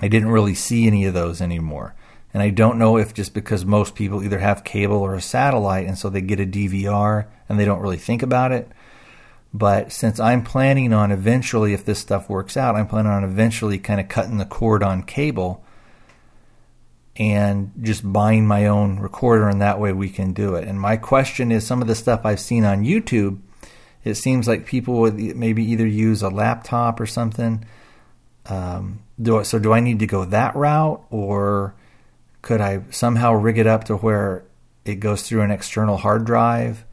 I 0.00 0.08
didn't 0.08 0.30
really 0.30 0.54
see 0.54 0.86
any 0.86 1.04
of 1.04 1.12
those 1.12 1.42
anymore. 1.42 1.94
And 2.32 2.42
I 2.42 2.48
don't 2.48 2.78
know 2.78 2.96
if 2.96 3.12
just 3.12 3.34
because 3.34 3.66
most 3.66 3.94
people 3.94 4.24
either 4.24 4.38
have 4.38 4.64
cable 4.64 4.96
or 4.96 5.14
a 5.14 5.20
satellite, 5.20 5.86
and 5.86 5.96
so 5.96 6.08
they 6.08 6.22
get 6.22 6.40
a 6.40 6.46
DVR 6.46 7.26
and 7.48 7.60
they 7.60 7.66
don't 7.66 7.80
really 7.80 7.98
think 7.98 8.22
about 8.22 8.50
it 8.50 8.66
but 9.54 9.92
since 9.92 10.18
I'm 10.18 10.42
planning 10.42 10.92
on 10.92 11.12
eventually, 11.12 11.74
if 11.74 11.84
this 11.84 12.00
stuff 12.00 12.28
works 12.28 12.56
out, 12.56 12.74
I'm 12.74 12.88
planning 12.88 13.12
on 13.12 13.22
eventually 13.22 13.78
kind 13.78 14.00
of 14.00 14.08
cutting 14.08 14.38
the 14.38 14.44
cord 14.44 14.82
on 14.82 15.04
cable 15.04 15.64
and 17.16 17.70
just 17.80 18.12
buying 18.12 18.44
my 18.44 18.66
own 18.66 18.98
recorder, 18.98 19.48
and 19.48 19.62
that 19.62 19.78
way 19.78 19.92
we 19.92 20.10
can 20.10 20.32
do 20.32 20.56
it. 20.56 20.66
And 20.66 20.80
my 20.80 20.96
question 20.96 21.52
is 21.52 21.64
some 21.64 21.80
of 21.80 21.86
the 21.86 21.94
stuff 21.94 22.22
I've 22.24 22.40
seen 22.40 22.64
on 22.64 22.82
YouTube, 22.82 23.38
it 24.02 24.16
seems 24.16 24.48
like 24.48 24.66
people 24.66 24.94
would 24.94 25.14
maybe 25.36 25.64
either 25.64 25.86
use 25.86 26.22
a 26.22 26.28
laptop 26.28 26.98
or 26.98 27.06
something. 27.06 27.64
Um, 28.46 29.04
do 29.22 29.38
I, 29.38 29.42
so 29.44 29.60
do 29.60 29.72
I 29.72 29.78
need 29.78 30.00
to 30.00 30.06
go 30.08 30.24
that 30.24 30.56
route, 30.56 31.04
or 31.10 31.76
could 32.42 32.60
I 32.60 32.82
somehow 32.90 33.34
rig 33.34 33.58
it 33.58 33.68
up 33.68 33.84
to 33.84 33.96
where 33.96 34.44
it 34.84 34.96
goes 34.96 35.22
through 35.22 35.42
an 35.42 35.52
external 35.52 35.96
hard 35.96 36.24
drive? 36.24 36.84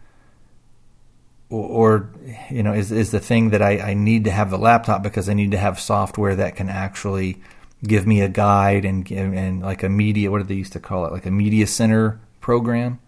Or 1.52 2.10
you 2.50 2.64
know 2.64 2.74
is 2.74 2.92
is 2.92 3.12
the 3.12 3.20
thing 3.20 3.50
that 3.50 3.62
I, 3.62 3.92
I 3.92 3.94
need 3.94 4.24
to 4.24 4.32
have 4.32 4.50
the 4.50 4.58
laptop 4.58 5.04
because 5.04 5.28
I 5.28 5.34
need 5.34 5.52
to 5.52 5.58
have 5.58 5.80
software 5.80 6.36
that 6.36 6.56
can 6.56 6.70
actually 6.70 7.42
give 7.84 8.08
me 8.08 8.22
a 8.22 8.30
guide 8.30 8.86
and 8.86 9.10
and 9.12 9.62
like 9.62 9.84
a 9.84 9.90
media 9.90 10.32
what 10.32 10.38
do 10.40 10.46
they 10.46 10.56
used 10.56 10.74
to 10.74 10.80
call 10.80 11.06
it 11.06 11.12
like 11.12 11.26
a 11.26 11.32
media 11.32 11.68
center 11.68 12.22
program. 12.40 13.00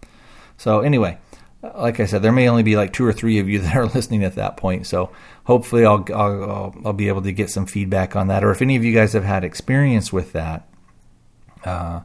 So 0.57 0.81
anyway, 0.81 1.17
like 1.61 1.99
I 1.99 2.05
said, 2.05 2.21
there 2.21 2.31
may 2.31 2.49
only 2.49 2.63
be 2.63 2.75
like 2.75 2.93
two 2.93 3.05
or 3.05 3.13
three 3.13 3.39
of 3.39 3.47
you 3.47 3.59
that 3.61 3.75
are 3.75 3.85
listening 3.85 4.23
at 4.23 4.35
that 4.35 4.57
point. 4.57 4.87
So 4.87 5.11
hopefully 5.45 5.85
I'll 5.85 6.05
I'll, 6.13 6.75
I'll 6.85 6.93
be 6.93 7.07
able 7.07 7.21
to 7.21 7.31
get 7.31 7.49
some 7.49 7.65
feedback 7.65 8.15
on 8.15 8.27
that, 8.27 8.43
or 8.43 8.51
if 8.51 8.61
any 8.61 8.75
of 8.75 8.83
you 8.83 8.93
guys 8.93 9.13
have 9.13 9.23
had 9.23 9.43
experience 9.43 10.11
with 10.11 10.33
that. 10.33 10.67
Uh, 11.63 12.01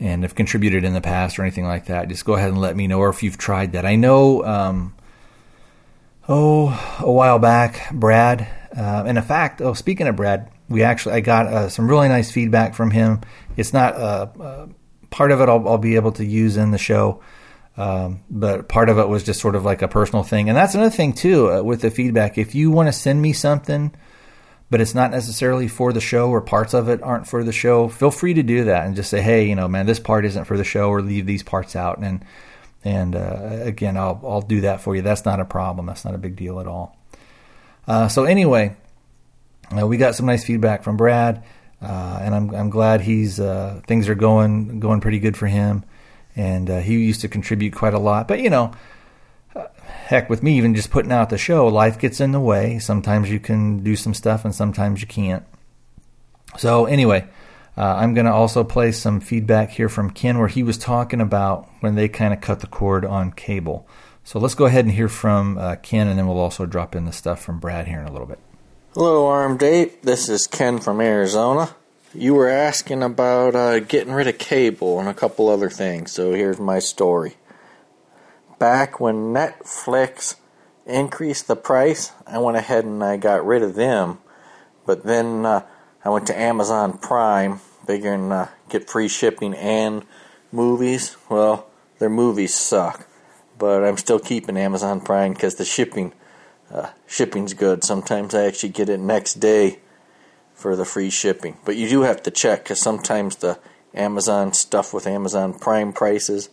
and 0.00 0.22
have 0.22 0.36
contributed 0.36 0.84
in 0.84 0.92
the 0.92 1.00
past 1.00 1.40
or 1.40 1.42
anything 1.42 1.64
like 1.64 1.86
that, 1.86 2.06
just 2.08 2.24
go 2.24 2.34
ahead 2.34 2.50
and 2.50 2.60
let 2.60 2.76
me 2.76 2.86
know. 2.86 3.00
Or 3.00 3.08
if 3.08 3.24
you've 3.24 3.36
tried 3.36 3.72
that, 3.72 3.84
I 3.84 3.96
know 3.96 4.44
um, 4.44 4.94
oh, 6.28 6.98
a 7.00 7.10
while 7.10 7.38
back, 7.38 7.90
Brad. 7.92 8.46
Uh, 8.76 9.04
and 9.06 9.18
in 9.18 9.24
fact, 9.24 9.60
oh, 9.60 9.72
speaking 9.72 10.06
of 10.06 10.16
Brad, 10.16 10.50
we 10.68 10.82
actually 10.82 11.14
I 11.14 11.20
got 11.20 11.46
uh, 11.46 11.68
some 11.68 11.88
really 11.88 12.08
nice 12.08 12.30
feedback 12.30 12.74
from 12.74 12.90
him. 12.90 13.22
It's 13.56 13.72
not 13.72 13.94
uh, 13.94 14.26
uh, 14.38 14.66
part 15.10 15.32
of 15.32 15.40
it 15.40 15.48
I'll, 15.48 15.66
I'll, 15.66 15.78
be 15.78 15.96
able 15.96 16.12
to 16.12 16.24
use 16.24 16.56
in 16.56 16.70
the 16.70 16.78
show, 16.78 17.22
um, 17.76 18.22
but 18.30 18.68
part 18.68 18.88
of 18.88 18.98
it 18.98 19.08
was 19.08 19.24
just 19.24 19.40
sort 19.40 19.54
of 19.56 19.64
like 19.64 19.82
a 19.82 19.88
personal 19.88 20.22
thing. 20.22 20.48
And 20.48 20.56
that's 20.56 20.74
another 20.74 20.94
thing 20.94 21.14
too 21.14 21.50
uh, 21.50 21.62
with 21.62 21.80
the 21.80 21.90
feedback. 21.90 22.36
If 22.38 22.54
you 22.54 22.70
want 22.70 22.88
to 22.88 22.92
send 22.92 23.22
me 23.22 23.32
something, 23.32 23.94
but 24.70 24.82
it's 24.82 24.94
not 24.94 25.10
necessarily 25.10 25.66
for 25.66 25.94
the 25.94 26.00
show 26.00 26.28
or 26.28 26.42
parts 26.42 26.74
of 26.74 26.88
it 26.88 27.02
aren't 27.02 27.26
for 27.26 27.42
the 27.42 27.52
show, 27.52 27.88
feel 27.88 28.10
free 28.10 28.34
to 28.34 28.42
do 28.42 28.64
that 28.64 28.86
and 28.86 28.94
just 28.94 29.08
say, 29.08 29.22
hey, 29.22 29.48
you 29.48 29.54
know, 29.54 29.66
man, 29.66 29.86
this 29.86 29.98
part 29.98 30.26
isn't 30.26 30.44
for 30.44 30.58
the 30.58 30.64
show, 30.64 30.90
or 30.90 31.00
leave 31.00 31.24
these 31.24 31.42
parts 31.42 31.74
out 31.74 31.98
and 31.98 32.22
and 32.84 33.16
uh, 33.16 33.60
again, 33.62 33.96
I'll 33.96 34.20
I'll 34.24 34.42
do 34.42 34.62
that 34.62 34.80
for 34.80 34.94
you. 34.94 35.02
That's 35.02 35.24
not 35.24 35.40
a 35.40 35.44
problem. 35.44 35.86
That's 35.86 36.04
not 36.04 36.14
a 36.14 36.18
big 36.18 36.36
deal 36.36 36.60
at 36.60 36.66
all. 36.66 36.96
Uh, 37.86 38.08
so 38.08 38.24
anyway, 38.24 38.76
uh, 39.76 39.86
we 39.86 39.96
got 39.96 40.14
some 40.14 40.26
nice 40.26 40.44
feedback 40.44 40.82
from 40.82 40.96
Brad, 40.96 41.42
uh, 41.82 42.18
and 42.22 42.34
I'm 42.34 42.54
I'm 42.54 42.70
glad 42.70 43.00
he's 43.00 43.40
uh, 43.40 43.80
things 43.86 44.08
are 44.08 44.14
going 44.14 44.80
going 44.80 45.00
pretty 45.00 45.18
good 45.18 45.36
for 45.36 45.46
him, 45.46 45.84
and 46.36 46.70
uh, 46.70 46.80
he 46.80 46.98
used 46.98 47.22
to 47.22 47.28
contribute 47.28 47.74
quite 47.74 47.94
a 47.94 47.98
lot. 47.98 48.28
But 48.28 48.40
you 48.40 48.50
know, 48.50 48.72
heck, 49.82 50.30
with 50.30 50.42
me 50.42 50.56
even 50.56 50.74
just 50.74 50.90
putting 50.90 51.12
out 51.12 51.30
the 51.30 51.38
show, 51.38 51.66
life 51.66 51.98
gets 51.98 52.20
in 52.20 52.32
the 52.32 52.40
way. 52.40 52.78
Sometimes 52.78 53.30
you 53.30 53.40
can 53.40 53.82
do 53.82 53.96
some 53.96 54.14
stuff, 54.14 54.44
and 54.44 54.54
sometimes 54.54 55.00
you 55.00 55.06
can't. 55.06 55.44
So 56.56 56.86
anyway, 56.86 57.26
uh, 57.78 57.94
I'm 57.96 58.12
going 58.12 58.26
to 58.26 58.32
also 58.32 58.64
play 58.64 58.90
some 58.90 59.20
feedback 59.20 59.70
here 59.70 59.88
from 59.88 60.10
Ken 60.10 60.36
where 60.40 60.48
he 60.48 60.64
was 60.64 60.76
talking 60.76 61.20
about 61.20 61.68
when 61.78 61.94
they 61.94 62.08
kind 62.08 62.34
of 62.34 62.40
cut 62.40 62.58
the 62.58 62.66
cord 62.66 63.04
on 63.04 63.30
cable. 63.30 63.86
So 64.24 64.40
let's 64.40 64.56
go 64.56 64.66
ahead 64.66 64.84
and 64.84 64.92
hear 64.92 65.08
from 65.08 65.56
uh, 65.56 65.76
Ken, 65.76 66.08
and 66.08 66.18
then 66.18 66.26
we'll 66.26 66.40
also 66.40 66.66
drop 66.66 66.96
in 66.96 67.04
the 67.04 67.12
stuff 67.12 67.40
from 67.40 67.60
Brad 67.60 67.86
here 67.86 68.00
in 68.00 68.08
a 68.08 68.12
little 68.12 68.26
bit. 68.26 68.40
Hello, 68.94 69.28
Armed 69.28 69.62
Ape. 69.62 70.02
This 70.02 70.28
is 70.28 70.48
Ken 70.48 70.80
from 70.80 71.00
Arizona. 71.00 71.76
You 72.12 72.34
were 72.34 72.48
asking 72.48 73.04
about 73.04 73.54
uh, 73.54 73.78
getting 73.78 74.12
rid 74.12 74.26
of 74.26 74.38
cable 74.38 74.98
and 74.98 75.08
a 75.08 75.14
couple 75.14 75.48
other 75.48 75.70
things, 75.70 76.10
so 76.10 76.32
here's 76.32 76.58
my 76.58 76.80
story. 76.80 77.36
Back 78.58 78.98
when 78.98 79.32
Netflix 79.32 80.34
increased 80.84 81.46
the 81.46 81.54
price, 81.54 82.10
I 82.26 82.38
went 82.38 82.56
ahead 82.56 82.84
and 82.84 83.04
I 83.04 83.18
got 83.18 83.46
rid 83.46 83.62
of 83.62 83.76
them. 83.76 84.18
But 84.84 85.04
then 85.04 85.46
uh, 85.46 85.64
I 86.04 86.08
went 86.08 86.26
to 86.26 86.36
Amazon 86.36 86.98
Prime 86.98 87.60
figuring 87.88 88.30
uh, 88.30 88.50
get 88.68 88.90
free 88.90 89.08
shipping 89.08 89.54
and 89.54 90.04
movies. 90.52 91.16
Well, 91.30 91.66
their 91.98 92.10
movies 92.10 92.54
suck, 92.54 93.08
but 93.58 93.82
I'm 93.82 93.96
still 93.96 94.18
keeping 94.18 94.58
Amazon 94.58 95.00
Prime 95.00 95.32
because 95.32 95.54
the 95.54 95.64
shipping 95.64 96.12
uh, 96.70 96.90
shipping's 97.06 97.54
good. 97.54 97.82
Sometimes 97.82 98.34
I 98.34 98.44
actually 98.44 98.68
get 98.68 98.90
it 98.90 99.00
next 99.00 99.40
day 99.40 99.78
for 100.52 100.76
the 100.76 100.84
free 100.84 101.08
shipping, 101.08 101.56
but 101.64 101.76
you 101.76 101.88
do 101.88 102.02
have 102.02 102.22
to 102.24 102.30
check 102.30 102.64
because 102.64 102.78
sometimes 102.78 103.36
the 103.36 103.58
Amazon 103.94 104.52
stuff 104.52 104.92
with 104.92 105.06
Amazon 105.06 105.58
Prime 105.58 105.94
prices 105.94 106.50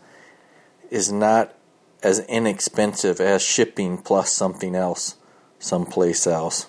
is 0.89 1.11
not 1.11 1.53
as 2.01 2.19
inexpensive 2.27 3.19
as 3.19 3.41
shipping 3.41 3.97
plus 3.97 4.31
something 4.31 4.73
else 4.73 5.17
someplace 5.59 6.25
else. 6.27 6.67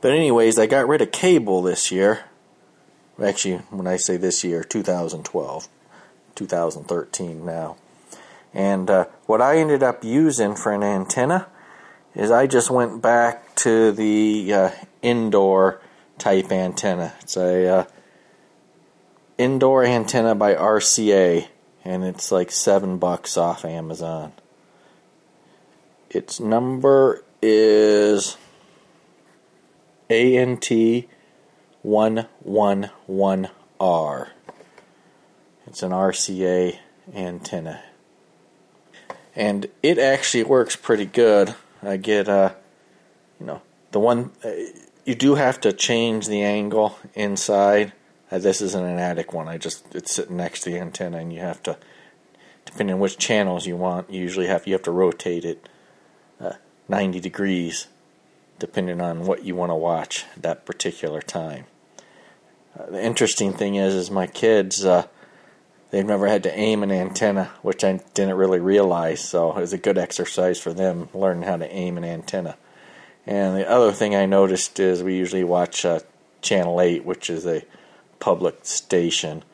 But, 0.00 0.12
anyways, 0.12 0.58
I 0.58 0.66
got 0.66 0.86
rid 0.86 1.00
of 1.00 1.12
cable 1.12 1.62
this 1.62 1.90
year. 1.90 2.24
Actually, 3.22 3.56
when 3.70 3.86
I 3.86 3.96
say 3.96 4.16
this 4.16 4.44
year, 4.44 4.62
2012, 4.62 5.68
2013 6.34 7.44
now. 7.44 7.76
And 8.54 8.88
uh, 8.88 9.06
what 9.26 9.42
I 9.42 9.58
ended 9.58 9.82
up 9.82 10.04
using 10.04 10.54
for 10.54 10.72
an 10.72 10.82
antenna 10.82 11.48
is 12.14 12.30
I 12.30 12.46
just 12.46 12.70
went 12.70 13.02
back 13.02 13.54
to 13.56 13.92
the 13.92 14.52
uh, 14.52 14.70
indoor 15.02 15.80
type 16.16 16.52
antenna. 16.52 17.14
It's 17.20 17.36
a 17.36 17.66
uh, 17.66 17.84
indoor 19.36 19.84
antenna 19.84 20.34
by 20.34 20.54
RCA, 20.54 21.48
and 21.84 22.04
it's 22.04 22.30
like 22.32 22.50
seven 22.50 22.98
bucks 22.98 23.36
off 23.36 23.64
Amazon. 23.64 24.32
Its 26.10 26.40
number 26.40 27.22
is 27.42 28.36
ANT 30.08 30.70
one 31.88 32.26
one 32.40 32.90
one 33.06 33.48
R. 33.80 34.28
It's 35.66 35.82
an 35.82 35.90
RCA 35.90 36.76
antenna, 37.14 37.82
and 39.34 39.66
it 39.82 39.98
actually 39.98 40.44
works 40.44 40.76
pretty 40.76 41.06
good. 41.06 41.54
I 41.82 41.96
get 41.96 42.28
uh, 42.28 42.52
you 43.40 43.46
know, 43.46 43.62
the 43.92 44.00
one 44.00 44.32
uh, 44.44 44.50
you 45.06 45.14
do 45.14 45.36
have 45.36 45.62
to 45.62 45.72
change 45.72 46.26
the 46.26 46.42
angle 46.42 46.98
inside. 47.14 47.94
Uh, 48.30 48.38
this 48.38 48.60
isn't 48.60 48.84
an 48.84 48.98
attic 48.98 49.32
one. 49.32 49.48
I 49.48 49.56
just 49.56 49.94
it's 49.94 50.14
sitting 50.14 50.36
next 50.36 50.60
to 50.64 50.70
the 50.70 50.78
antenna, 50.78 51.16
and 51.16 51.32
you 51.32 51.40
have 51.40 51.62
to, 51.62 51.78
depending 52.66 52.94
on 52.94 53.00
which 53.00 53.16
channels 53.16 53.66
you 53.66 53.78
want, 53.78 54.10
you 54.10 54.20
usually 54.20 54.46
have 54.46 54.66
you 54.66 54.74
have 54.74 54.82
to 54.82 54.90
rotate 54.90 55.46
it 55.46 55.66
uh, 56.38 56.52
90 56.86 57.18
degrees, 57.18 57.86
depending 58.58 59.00
on 59.00 59.24
what 59.24 59.42
you 59.42 59.54
want 59.54 59.70
to 59.70 59.74
watch 59.74 60.26
at 60.36 60.42
that 60.42 60.66
particular 60.66 61.22
time. 61.22 61.64
Uh, 62.78 62.90
the 62.90 63.02
interesting 63.02 63.52
thing 63.52 63.74
is, 63.74 63.94
is 63.94 64.10
my 64.10 64.26
kids. 64.26 64.84
Uh, 64.84 65.06
they've 65.90 66.06
never 66.06 66.28
had 66.28 66.42
to 66.44 66.58
aim 66.58 66.82
an 66.82 66.92
antenna, 66.92 67.50
which 67.62 67.82
I 67.82 68.00
didn't 68.14 68.36
really 68.36 68.60
realize. 68.60 69.20
So 69.20 69.50
it 69.50 69.60
was 69.60 69.72
a 69.72 69.78
good 69.78 69.98
exercise 69.98 70.60
for 70.60 70.72
them 70.72 71.08
learning 71.12 71.44
how 71.44 71.56
to 71.56 71.70
aim 71.70 71.96
an 71.96 72.04
antenna. 72.04 72.56
And 73.26 73.56
the 73.56 73.68
other 73.68 73.92
thing 73.92 74.14
I 74.14 74.26
noticed 74.26 74.80
is 74.80 75.02
we 75.02 75.16
usually 75.16 75.44
watch 75.44 75.84
uh, 75.84 76.00
Channel 76.40 76.80
8, 76.80 77.04
which 77.04 77.28
is 77.28 77.46
a 77.46 77.64
public 78.20 78.58
station 78.62 79.44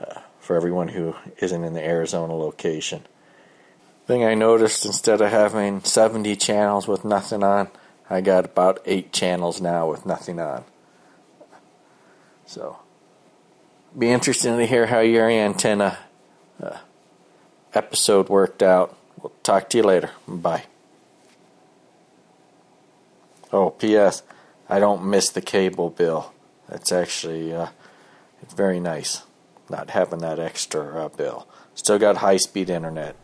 uh, 0.00 0.20
for 0.40 0.56
everyone 0.56 0.88
who 0.88 1.14
isn't 1.38 1.64
in 1.64 1.74
the 1.74 1.84
Arizona 1.84 2.34
location. 2.34 3.02
Thing 4.06 4.24
I 4.24 4.34
noticed 4.34 4.84
instead 4.84 5.22
of 5.22 5.30
having 5.30 5.80
70 5.82 6.36
channels 6.36 6.86
with 6.86 7.04
nothing 7.04 7.42
on, 7.42 7.68
I 8.10 8.20
got 8.20 8.44
about 8.44 8.82
8 8.84 9.12
channels 9.12 9.62
now 9.62 9.88
with 9.88 10.04
nothing 10.04 10.38
on. 10.38 10.64
So 12.46 12.78
be 13.98 14.10
interesting 14.10 14.56
to 14.58 14.66
hear 14.66 14.86
how 14.86 15.00
your 15.00 15.28
antenna 15.28 15.98
uh, 16.62 16.78
episode 17.72 18.28
worked 18.28 18.62
out. 18.62 18.96
We'll 19.20 19.32
talk 19.42 19.68
to 19.70 19.78
you 19.78 19.84
later. 19.84 20.10
Bye. 20.28 20.64
Oh, 23.52 23.70
P.S. 23.70 24.22
I 24.68 24.78
don't 24.78 25.04
miss 25.04 25.30
the 25.30 25.40
cable 25.40 25.90
bill. 25.90 26.32
That's 26.68 26.90
actually 26.90 27.52
uh, 27.52 27.68
it's 28.42 28.54
very 28.54 28.80
nice 28.80 29.22
not 29.68 29.90
having 29.90 30.20
that 30.20 30.38
extra 30.38 31.04
uh, 31.04 31.08
bill. 31.08 31.46
Still 31.74 31.98
got 31.98 32.18
high 32.18 32.36
speed 32.36 32.70
internet. 32.70 33.16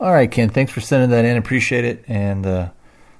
All 0.00 0.12
right, 0.12 0.30
Ken. 0.30 0.48
Thanks 0.48 0.72
for 0.72 0.80
sending 0.80 1.10
that 1.10 1.24
in. 1.24 1.36
Appreciate 1.36 1.84
it. 1.84 2.04
And 2.08 2.46
uh, 2.46 2.68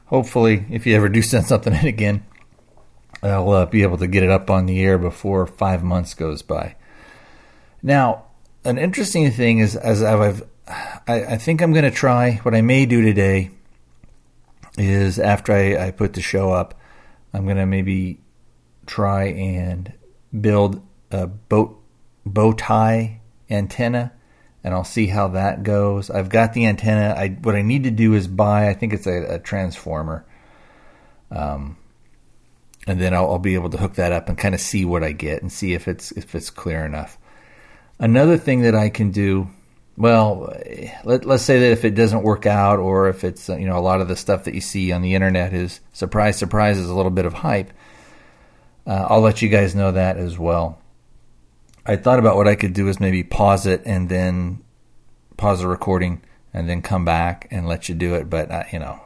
hopefully, 0.06 0.64
if 0.70 0.86
you 0.86 0.96
ever 0.96 1.08
do 1.08 1.22
send 1.22 1.46
something 1.46 1.72
in 1.80 1.86
again, 1.86 2.24
I'll 3.22 3.50
uh, 3.50 3.66
be 3.66 3.82
able 3.82 3.98
to 3.98 4.06
get 4.06 4.22
it 4.22 4.30
up 4.30 4.50
on 4.50 4.66
the 4.66 4.82
air 4.82 4.98
before 4.98 5.46
five 5.46 5.82
months 5.82 6.14
goes 6.14 6.42
by. 6.42 6.76
Now, 7.82 8.24
an 8.64 8.78
interesting 8.78 9.30
thing 9.30 9.58
is, 9.58 9.76
as 9.76 10.02
I've, 10.02 10.42
I, 10.66 11.24
I 11.24 11.36
think 11.36 11.60
I'm 11.60 11.72
going 11.72 11.84
to 11.84 11.90
try. 11.90 12.40
What 12.42 12.54
I 12.54 12.62
may 12.62 12.86
do 12.86 13.02
today 13.02 13.50
is 14.76 15.18
after 15.18 15.52
I, 15.52 15.86
I 15.86 15.90
put 15.90 16.14
the 16.14 16.22
show 16.22 16.52
up, 16.52 16.74
I'm 17.32 17.44
going 17.44 17.56
to 17.56 17.66
maybe 17.66 18.20
try 18.86 19.24
and 19.24 19.92
build 20.40 20.82
a 21.10 21.26
boat 21.26 21.78
bow 22.24 22.52
tie 22.52 23.20
antenna 23.50 24.12
and 24.64 24.74
I'll 24.74 24.84
see 24.84 25.08
how 25.08 25.28
that 25.28 25.62
goes. 25.62 26.08
I've 26.08 26.28
got 26.28 26.52
the 26.52 26.66
antenna. 26.66 27.14
I 27.16 27.28
what 27.42 27.54
I 27.56 27.62
need 27.62 27.84
to 27.84 27.90
do 27.90 28.14
is 28.14 28.28
buy. 28.28 28.68
I 28.68 28.74
think 28.74 28.92
it's 28.92 29.06
a, 29.06 29.34
a 29.34 29.38
transformer. 29.38 30.24
Um, 31.30 31.76
and 32.86 33.00
then 33.00 33.14
I'll, 33.14 33.32
I'll, 33.32 33.38
be 33.38 33.54
able 33.54 33.70
to 33.70 33.78
hook 33.78 33.94
that 33.94 34.12
up 34.12 34.28
and 34.28 34.36
kind 34.36 34.54
of 34.54 34.60
see 34.60 34.84
what 34.84 35.04
I 35.04 35.12
get 35.12 35.42
and 35.42 35.52
see 35.52 35.74
if 35.74 35.86
it's 35.86 36.12
if 36.12 36.34
it's 36.34 36.50
clear 36.50 36.84
enough. 36.84 37.18
Another 37.98 38.36
thing 38.36 38.62
that 38.62 38.74
I 38.74 38.88
can 38.88 39.12
do, 39.12 39.48
well, 39.96 40.52
let, 41.04 41.24
let's 41.24 41.44
say 41.44 41.60
that 41.60 41.70
if 41.70 41.84
it 41.84 41.94
doesn't 41.94 42.24
work 42.24 42.46
out, 42.46 42.80
or 42.80 43.08
if 43.08 43.22
it's 43.22 43.48
you 43.48 43.66
know 43.66 43.78
a 43.78 43.80
lot 43.80 44.00
of 44.00 44.08
the 44.08 44.16
stuff 44.16 44.44
that 44.44 44.54
you 44.54 44.60
see 44.60 44.90
on 44.92 45.02
the 45.02 45.14
internet 45.14 45.54
is 45.54 45.80
surprise, 45.92 46.36
surprise, 46.36 46.78
is 46.78 46.88
a 46.88 46.94
little 46.94 47.10
bit 47.10 47.26
of 47.26 47.34
hype. 47.34 47.72
Uh, 48.86 49.06
I'll 49.08 49.20
let 49.20 49.42
you 49.42 49.48
guys 49.48 49.74
know 49.74 49.92
that 49.92 50.16
as 50.16 50.38
well. 50.38 50.78
I 51.86 51.96
thought 51.96 52.18
about 52.18 52.36
what 52.36 52.48
I 52.48 52.54
could 52.54 52.72
do 52.72 52.88
is 52.88 52.98
maybe 52.98 53.22
pause 53.22 53.66
it 53.66 53.82
and 53.84 54.08
then 54.08 54.62
pause 55.36 55.60
the 55.60 55.68
recording 55.68 56.22
and 56.52 56.68
then 56.68 56.82
come 56.82 57.04
back 57.04 57.48
and 57.50 57.66
let 57.66 57.88
you 57.88 57.94
do 57.94 58.14
it. 58.14 58.28
But 58.28 58.72
you 58.72 58.80
know, 58.80 59.00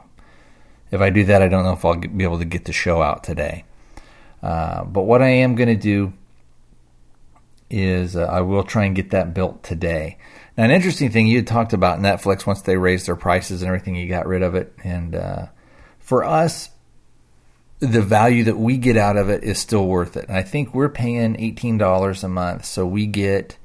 if 0.91 1.01
I 1.01 1.09
do 1.09 1.23
that, 1.25 1.41
I 1.41 1.47
don't 1.47 1.63
know 1.63 1.73
if 1.73 1.85
I'll 1.85 1.95
be 1.95 2.23
able 2.23 2.39
to 2.39 2.45
get 2.45 2.65
the 2.65 2.73
show 2.73 3.01
out 3.01 3.23
today. 3.23 3.65
Uh, 4.41 4.83
but 4.85 5.03
what 5.03 5.21
I 5.21 5.29
am 5.29 5.55
going 5.55 5.69
to 5.69 5.75
do 5.75 6.13
is 7.69 8.15
uh, 8.15 8.21
I 8.21 8.41
will 8.41 8.63
try 8.63 8.85
and 8.85 8.95
get 8.95 9.11
that 9.11 9.33
built 9.33 9.63
today. 9.63 10.17
Now, 10.57 10.63
an 10.63 10.71
interesting 10.71 11.11
thing 11.11 11.27
you 11.27 11.43
talked 11.43 11.73
about 11.73 11.99
Netflix 11.99 12.45
once 12.47 12.61
they 12.61 12.77
raised 12.77 13.07
their 13.07 13.15
prices 13.15 13.61
and 13.61 13.67
everything, 13.67 13.95
you 13.95 14.07
got 14.07 14.25
rid 14.25 14.41
of 14.41 14.55
it. 14.55 14.73
And 14.83 15.15
uh, 15.15 15.45
for 15.99 16.23
us, 16.23 16.69
the 17.79 18.01
value 18.01 18.43
that 18.45 18.57
we 18.57 18.77
get 18.77 18.97
out 18.97 19.17
of 19.17 19.29
it 19.29 19.43
is 19.43 19.59
still 19.59 19.85
worth 19.85 20.17
it. 20.17 20.27
And 20.29 20.37
I 20.37 20.41
think 20.41 20.73
we're 20.73 20.89
paying 20.89 21.35
eighteen 21.39 21.77
dollars 21.77 22.23
a 22.23 22.27
month, 22.27 22.65
so 22.65 22.87
we 22.87 23.05
get 23.05 23.57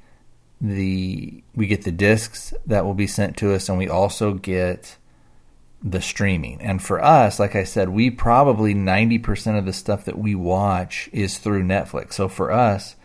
the 0.61 1.43
we 1.55 1.67
get 1.67 1.85
the 1.85 1.93
discs 1.93 2.53
that 2.67 2.85
will 2.85 2.95
be 2.95 3.07
sent 3.07 3.39
to 3.39 3.55
us, 3.55 3.69
and 3.71 3.79
we 3.79 3.89
also 3.89 4.35
get 4.35 4.99
the 5.83 6.01
streaming. 6.01 6.61
And 6.61 6.81
for 6.81 7.03
us, 7.03 7.41
like 7.41 7.57
I 7.57 7.65
said, 7.65 7.89
we 7.89 8.11
probably 8.11 8.75
90% 8.75 9.59
of 9.59 9.67
the 9.67 9.73
stuff 9.73 10.05
that 10.05 10.19
we 10.19 10.35
watch 10.35 11.09
is 11.13 11.39
through 11.39 11.65
Netflix. 11.65 12.15
So 12.15 12.29
for 12.29 12.53
us, 12.53 12.97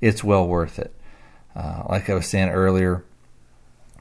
it's 0.00 0.24
well 0.24 0.46
worth 0.46 0.78
it. 0.78 0.94
Uh, 1.54 1.84
like 1.88 2.08
I 2.08 2.14
was 2.14 2.26
saying 2.26 2.48
earlier, 2.48 3.04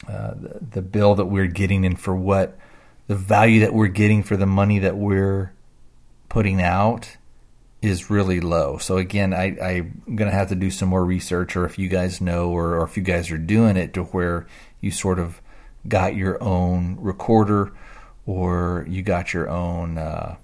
uh, 0.08 0.34
the, 0.36 0.60
the, 0.72 0.82
bill 0.82 1.16
that 1.16 1.26
we're 1.26 1.48
getting 1.48 1.86
and 1.86 2.00
for 2.00 2.16
what 2.16 2.58
the 3.08 3.16
value 3.16 3.60
that 3.62 3.74
we're 3.74 3.88
getting 3.88 4.24
for 4.24 4.36
the 4.36 4.46
money 4.46 4.80
that 4.80 4.98
we're 4.98 5.54
putting 6.30 6.62
out 6.62 7.18
is 7.82 8.10
really 8.10 8.40
low. 8.40 8.78
So 8.78 8.98
again, 8.98 9.34
I, 9.34 9.58
I'm 9.62 10.04
going 10.16 10.30
to 10.30 10.36
have 10.36 10.50
to 10.50 10.56
do 10.56 10.72
some 10.72 10.90
more 10.90 11.06
research, 11.06 11.56
or 11.56 11.66
if 11.66 11.78
you 11.78 11.90
guys 11.90 12.22
know, 12.22 12.50
or, 12.50 12.76
or 12.76 12.84
if 12.84 12.98
you 12.98 13.04
guys 13.04 13.30
are 13.30 13.38
doing 13.38 13.78
it 13.78 13.94
to 13.94 14.04
where 14.06 14.48
you 14.82 14.90
sort 14.90 15.20
of 15.20 15.42
got 15.88 16.16
your 16.16 16.42
own 16.42 16.98
recorder 17.00 17.74
or 18.26 18.86
you 18.88 19.02
got 19.02 19.34
your 19.34 19.50
own 19.50 19.98
uh, 19.98 20.36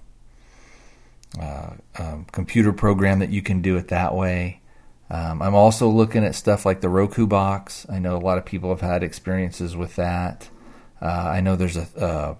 uh, 1.40 1.70
um, 1.98 2.26
computer 2.32 2.72
program 2.72 3.20
that 3.20 3.30
you 3.30 3.42
can 3.42 3.62
do 3.62 3.76
it 3.76 3.88
that 3.88 4.14
way. 4.14 4.60
Um, 5.10 5.42
I'm 5.42 5.54
also 5.54 5.88
looking 5.88 6.24
at 6.24 6.34
stuff 6.34 6.64
like 6.64 6.80
the 6.80 6.88
Roku 6.88 7.26
box. 7.26 7.86
I 7.88 7.98
know 7.98 8.16
a 8.16 8.18
lot 8.18 8.38
of 8.38 8.44
people 8.44 8.70
have 8.70 8.80
had 8.80 9.02
experiences 9.02 9.76
with 9.76 9.96
that. 9.96 10.48
Uh, 11.02 11.06
I 11.06 11.40
know 11.40 11.56
there's 11.56 11.76
a 11.76 12.36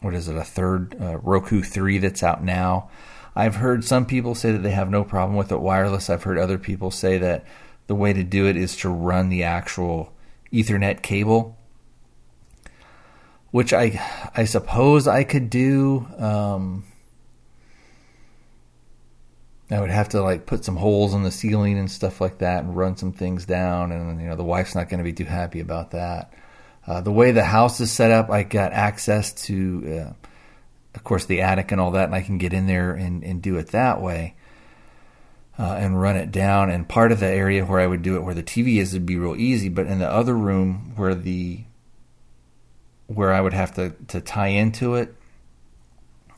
what 0.00 0.14
is 0.14 0.28
it, 0.28 0.36
a 0.36 0.44
third 0.44 0.96
uh, 1.00 1.18
Roku 1.18 1.62
3 1.62 1.98
that's 1.98 2.22
out 2.22 2.42
now. 2.42 2.90
I've 3.36 3.56
heard 3.56 3.84
some 3.84 4.06
people 4.06 4.34
say 4.34 4.50
that 4.52 4.62
they 4.62 4.70
have 4.70 4.90
no 4.90 5.04
problem 5.04 5.36
with 5.36 5.52
it 5.52 5.60
wireless. 5.60 6.10
I've 6.10 6.24
heard 6.24 6.38
other 6.38 6.58
people 6.58 6.90
say 6.90 7.18
that 7.18 7.44
the 7.86 7.94
way 7.94 8.12
to 8.12 8.24
do 8.24 8.46
it 8.46 8.56
is 8.56 8.76
to 8.78 8.88
run 8.88 9.28
the 9.28 9.42
actual 9.42 10.12
Ethernet 10.52 11.02
cable 11.02 11.56
which 13.50 13.72
I 13.72 14.30
I 14.36 14.44
suppose 14.44 15.08
I 15.08 15.24
could 15.24 15.50
do. 15.50 16.06
Um, 16.18 16.84
I 19.70 19.80
would 19.80 19.90
have 19.90 20.08
to 20.10 20.22
like 20.22 20.46
put 20.46 20.64
some 20.64 20.76
holes 20.76 21.14
in 21.14 21.22
the 21.22 21.30
ceiling 21.30 21.78
and 21.78 21.90
stuff 21.90 22.20
like 22.20 22.38
that, 22.38 22.64
and 22.64 22.76
run 22.76 22.96
some 22.96 23.12
things 23.12 23.46
down, 23.46 23.92
and 23.92 24.20
you 24.20 24.28
know 24.28 24.36
the 24.36 24.44
wife's 24.44 24.74
not 24.74 24.88
going 24.88 24.98
to 24.98 25.04
be 25.04 25.12
too 25.12 25.24
happy 25.24 25.60
about 25.60 25.92
that. 25.92 26.32
Uh, 26.86 27.00
the 27.00 27.12
way 27.12 27.30
the 27.30 27.44
house 27.44 27.80
is 27.80 27.92
set 27.92 28.10
up, 28.10 28.30
I 28.30 28.42
got 28.42 28.72
access 28.72 29.32
to, 29.44 30.02
uh, 30.08 30.28
of 30.94 31.04
course, 31.04 31.26
the 31.26 31.42
attic 31.42 31.72
and 31.72 31.80
all 31.80 31.92
that, 31.92 32.06
and 32.06 32.14
I 32.14 32.22
can 32.22 32.38
get 32.38 32.52
in 32.52 32.66
there 32.66 32.94
and, 32.94 33.22
and 33.22 33.42
do 33.42 33.56
it 33.56 33.68
that 33.68 34.00
way. 34.00 34.34
Uh, 35.58 35.74
and 35.74 36.00
run 36.00 36.16
it 36.16 36.32
down. 36.32 36.70
And 36.70 36.88
part 36.88 37.12
of 37.12 37.20
the 37.20 37.26
area 37.26 37.66
where 37.66 37.80
I 37.80 37.86
would 37.86 38.00
do 38.00 38.16
it, 38.16 38.22
where 38.22 38.34
the 38.34 38.42
TV 38.42 38.78
is, 38.78 38.94
would 38.94 39.04
be 39.04 39.18
real 39.18 39.36
easy. 39.36 39.68
But 39.68 39.88
in 39.88 39.98
the 39.98 40.10
other 40.10 40.34
room 40.34 40.94
where 40.96 41.14
the 41.14 41.64
where 43.12 43.32
I 43.32 43.40
would 43.40 43.52
have 43.52 43.74
to, 43.74 43.90
to 44.08 44.20
tie 44.20 44.48
into 44.48 44.94
it, 44.94 45.14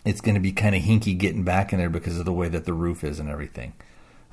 it's 0.07 0.23
going 0.23 0.35
to 0.35 0.41
be 0.41 0.53
kind 0.53 0.75
of 0.75 0.83
hinky 0.83 1.17
getting 1.17 1.45
back 1.45 1.73
in 1.73 1.79
there 1.79 1.91
because 1.91 2.19
of 2.19 2.25
the 2.25 2.33
way 2.33 2.49
that 2.49 2.65
the 2.65 2.73
roof 2.73 3.05
is 3.05 3.21
and 3.21 3.29
everything. 3.29 3.75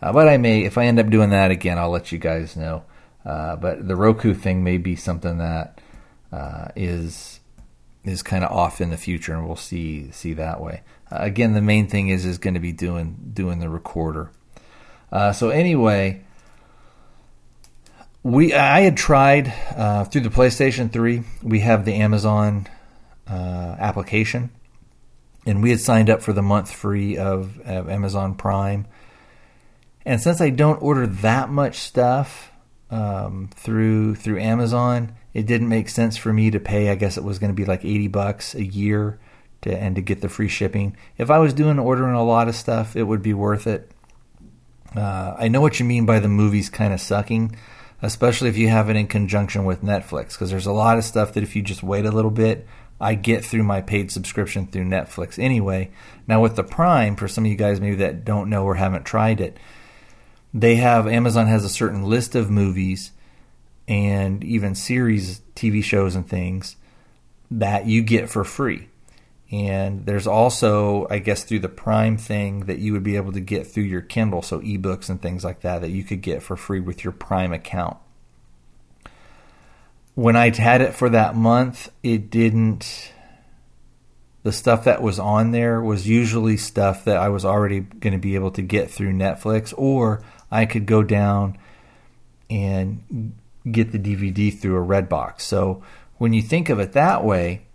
Uh, 0.02 0.14
but 0.14 0.30
I 0.30 0.38
may, 0.38 0.64
if 0.64 0.78
I 0.78 0.86
end 0.86 1.00
up 1.00 1.10
doing 1.10 1.32
that 1.32 1.52
again, 1.52 1.78
I'll 1.78 1.90
let 1.90 2.14
you 2.14 2.18
guys 2.18 2.56
know. 2.56 2.84
Uh, 3.26 3.58
but 3.58 3.88
the 3.88 3.98
Roku 3.98 4.34
thing 4.34 4.64
may 4.64 4.78
be 4.78 4.96
something 4.96 5.38
that 5.40 5.82
uh, 6.32 6.70
is 6.76 7.42
is 8.06 8.24
kind 8.24 8.46
of 8.46 8.52
off 8.52 8.80
in 8.80 8.92
the 8.92 8.98
future, 8.98 9.34
and 9.34 9.46
we'll 9.46 9.58
see 9.58 10.10
see 10.12 10.34
that 10.34 10.62
way. 10.62 10.82
Uh, 11.12 11.18
again, 11.20 11.54
the 11.54 11.62
main 11.62 11.88
thing 11.88 12.08
is 12.08 12.26
is 12.26 12.38
going 12.38 12.54
to 12.54 12.62
be 12.62 12.72
doing 12.72 13.32
doing 13.34 13.60
the 13.60 13.70
recorder. 13.70 14.32
Uh, 15.12 15.34
so 15.34 15.50
anyway, 15.50 16.24
we 18.30 18.54
I 18.54 18.82
had 18.82 18.96
tried 18.96 19.54
uh, 19.76 20.06
through 20.06 20.22
the 20.22 20.30
PlayStation 20.30 20.92
3. 20.92 21.24
We 21.42 21.60
have 21.62 21.86
the 21.86 21.96
Amazon 21.96 22.68
uh, 23.28 23.76
application, 23.80 24.52
and 25.46 25.64
we 25.64 25.72
had 25.72 25.80
signed 25.80 26.10
up 26.10 26.22
for 26.22 26.34
the 26.34 26.42
month 26.42 26.72
free 26.72 27.18
of, 27.18 27.60
of, 27.62 27.90
Amazon 27.90 28.36
Prime. 28.36 28.86
And 30.06 30.22
since 30.22 30.42
I 30.42 30.50
don't 30.50 30.82
order 30.82 31.08
that 31.08 31.50
much 31.50 31.80
stuff 31.80 32.52
um, 32.92 33.50
through 33.56 34.16
through 34.16 34.40
Amazon, 34.40 35.16
it 35.34 35.46
didn't 35.46 35.70
make 35.70 35.90
sense 35.90 36.16
for 36.16 36.32
me 36.32 36.52
to 36.52 36.60
pay. 36.60 36.90
I 36.90 36.96
guess 36.96 37.18
it 37.18 37.24
was 37.24 37.40
going 37.40 37.52
to 37.52 37.56
be 37.56 37.66
like 37.66 37.84
eighty 37.84 38.08
bucks 38.08 38.54
a 38.54 38.64
year 38.64 39.20
to 39.62 39.76
and 39.76 39.96
to 39.96 40.02
get 40.02 40.22
the 40.22 40.30
free 40.30 40.48
shipping. 40.48 40.96
If 41.18 41.32
I 41.32 41.40
was 41.40 41.54
doing 41.54 41.80
ordering 41.80 42.16
a 42.16 42.24
lot 42.24 42.48
of 42.48 42.56
stuff, 42.56 42.96
it 42.96 43.04
would 43.04 43.24
be 43.24 43.34
worth 43.34 43.66
it. 43.66 43.90
Uh, 44.96 45.36
I 45.38 45.48
know 45.48 45.62
what 45.62 45.80
you 45.80 45.86
mean 45.86 46.06
by 46.06 46.20
the 46.20 46.28
movies 46.28 46.70
kind 46.70 46.94
of 46.94 47.02
sucking 47.02 47.56
especially 48.02 48.50
if 48.50 48.58
you 48.58 48.70
have 48.70 48.90
it 48.90 48.96
in 48.96 49.08
conjunction 49.08 49.66
with 49.66 49.84
Netflix, 49.84 50.34
because 50.34 50.50
there's 50.50 50.66
a 50.66 50.72
lot 50.72 50.98
of 50.98 51.04
stuff 51.04 51.34
that 51.34 51.44
if 51.44 51.56
you 51.56 51.62
just 51.62 51.84
wait 51.84 52.06
a 52.06 52.12
little 52.12 52.32
bit, 52.32 52.68
I 53.02 53.16
get 53.16 53.46
through 53.46 53.64
my 53.64 53.82
paid 53.82 54.12
subscription 54.12 54.68
through 54.68 54.86
Netflix 54.86 55.40
anyway. 55.40 55.92
Now 56.28 56.42
with 56.42 56.56
the 56.56 56.64
Prime, 56.64 57.16
for 57.16 57.28
some 57.28 57.46
of 57.46 57.52
you 57.52 57.58
guys 57.58 57.80
maybe 57.80 57.96
that 57.98 58.26
don't 58.26 58.50
know 58.50 58.66
or 58.66 58.76
haven't 58.76 59.06
tried 59.06 59.40
it, 59.40 59.58
they 60.54 60.76
have 60.76 61.08
Amazon 61.08 61.48
has 61.48 61.64
a 61.64 61.70
certain 61.70 62.04
list 62.04 62.36
of 62.36 62.50
movies 62.50 63.12
and 63.88 64.44
even 64.44 64.76
series, 64.76 65.42
TV 65.56 65.84
shows 65.84 66.16
and 66.16 66.28
things 66.28 66.76
that 67.52 67.86
you 67.86 68.02
get 68.02 68.30
for 68.30 68.44
free. 68.44 68.89
And 69.52 70.06
there's 70.06 70.28
also, 70.28 71.08
I 71.10 71.18
guess, 71.18 71.44
through 71.44 71.60
the 71.60 71.70
Prime 71.70 72.18
thing 72.18 72.62
that 72.68 72.78
you 72.78 72.94
would 72.94 73.02
be 73.02 73.16
able 73.16 73.32
to 73.32 73.40
get 73.40 73.66
through 73.66 73.84
your 73.84 74.02
Kindle, 74.02 74.44
so 74.44 74.60
ebooks 74.60 75.10
and 75.10 75.20
things 75.20 75.44
like 75.44 75.62
that, 75.62 75.82
that 75.82 75.90
you 75.90 76.04
could 76.04 76.22
get 76.22 76.44
for 76.44 76.56
free 76.56 76.80
with 76.80 77.04
your 77.04 77.14
Prime 77.14 77.52
account. 77.52 77.98
When 80.14 80.36
I 80.36 80.56
had 80.56 80.82
it 80.82 80.94
for 80.94 81.10
that 81.10 81.36
month, 81.36 81.92
it 82.04 82.30
didn't. 82.30 83.12
The 84.44 84.52
stuff 84.52 84.84
that 84.84 85.02
was 85.02 85.18
on 85.18 85.52
there 85.52 85.82
was 85.82 86.08
usually 86.08 86.56
stuff 86.56 87.06
that 87.06 87.18
I 87.18 87.30
was 87.30 87.44
already 87.44 87.80
going 87.80 88.14
to 88.14 88.20
be 88.20 88.36
able 88.36 88.52
to 88.52 88.62
get 88.62 88.92
through 88.92 89.14
Netflix, 89.14 89.74
or 89.76 90.22
I 90.52 90.66
could 90.66 90.86
go 90.86 91.04
down 91.04 91.58
and 92.50 93.34
get 93.70 93.92
the 93.92 94.00
DVD 94.00 94.58
through 94.58 94.78
a 94.78 94.86
Redbox. 94.86 95.42
So 95.42 95.84
when 96.18 96.34
you 96.34 96.42
think 96.42 96.70
of 96.70 96.80
it 96.80 96.94
that 96.94 97.24
way, 97.24 97.66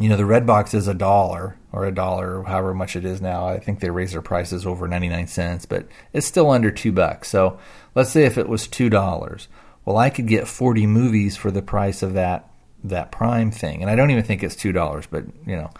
you 0.00 0.08
know, 0.08 0.16
the 0.16 0.22
Redbox 0.22 0.72
is 0.72 0.88
a 0.88 0.94
dollar 0.94 1.58
or 1.72 1.84
a 1.84 1.92
dollar, 1.92 2.42
however 2.44 2.72
much 2.72 2.96
it 2.96 3.04
is 3.04 3.20
now. 3.20 3.46
I 3.46 3.58
think 3.58 3.80
they 3.80 3.90
raised 3.90 4.14
their 4.14 4.22
prices 4.22 4.66
over 4.66 4.88
99 4.88 5.26
cents, 5.26 5.66
but 5.66 5.86
it's 6.14 6.26
still 6.26 6.50
under 6.50 6.70
two 6.70 6.90
bucks. 6.90 7.28
So 7.28 7.58
let's 7.94 8.10
say 8.10 8.24
if 8.24 8.38
it 8.38 8.48
was 8.48 8.66
$2, 8.66 9.46
well, 9.84 9.98
I 9.98 10.08
could 10.08 10.26
get 10.26 10.48
40 10.48 10.86
movies 10.86 11.36
for 11.36 11.50
the 11.50 11.60
price 11.60 12.02
of 12.02 12.14
that, 12.14 12.50
that 12.82 13.12
prime 13.12 13.50
thing. 13.50 13.82
And 13.82 13.90
I 13.90 13.94
don't 13.94 14.10
even 14.10 14.24
think 14.24 14.42
it's 14.42 14.56
$2, 14.56 15.06
but 15.10 15.24
you 15.46 15.56
know, 15.56 15.70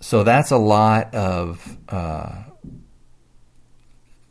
so 0.00 0.22
that's 0.22 0.50
a 0.50 0.58
lot 0.58 1.14
of, 1.14 1.78
uh, 1.88 2.42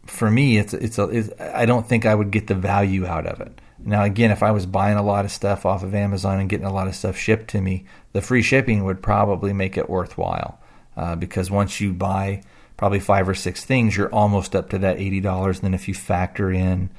for 0.06 0.30
me, 0.30 0.60
it's, 0.60 0.76
it's, 0.76 1.00
a, 1.00 1.04
it's, 1.06 1.30
I 1.42 1.66
don't 1.66 1.90
think 1.90 2.06
I 2.06 2.14
would 2.14 2.30
get 2.30 2.46
the 2.46 2.54
value 2.54 3.08
out 3.08 3.26
of 3.26 3.42
it. 3.42 3.60
Now, 3.86 4.04
again, 4.04 4.32
if 4.32 4.42
I 4.42 4.50
was 4.50 4.66
buying 4.66 4.98
a 4.98 5.04
lot 5.04 5.26
of 5.26 5.32
stuff 5.32 5.64
off 5.64 5.84
of 5.84 5.94
Amazon 5.94 6.40
and 6.40 6.50
getting 6.50 6.66
a 6.66 6.74
lot 6.74 6.88
of 6.88 6.96
stuff 6.96 7.16
shipped 7.16 7.50
to 7.52 7.62
me, 7.62 7.86
the 8.14 8.22
free 8.22 8.42
shipping 8.42 8.84
would 8.84 9.04
probably 9.04 9.54
make 9.54 9.78
it 9.78 9.90
worthwhile 9.90 10.60
uh, 10.98 11.16
because 11.16 11.52
once 11.52 11.80
you 11.80 11.94
buy 11.94 12.42
probably 12.78 13.00
five 13.00 13.30
or 13.30 13.36
six 13.36 13.64
things, 13.64 13.96
you're 13.96 14.14
almost 14.14 14.56
up 14.56 14.70
to 14.72 14.80
that 14.80 15.00
eighty 15.00 15.22
dollars. 15.22 15.58
And 15.58 15.66
then 15.66 15.74
if 15.76 15.88
you 15.88 15.94
factor 15.94 16.52
in, 16.52 16.90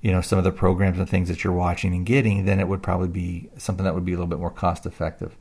you 0.00 0.10
know, 0.10 0.22
some 0.22 0.38
of 0.38 0.44
the 0.44 0.52
programs 0.52 0.98
and 0.98 1.08
things 1.08 1.28
that 1.28 1.44
you're 1.44 1.52
watching 1.52 1.94
and 1.94 2.06
getting, 2.06 2.46
then 2.46 2.60
it 2.60 2.66
would 2.66 2.82
probably 2.82 3.08
be 3.08 3.50
something 3.58 3.84
that 3.84 3.94
would 3.94 4.06
be 4.06 4.12
a 4.12 4.16
little 4.16 4.26
bit 4.26 4.38
more 4.38 4.50
cost 4.50 4.86
effective. 4.86 5.36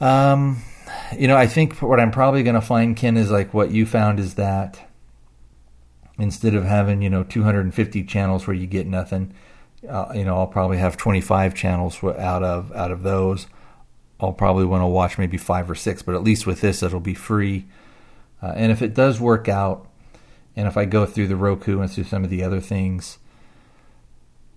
Um, 0.00 0.64
you 1.16 1.28
know, 1.28 1.36
I 1.36 1.46
think 1.46 1.80
what 1.80 2.00
I'm 2.00 2.10
probably 2.10 2.42
going 2.42 2.54
to 2.54 2.60
find, 2.60 2.96
Ken, 2.96 3.16
is 3.16 3.30
like 3.30 3.54
what 3.54 3.70
you 3.70 3.86
found 3.86 4.18
is 4.18 4.34
that 4.34 4.88
instead 6.18 6.54
of 6.54 6.64
having 6.64 7.02
you 7.02 7.08
know 7.08 7.22
250 7.22 8.02
channels 8.02 8.48
where 8.48 8.56
you 8.56 8.66
get 8.66 8.88
nothing 8.88 9.32
uh, 9.88 10.12
you 10.14 10.24
know, 10.24 10.36
I'll 10.36 10.46
probably 10.46 10.78
have 10.78 10.96
25 10.96 11.54
channels 11.54 12.02
out 12.02 12.42
of 12.42 12.72
out 12.72 12.90
of 12.90 13.02
those. 13.02 13.46
I'll 14.20 14.32
probably 14.32 14.66
want 14.66 14.82
to 14.82 14.86
watch 14.86 15.18
maybe 15.18 15.38
five 15.38 15.70
or 15.70 15.74
six, 15.74 16.02
but 16.02 16.14
at 16.14 16.22
least 16.22 16.46
with 16.46 16.60
this, 16.60 16.82
it'll 16.82 17.00
be 17.00 17.14
free. 17.14 17.66
Uh, 18.42 18.52
and 18.54 18.70
if 18.70 18.82
it 18.82 18.94
does 18.94 19.20
work 19.20 19.48
out, 19.48 19.86
and 20.56 20.68
if 20.68 20.76
I 20.76 20.84
go 20.84 21.06
through 21.06 21.28
the 21.28 21.36
Roku 21.36 21.80
and 21.80 21.90
through 21.90 22.04
some 22.04 22.24
of 22.24 22.30
the 22.30 22.42
other 22.42 22.60
things, 22.60 23.18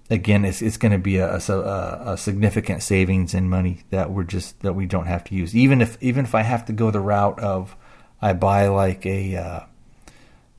again, 0.10 0.44
it's 0.44 0.62
it's 0.62 0.78
going 0.78 0.92
to 0.92 0.98
be 0.98 1.18
a, 1.18 1.38
a, 1.38 2.04
a, 2.06 2.18
significant 2.18 2.84
savings 2.84 3.34
in 3.34 3.50
money 3.50 3.84
that 3.90 4.12
we're 4.12 4.24
just 4.24 4.60
that 4.62 4.74
we 4.74 4.86
don't 4.86 5.06
have 5.06 5.24
to 5.26 5.36
use. 5.36 5.56
Even 5.56 5.82
if 5.82 6.02
even 6.02 6.26
if 6.26 6.36
I 6.36 6.42
have 6.42 6.66
to 6.66 6.74
go 6.74 6.92
the 6.92 7.00
route 7.00 7.40
of 7.40 7.76
I 8.22 8.34
buy 8.34 8.68
like 8.68 9.06
a 9.06 9.36
uh, 9.38 9.60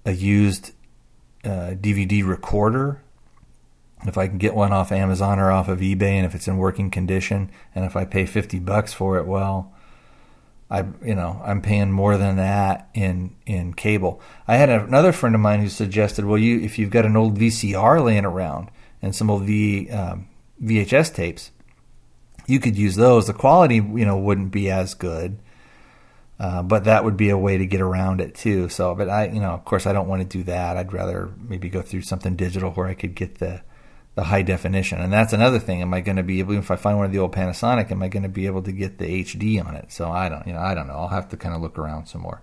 a 0.07 0.13
used 0.13 0.73
uh, 1.45 1.75
DVD 1.77 2.27
recorder 2.27 3.03
if 4.07 4.19
I 4.19 4.29
can 4.29 4.39
get 4.39 4.55
one 4.55 4.73
off 4.73 4.93
Amazon 4.93 5.39
or 5.39 5.51
off 5.51 5.69
of 5.69 5.81
eBay 5.81 6.13
and 6.13 6.27
if 6.27 6.35
it's 6.35 6.49
in 6.49 6.59
working 6.59 6.91
condition 6.91 7.51
and 7.75 7.85
if 7.85 7.97
I 7.97 8.05
pay 8.05 8.27
50 8.27 8.59
bucks 8.61 8.93
for 8.93 9.19
it, 9.19 9.27
well, 9.27 9.73
I 10.71 10.85
you 11.05 11.15
know, 11.15 11.41
I'm 11.45 11.61
paying 11.61 11.93
more 11.93 12.17
than 12.17 12.37
that 12.37 12.89
in 12.95 13.37
in 13.47 13.75
cable. 13.75 14.21
I 14.49 14.57
had 14.57 14.69
another 14.69 15.13
friend 15.13 15.35
of 15.35 15.41
mine 15.41 15.61
who 15.61 15.69
suggested, 15.69 16.25
well, 16.25 16.39
you 16.39 16.61
if 16.61 16.79
you've 16.79 16.91
got 16.91 17.07
an 17.07 17.17
old 17.17 17.39
VCR 17.39 18.03
laying 18.05 18.25
around 18.25 18.71
and 19.03 19.15
some 19.15 19.31
old 19.31 19.45
v, 19.45 19.91
um, 19.91 20.29
VHS 20.63 21.15
tapes, 21.15 21.51
you 22.47 22.61
could 22.61 22.77
use 22.77 22.97
those. 22.97 23.27
The 23.27 23.35
quality, 23.35 23.77
you 23.77 24.05
know, 24.05 24.17
wouldn't 24.17 24.51
be 24.51 24.71
as 24.71 24.95
good. 24.95 25.39
Uh, 26.41 26.63
but 26.63 26.85
that 26.85 27.05
would 27.05 27.17
be 27.17 27.31
a 27.31 27.39
way 27.39 27.59
to 27.59 27.67
get 27.67 27.81
around 27.81 28.21
it 28.21 28.35
too. 28.35 28.69
So, 28.69 28.95
but 28.95 29.09
I, 29.09 29.27
you 29.29 29.41
know, 29.41 29.51
of 29.51 29.65
course, 29.65 29.87
I 29.87 29.93
don't 29.93 30.09
want 30.09 30.23
to 30.23 30.39
do 30.39 30.43
that. 30.45 30.77
I'd 30.77 30.93
rather 30.93 31.31
maybe 31.39 31.69
go 31.69 31.81
through 31.81 32.03
something 32.03 32.35
digital 32.35 32.73
where 32.73 32.89
I 32.89 32.95
could 32.95 33.15
get 33.15 33.39
the 33.39 33.63
the 34.15 34.25
high 34.25 34.43
definition. 34.43 35.01
And 35.01 35.13
that's 35.13 35.33
another 35.33 35.59
thing. 35.59 35.83
Am 35.83 35.93
I 35.93 36.01
going 36.01 36.17
to 36.17 36.23
be 36.23 36.39
able, 36.39 36.55
if 36.55 36.71
I 36.71 36.77
find 36.77 36.97
one 36.97 37.07
of 37.07 37.13
the 37.13 37.19
old 37.19 37.33
Panasonic, 37.33 37.91
am 37.91 38.03
I 38.03 38.09
going 38.09 38.23
to 38.23 38.29
be 38.29 38.47
able 38.47 38.63
to 38.63 38.73
get 38.73 38.99
the 38.99 39.25
HD 39.25 39.65
on 39.65 39.75
it? 39.75 39.91
So 39.91 40.11
I 40.11 40.29
don't, 40.29 40.47
you 40.47 40.53
know, 40.53 40.61
I 40.61 40.75
don't 40.75 40.87
know. 40.87 40.95
I'll 40.95 41.09
have 41.09 41.29
to 41.31 41.37
kind 41.37 41.55
of 41.55 41.61
look 41.61 41.79
around 41.79 42.07
some 42.07 42.23
more. 42.23 42.41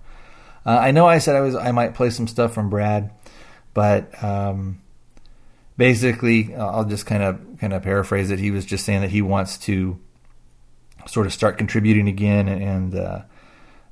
Uh, 0.65 0.77
I 0.77 0.91
know 0.91 1.07
I 1.07 1.19
said 1.19 1.35
I 1.35 1.41
was, 1.41 1.55
I 1.55 1.71
might 1.71 1.95
play 1.95 2.09
some 2.09 2.27
stuff 2.27 2.53
from 2.53 2.69
Brad, 2.69 3.11
but 3.73 4.21
um, 4.23 4.81
basically, 5.77 6.53
I'll 6.55 6.85
just 6.85 7.05
kind 7.05 7.23
of, 7.23 7.39
kind 7.59 7.73
of 7.73 7.81
paraphrase 7.83 8.31
it. 8.31 8.39
He 8.39 8.51
was 8.51 8.65
just 8.65 8.85
saying 8.85 9.01
that 9.01 9.09
he 9.09 9.21
wants 9.21 9.57
to 9.59 9.97
sort 11.07 11.25
of 11.25 11.33
start 11.33 11.57
contributing 11.57 12.07
again, 12.07 12.47
and 12.47 12.93
uh, 12.93 13.21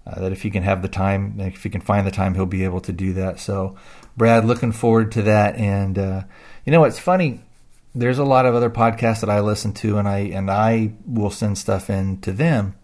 uh, 0.06 0.20
that 0.20 0.32
if 0.32 0.44
he 0.44 0.52
can 0.52 0.64
have 0.64 0.82
the 0.82 0.88
time, 0.88 1.40
if 1.40 1.64
he 1.64 1.70
can 1.70 1.82
find 1.82 2.06
the 2.06 2.12
time, 2.12 2.36
he'll 2.36 2.46
be 2.46 2.66
able 2.66 2.82
to 2.82 2.92
do 2.92 3.14
that. 3.14 3.40
So, 3.40 3.76
Brad, 4.16 4.46
looking 4.46 4.72
forward 4.72 5.12
to 5.14 5.24
that. 5.24 5.56
And 5.56 5.98
uh, 5.98 6.24
you 6.66 6.72
know, 6.72 6.84
it's 6.84 7.00
funny 7.00 7.42
there's 8.00 8.20
a 8.20 8.24
lot 8.24 8.46
of 8.46 8.56
other 8.56 8.70
podcasts 8.70 9.22
that 9.22 9.30
I 9.30 9.42
listen 9.42 9.74
to, 9.76 9.98
and 9.98 10.08
I 10.08 10.20
and 10.20 10.50
I 10.50 10.94
will 11.06 11.32
send 11.32 11.58
stuff 11.58 11.90
in 11.90 12.22
to 12.22 12.32
them. 12.32 12.76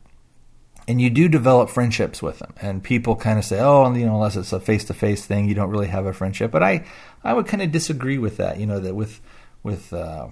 And 0.87 1.01
you 1.01 1.09
do 1.09 1.27
develop 1.27 1.69
friendships 1.69 2.21
with 2.21 2.37
them, 2.39 2.53
and 2.61 2.83
people 2.83 3.15
kind 3.15 3.39
of 3.39 3.45
say, 3.45 3.59
"Oh, 3.59 3.91
you 3.93 4.05
know, 4.05 4.15
unless 4.15 4.35
it's 4.35 4.53
a 4.53 4.59
face-to-face 4.59 5.25
thing, 5.25 5.49
you 5.49 5.55
don't 5.55 5.71
really 5.71 5.87
have 5.87 6.05
a 6.05 6.13
friendship." 6.13 6.51
But 6.51 6.61
I, 6.61 6.85
I 7.23 7.33
would 7.33 7.47
kind 7.47 7.63
of 7.63 7.71
disagree 7.71 8.19
with 8.19 8.37
that. 8.37 8.59
You 8.59 8.67
know, 8.67 8.79
that 8.79 8.93
with 8.93 9.19
with 9.63 9.91
uh, 9.93 10.27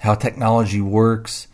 how 0.00 0.14
technology 0.14 0.80
works, 0.80 1.46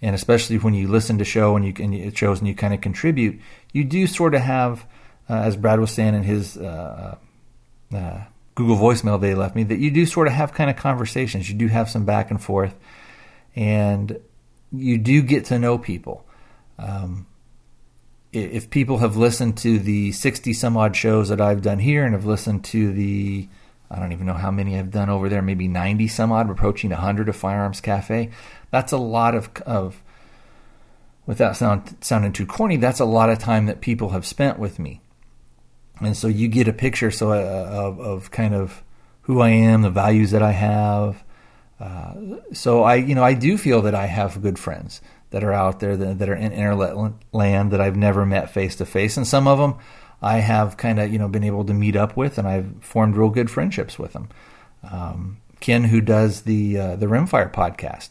and 0.00 0.14
especially 0.14 0.58
when 0.58 0.74
you 0.74 0.86
listen 0.86 1.18
to 1.18 1.24
show 1.24 1.56
and 1.56 1.64
you 1.64 1.74
and 1.82 1.94
it 1.94 2.16
shows 2.16 2.38
and 2.38 2.46
you 2.46 2.54
kind 2.54 2.74
of 2.74 2.80
contribute, 2.80 3.40
you 3.72 3.82
do 3.82 4.06
sort 4.06 4.34
of 4.34 4.42
have, 4.42 4.86
uh, 5.28 5.34
as 5.34 5.56
Brad 5.56 5.80
was 5.80 5.90
saying 5.90 6.14
in 6.14 6.22
his 6.22 6.56
uh, 6.56 7.16
uh 7.92 8.20
Google 8.54 8.76
voicemail 8.76 9.20
they 9.20 9.34
left 9.34 9.56
me 9.56 9.64
that 9.64 9.78
you 9.78 9.90
do 9.90 10.04
sort 10.06 10.26
of 10.26 10.32
have 10.34 10.52
kind 10.52 10.70
of 10.70 10.76
conversations. 10.76 11.48
You 11.48 11.56
do 11.56 11.68
have 11.68 11.88
some 11.88 12.04
back 12.04 12.30
and 12.30 12.42
forth, 12.42 12.74
and 13.56 14.20
you 14.72 14.98
do 14.98 15.22
get 15.22 15.46
to 15.46 15.58
know 15.58 15.78
people. 15.78 16.26
Um, 16.78 17.26
if 18.32 18.70
people 18.70 18.98
have 18.98 19.16
listened 19.16 19.58
to 19.58 19.78
the 19.78 20.12
60 20.12 20.52
some 20.54 20.76
odd 20.76 20.96
shows 20.96 21.28
that 21.28 21.40
I've 21.40 21.62
done 21.62 21.78
here 21.78 22.04
and 22.04 22.14
have 22.14 22.24
listened 22.24 22.64
to 22.66 22.92
the 22.92 23.48
I 23.92 23.98
don't 23.98 24.12
even 24.12 24.26
know 24.26 24.32
how 24.32 24.50
many 24.50 24.78
I've 24.78 24.90
done 24.90 25.10
over 25.10 25.28
there, 25.28 25.42
maybe 25.42 25.68
90 25.68 26.08
some 26.08 26.32
odd, 26.32 26.48
approaching 26.48 26.90
100 26.90 27.28
of 27.28 27.36
Firearms 27.36 27.82
Cafe. 27.82 28.30
That's 28.70 28.90
a 28.90 28.96
lot 28.96 29.34
of, 29.34 29.50
of 29.66 30.02
without 31.26 31.58
sound, 31.58 31.98
sounding 32.00 32.32
too 32.32 32.46
corny, 32.46 32.78
that's 32.78 33.00
a 33.00 33.04
lot 33.04 33.28
of 33.28 33.38
time 33.38 33.66
that 33.66 33.82
people 33.82 34.10
have 34.10 34.24
spent 34.24 34.58
with 34.58 34.78
me. 34.78 35.02
And 36.04 36.16
so 36.16 36.28
you 36.28 36.48
get 36.48 36.68
a 36.68 36.72
picture 36.72 37.10
so 37.10 37.32
uh, 37.32 37.68
of, 37.70 38.00
of 38.00 38.30
kind 38.30 38.54
of 38.54 38.82
who 39.22 39.40
I 39.40 39.50
am, 39.50 39.82
the 39.82 39.90
values 39.90 40.30
that 40.32 40.42
I 40.42 40.52
have. 40.52 41.22
Uh, 41.78 42.14
so 42.52 42.82
I, 42.82 42.96
you 42.96 43.14
know, 43.14 43.24
I 43.24 43.34
do 43.34 43.58
feel 43.58 43.82
that 43.82 43.94
I 43.94 44.06
have 44.06 44.42
good 44.42 44.58
friends 44.58 45.00
that 45.30 45.42
are 45.42 45.52
out 45.52 45.80
there 45.80 45.96
that, 45.96 46.18
that 46.18 46.28
are 46.28 46.34
in 46.34 46.52
internet 46.52 47.14
land 47.32 47.70
that 47.72 47.80
I've 47.80 47.96
never 47.96 48.24
met 48.24 48.50
face 48.50 48.76
to 48.76 48.86
face, 48.86 49.16
and 49.16 49.26
some 49.26 49.48
of 49.48 49.58
them 49.58 49.74
I 50.20 50.38
have 50.38 50.76
kind 50.76 51.00
of, 51.00 51.12
you 51.12 51.18
know, 51.18 51.28
been 51.28 51.42
able 51.42 51.64
to 51.64 51.74
meet 51.74 51.96
up 51.96 52.16
with, 52.16 52.38
and 52.38 52.46
I've 52.46 52.72
formed 52.80 53.16
real 53.16 53.30
good 53.30 53.50
friendships 53.50 53.98
with 53.98 54.12
them. 54.12 54.28
Um, 54.88 55.38
Ken, 55.58 55.84
who 55.84 56.00
does 56.00 56.42
the 56.42 56.78
uh, 56.78 56.96
the 56.96 57.06
Rimfire 57.06 57.52
podcast, 57.52 58.10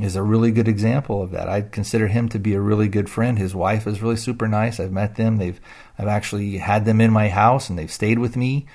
is 0.00 0.16
a 0.16 0.22
really 0.22 0.50
good 0.50 0.68
example 0.68 1.22
of 1.22 1.30
that. 1.32 1.48
I'd 1.48 1.72
consider 1.72 2.08
him 2.08 2.28
to 2.30 2.38
be 2.38 2.54
a 2.54 2.60
really 2.60 2.88
good 2.88 3.10
friend. 3.10 3.38
His 3.38 3.54
wife 3.54 3.86
is 3.86 4.02
really 4.02 4.16
super 4.16 4.48
nice. 4.48 4.80
I've 4.80 4.92
met 4.92 5.16
them. 5.16 5.36
They've 5.36 5.60
I've 5.98 6.08
actually 6.08 6.56
had 6.56 6.84
them 6.84 7.00
in 7.00 7.12
my 7.12 7.28
house 7.28 7.68
and 7.68 7.78
they've 7.78 7.92
stayed 7.92 8.18
with 8.18 8.36
me. 8.36 8.66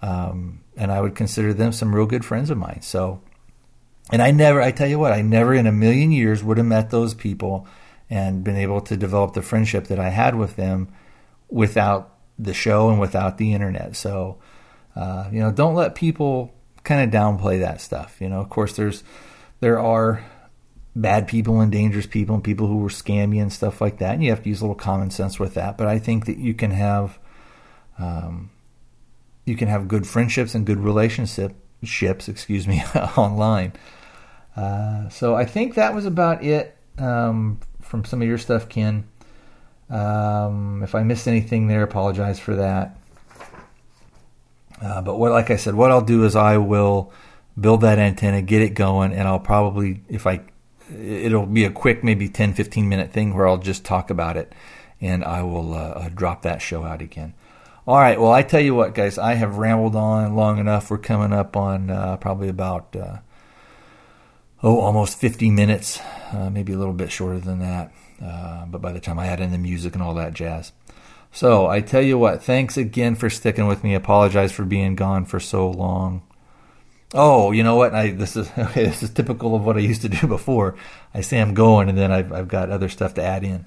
Um, 0.00 0.60
and 0.76 0.92
I 0.92 1.00
would 1.00 1.14
consider 1.14 1.54
them 1.54 1.72
some 1.72 1.94
real 1.94 2.06
good 2.06 2.24
friends 2.24 2.50
of 2.50 2.58
mine. 2.58 2.82
So, 2.82 3.22
and 4.12 4.20
I 4.20 4.32
never, 4.32 4.60
I 4.60 4.70
tell 4.70 4.88
you 4.88 4.98
what, 4.98 5.12
I 5.12 5.22
never 5.22 5.54
in 5.54 5.66
a 5.66 5.72
million 5.72 6.12
years 6.12 6.44
would 6.44 6.58
have 6.58 6.66
met 6.66 6.90
those 6.90 7.14
people 7.14 7.66
and 8.10 8.44
been 8.44 8.56
able 8.56 8.80
to 8.82 8.96
develop 8.96 9.32
the 9.32 9.42
friendship 9.42 9.86
that 9.86 9.98
I 9.98 10.10
had 10.10 10.34
with 10.34 10.56
them 10.56 10.88
without 11.48 12.14
the 12.38 12.52
show 12.52 12.90
and 12.90 13.00
without 13.00 13.38
the 13.38 13.54
internet. 13.54 13.96
So, 13.96 14.38
uh, 14.94 15.28
you 15.32 15.40
know, 15.40 15.50
don't 15.50 15.74
let 15.74 15.94
people 15.94 16.52
kind 16.82 17.02
of 17.02 17.18
downplay 17.18 17.60
that 17.60 17.80
stuff. 17.80 18.20
You 18.20 18.28
know, 18.28 18.40
of 18.40 18.50
course, 18.50 18.76
there's 18.76 19.02
there 19.60 19.80
are 19.80 20.22
bad 20.96 21.26
people 21.26 21.60
and 21.60 21.72
dangerous 21.72 22.06
people 22.06 22.34
and 22.34 22.44
people 22.44 22.66
who 22.66 22.78
were 22.78 22.88
scam 22.88 23.34
you 23.34 23.42
and 23.42 23.52
stuff 23.52 23.80
like 23.80 23.98
that. 23.98 24.14
And 24.14 24.22
you 24.22 24.30
have 24.30 24.42
to 24.42 24.48
use 24.48 24.60
a 24.60 24.64
little 24.64 24.76
common 24.76 25.10
sense 25.10 25.40
with 25.40 25.54
that. 25.54 25.76
But 25.76 25.86
I 25.86 25.98
think 25.98 26.26
that 26.26 26.38
you 26.38 26.54
can 26.54 26.70
have, 26.70 27.18
um, 27.98 28.50
you 29.44 29.56
can 29.56 29.68
have 29.68 29.88
good 29.88 30.06
friendships 30.06 30.54
and 30.54 30.64
good 30.64 30.78
relationships, 30.78 32.28
excuse 32.28 32.68
me, 32.68 32.82
online. 33.16 33.72
Uh, 34.56 35.08
so 35.08 35.34
I 35.34 35.44
think 35.44 35.74
that 35.74 35.94
was 35.94 36.06
about 36.06 36.44
it 36.44 36.76
um, 36.98 37.58
from 37.80 38.04
some 38.04 38.22
of 38.22 38.28
your 38.28 38.38
stuff, 38.38 38.68
Ken. 38.68 39.04
Um, 39.90 40.82
if 40.82 40.94
I 40.94 41.02
missed 41.02 41.26
anything 41.26 41.66
there, 41.66 41.82
apologize 41.82 42.38
for 42.38 42.54
that. 42.54 42.96
Uh, 44.80 45.02
but 45.02 45.18
what, 45.18 45.32
like 45.32 45.50
I 45.50 45.56
said, 45.56 45.74
what 45.74 45.90
I'll 45.90 46.00
do 46.00 46.24
is 46.24 46.36
I 46.36 46.58
will 46.58 47.12
build 47.58 47.82
that 47.82 47.98
antenna, 47.98 48.42
get 48.42 48.62
it 48.62 48.74
going, 48.74 49.12
and 49.12 49.26
I'll 49.26 49.40
probably, 49.40 50.02
if 50.08 50.26
I 50.26 50.40
it'll 50.92 51.46
be 51.46 51.64
a 51.64 51.70
quick, 51.70 52.04
maybe 52.04 52.28
10, 52.28 52.54
15 52.54 52.88
minute 52.88 53.12
thing 53.12 53.34
where 53.34 53.46
I'll 53.46 53.58
just 53.58 53.84
talk 53.84 54.10
about 54.10 54.36
it 54.36 54.52
and 55.00 55.24
I 55.24 55.42
will 55.42 55.74
uh, 55.74 55.76
uh, 55.76 56.08
drop 56.08 56.42
that 56.42 56.62
show 56.62 56.84
out 56.84 57.02
again. 57.02 57.34
All 57.86 57.98
right. 57.98 58.18
Well, 58.18 58.32
I 58.32 58.42
tell 58.42 58.60
you 58.60 58.74
what, 58.74 58.94
guys, 58.94 59.18
I 59.18 59.34
have 59.34 59.58
rambled 59.58 59.94
on 59.94 60.34
long 60.34 60.58
enough. 60.58 60.90
We're 60.90 60.98
coming 60.98 61.32
up 61.32 61.56
on 61.56 61.90
uh, 61.90 62.16
probably 62.16 62.48
about, 62.48 62.96
uh, 62.96 63.18
oh, 64.62 64.80
almost 64.80 65.18
50 65.18 65.50
minutes, 65.50 66.00
uh, 66.32 66.48
maybe 66.48 66.72
a 66.72 66.78
little 66.78 66.94
bit 66.94 67.12
shorter 67.12 67.40
than 67.40 67.58
that. 67.58 67.92
Uh, 68.24 68.64
but 68.66 68.80
by 68.80 68.92
the 68.92 69.00
time 69.00 69.18
I 69.18 69.26
add 69.26 69.40
in 69.40 69.52
the 69.52 69.58
music 69.58 69.94
and 69.94 70.02
all 70.02 70.14
that 70.14 70.32
jazz. 70.32 70.72
So 71.30 71.66
I 71.66 71.80
tell 71.80 72.00
you 72.00 72.16
what, 72.16 72.42
thanks 72.42 72.76
again 72.76 73.16
for 73.16 73.28
sticking 73.28 73.66
with 73.66 73.84
me. 73.84 73.94
Apologize 73.94 74.52
for 74.52 74.64
being 74.64 74.94
gone 74.94 75.24
for 75.26 75.40
so 75.40 75.68
long. 75.68 76.22
Oh, 77.14 77.52
you 77.52 77.62
know 77.62 77.76
what? 77.76 77.94
I 77.94 78.10
this 78.10 78.36
is 78.36 78.50
okay, 78.58 78.84
this 78.84 79.02
is 79.02 79.10
typical 79.10 79.54
of 79.54 79.64
what 79.64 79.76
I 79.76 79.80
used 79.80 80.02
to 80.02 80.08
do 80.08 80.26
before. 80.26 80.74
I 81.14 81.20
say 81.20 81.40
I'm 81.40 81.54
going, 81.54 81.88
and 81.88 81.96
then 81.96 82.12
I've 82.12 82.32
I've 82.32 82.48
got 82.48 82.70
other 82.70 82.88
stuff 82.88 83.14
to 83.14 83.22
add 83.22 83.44
in. 83.44 83.66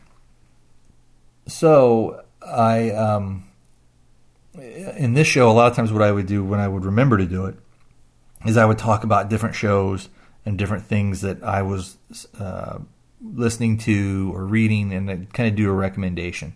So 1.48 2.24
I 2.46 2.92
um, 2.92 3.46
in 4.98 5.14
this 5.14 5.28
show, 5.28 5.50
a 5.50 5.54
lot 5.54 5.72
of 5.72 5.76
times 5.76 5.94
what 5.94 6.02
I 6.02 6.12
would 6.12 6.28
do 6.28 6.44
when 6.44 6.60
I 6.60 6.68
would 6.68 6.84
remember 6.84 7.18
to 7.18 7.26
do 7.26 7.46
it 7.46 7.56
is 8.46 8.58
I 8.58 8.66
would 8.66 8.78
talk 8.78 9.04
about 9.04 9.30
different 9.30 9.56
shows 9.56 10.10
and 10.46 10.58
different 10.58 10.86
things 10.86 11.22
that 11.22 11.42
I 11.44 11.62
was 11.62 11.98
uh, 12.40 12.80
listening 13.22 13.78
to 13.80 14.32
or 14.36 14.46
reading, 14.46 14.94
and 14.94 15.10
I'd 15.10 15.34
kind 15.34 15.50
of 15.50 15.56
do 15.56 15.70
a 15.70 15.74
recommendation. 15.74 16.54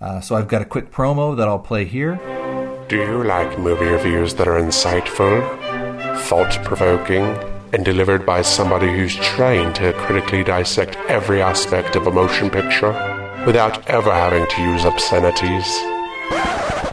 Uh, 0.00 0.20
so 0.20 0.36
I've 0.36 0.48
got 0.48 0.62
a 0.62 0.64
quick 0.64 0.90
promo 0.90 1.36
that 1.36 1.48
I'll 1.48 1.58
play 1.58 1.84
here. 1.84 2.16
Do 2.88 2.96
you 2.96 3.24
like 3.24 3.58
movie 3.58 3.86
reviews 3.86 4.34
that 4.34 4.48
are 4.48 4.60
insightful? 4.60 5.81
Thought 6.20 6.62
provoking, 6.64 7.24
and 7.72 7.84
delivered 7.84 8.26
by 8.26 8.42
somebody 8.42 8.92
who's 8.92 9.16
trained 9.16 9.74
to 9.76 9.92
critically 9.94 10.44
dissect 10.44 10.96
every 11.08 11.40
aspect 11.40 11.96
of 11.96 12.06
a 12.06 12.10
motion 12.10 12.50
picture 12.50 12.92
without 13.46 13.86
ever 13.88 14.12
having 14.12 14.46
to 14.46 14.62
use 14.62 14.84
obscenities. 14.84 15.66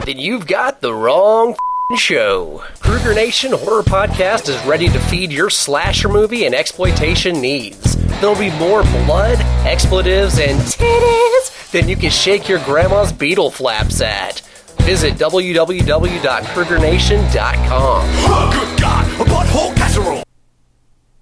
Then 0.04 0.18
you've 0.18 0.46
got 0.46 0.80
the 0.80 0.94
wrong 0.94 1.54
show. 1.96 2.62
Kruger 2.80 3.14
Nation 3.14 3.52
Horror 3.52 3.82
Podcast 3.82 4.48
is 4.48 4.64
ready 4.64 4.88
to 4.88 4.98
feed 4.98 5.30
your 5.32 5.50
slasher 5.50 6.08
movie 6.08 6.46
and 6.46 6.54
exploitation 6.54 7.40
needs. 7.40 7.96
There'll 8.20 8.38
be 8.38 8.50
more 8.58 8.82
blood, 8.82 9.38
expletives, 9.66 10.38
and 10.38 10.58
titties 10.60 11.70
than 11.72 11.88
you 11.88 11.96
can 11.96 12.10
shake 12.10 12.48
your 12.48 12.60
grandma's 12.64 13.12
beetle 13.12 13.50
flaps 13.50 14.00
at. 14.00 14.40
Visit 14.82 15.14
www.krugernation.com. 15.14 18.02
Oh, 18.32 18.50
good 18.52 18.80
God, 18.80 19.09
a 19.20 19.24
butthole 19.24 19.76
casserole! 19.76 20.22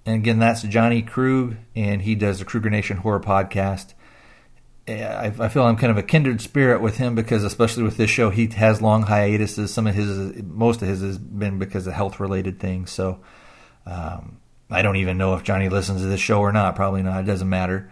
And 0.05 0.15
again, 0.15 0.39
that's 0.39 0.61
Johnny 0.63 1.01
Krug, 1.01 1.57
and 1.75 2.01
he 2.01 2.15
does 2.15 2.39
the 2.39 2.45
Kruger 2.45 2.69
Nation 2.69 2.97
Horror 2.97 3.19
Podcast. 3.19 3.93
I, 4.87 5.33
I 5.37 5.49
feel 5.49 5.63
I'm 5.63 5.75
kind 5.75 5.91
of 5.91 5.97
a 5.97 6.03
kindred 6.03 6.41
spirit 6.41 6.81
with 6.81 6.97
him 6.97 7.13
because, 7.13 7.43
especially 7.43 7.83
with 7.83 7.97
this 7.97 8.09
show, 8.09 8.29
he 8.29 8.47
has 8.47 8.81
long 8.81 9.03
hiatuses. 9.03 9.73
Some 9.73 9.85
of 9.85 9.95
his, 9.95 10.41
most 10.43 10.81
of 10.81 10.87
his, 10.87 11.01
has 11.01 11.17
been 11.17 11.59
because 11.59 11.85
of 11.85 11.93
health 11.93 12.19
related 12.19 12.59
things. 12.59 12.89
So 12.89 13.19
um, 13.85 14.39
I 14.71 14.81
don't 14.81 14.95
even 14.95 15.17
know 15.17 15.35
if 15.35 15.43
Johnny 15.43 15.69
listens 15.69 16.01
to 16.01 16.07
this 16.07 16.21
show 16.21 16.39
or 16.39 16.51
not. 16.51 16.75
Probably 16.75 17.03
not. 17.03 17.19
It 17.19 17.27
doesn't 17.27 17.49
matter. 17.49 17.91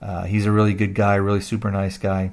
Uh, 0.00 0.24
he's 0.24 0.46
a 0.46 0.52
really 0.52 0.74
good 0.74 0.94
guy, 0.94 1.16
really 1.16 1.40
super 1.40 1.70
nice 1.70 1.98
guy 1.98 2.32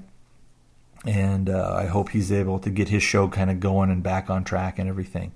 and 1.05 1.49
uh, 1.49 1.73
I 1.75 1.85
hope 1.85 2.09
he's 2.09 2.31
able 2.31 2.59
to 2.59 2.69
get 2.69 2.89
his 2.89 3.03
show 3.03 3.27
kind 3.27 3.51
of 3.51 3.59
going 3.59 3.91
and 3.91 4.01
back 4.01 4.29
on 4.29 4.43
track 4.43 4.79
and 4.79 4.89
everything. 4.89 5.33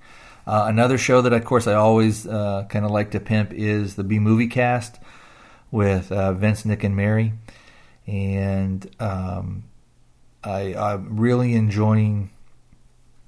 Uh, 0.49 0.65
another 0.65 0.97
show 0.97 1.21
that, 1.21 1.31
of 1.31 1.45
course, 1.45 1.67
I 1.67 1.75
always 1.75 2.25
uh, 2.25 2.65
kind 2.69 2.83
of 2.83 2.89
like 2.89 3.11
to 3.11 3.19
pimp 3.19 3.53
is 3.53 3.95
the 3.95 4.03
B 4.03 4.17
Movie 4.17 4.47
Cast 4.47 4.97
with 5.69 6.11
uh, 6.11 6.33
Vince, 6.33 6.65
Nick, 6.65 6.83
and 6.83 6.95
Mary, 6.95 7.33
and 8.07 8.89
um, 8.99 9.65
I, 10.43 10.73
am 10.75 11.19
really 11.19 11.53
enjoying 11.53 12.31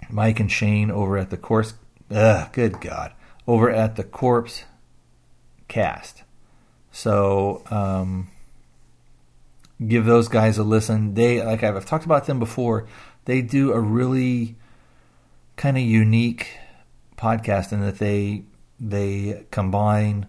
Mike 0.09 0.39
and 0.39 0.51
Shane 0.51 0.89
over 0.89 1.15
at 1.15 1.29
the 1.29 1.37
course. 1.37 1.75
Ugh, 2.09 2.51
good 2.53 2.81
God, 2.81 3.13
over 3.45 3.69
at 3.69 3.97
the 3.97 4.03
Corpse 4.03 4.63
Cast. 5.67 6.23
So. 6.91 7.61
Um, 7.69 8.29
give 9.87 10.05
those 10.05 10.27
guys 10.27 10.57
a 10.57 10.63
listen. 10.63 11.13
They 11.13 11.43
like 11.43 11.63
I've 11.63 11.85
talked 11.85 12.05
about 12.05 12.25
them 12.25 12.39
before. 12.39 12.87
They 13.25 13.43
do 13.43 13.73
a 13.73 13.79
really 13.79 14.55
kind 15.55 15.77
of 15.77 15.83
unique 15.83 16.57
podcast 17.21 17.71
in 17.71 17.81
that 17.81 17.99
they 17.99 18.43
they 18.79 19.45
combine 19.51 20.27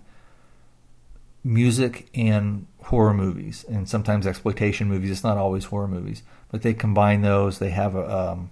music 1.42 2.08
and 2.14 2.66
horror 2.84 3.14
movies 3.14 3.64
and 3.68 3.88
sometimes 3.88 4.26
exploitation 4.26 4.88
movies. 4.88 5.10
It's 5.10 5.24
not 5.24 5.38
always 5.38 5.64
horror 5.64 5.88
movies, 5.88 6.22
but 6.50 6.62
they 6.62 6.74
combine 6.74 7.22
those. 7.22 7.58
They 7.58 7.70
have 7.70 7.94
a 7.94 8.18
um, 8.18 8.50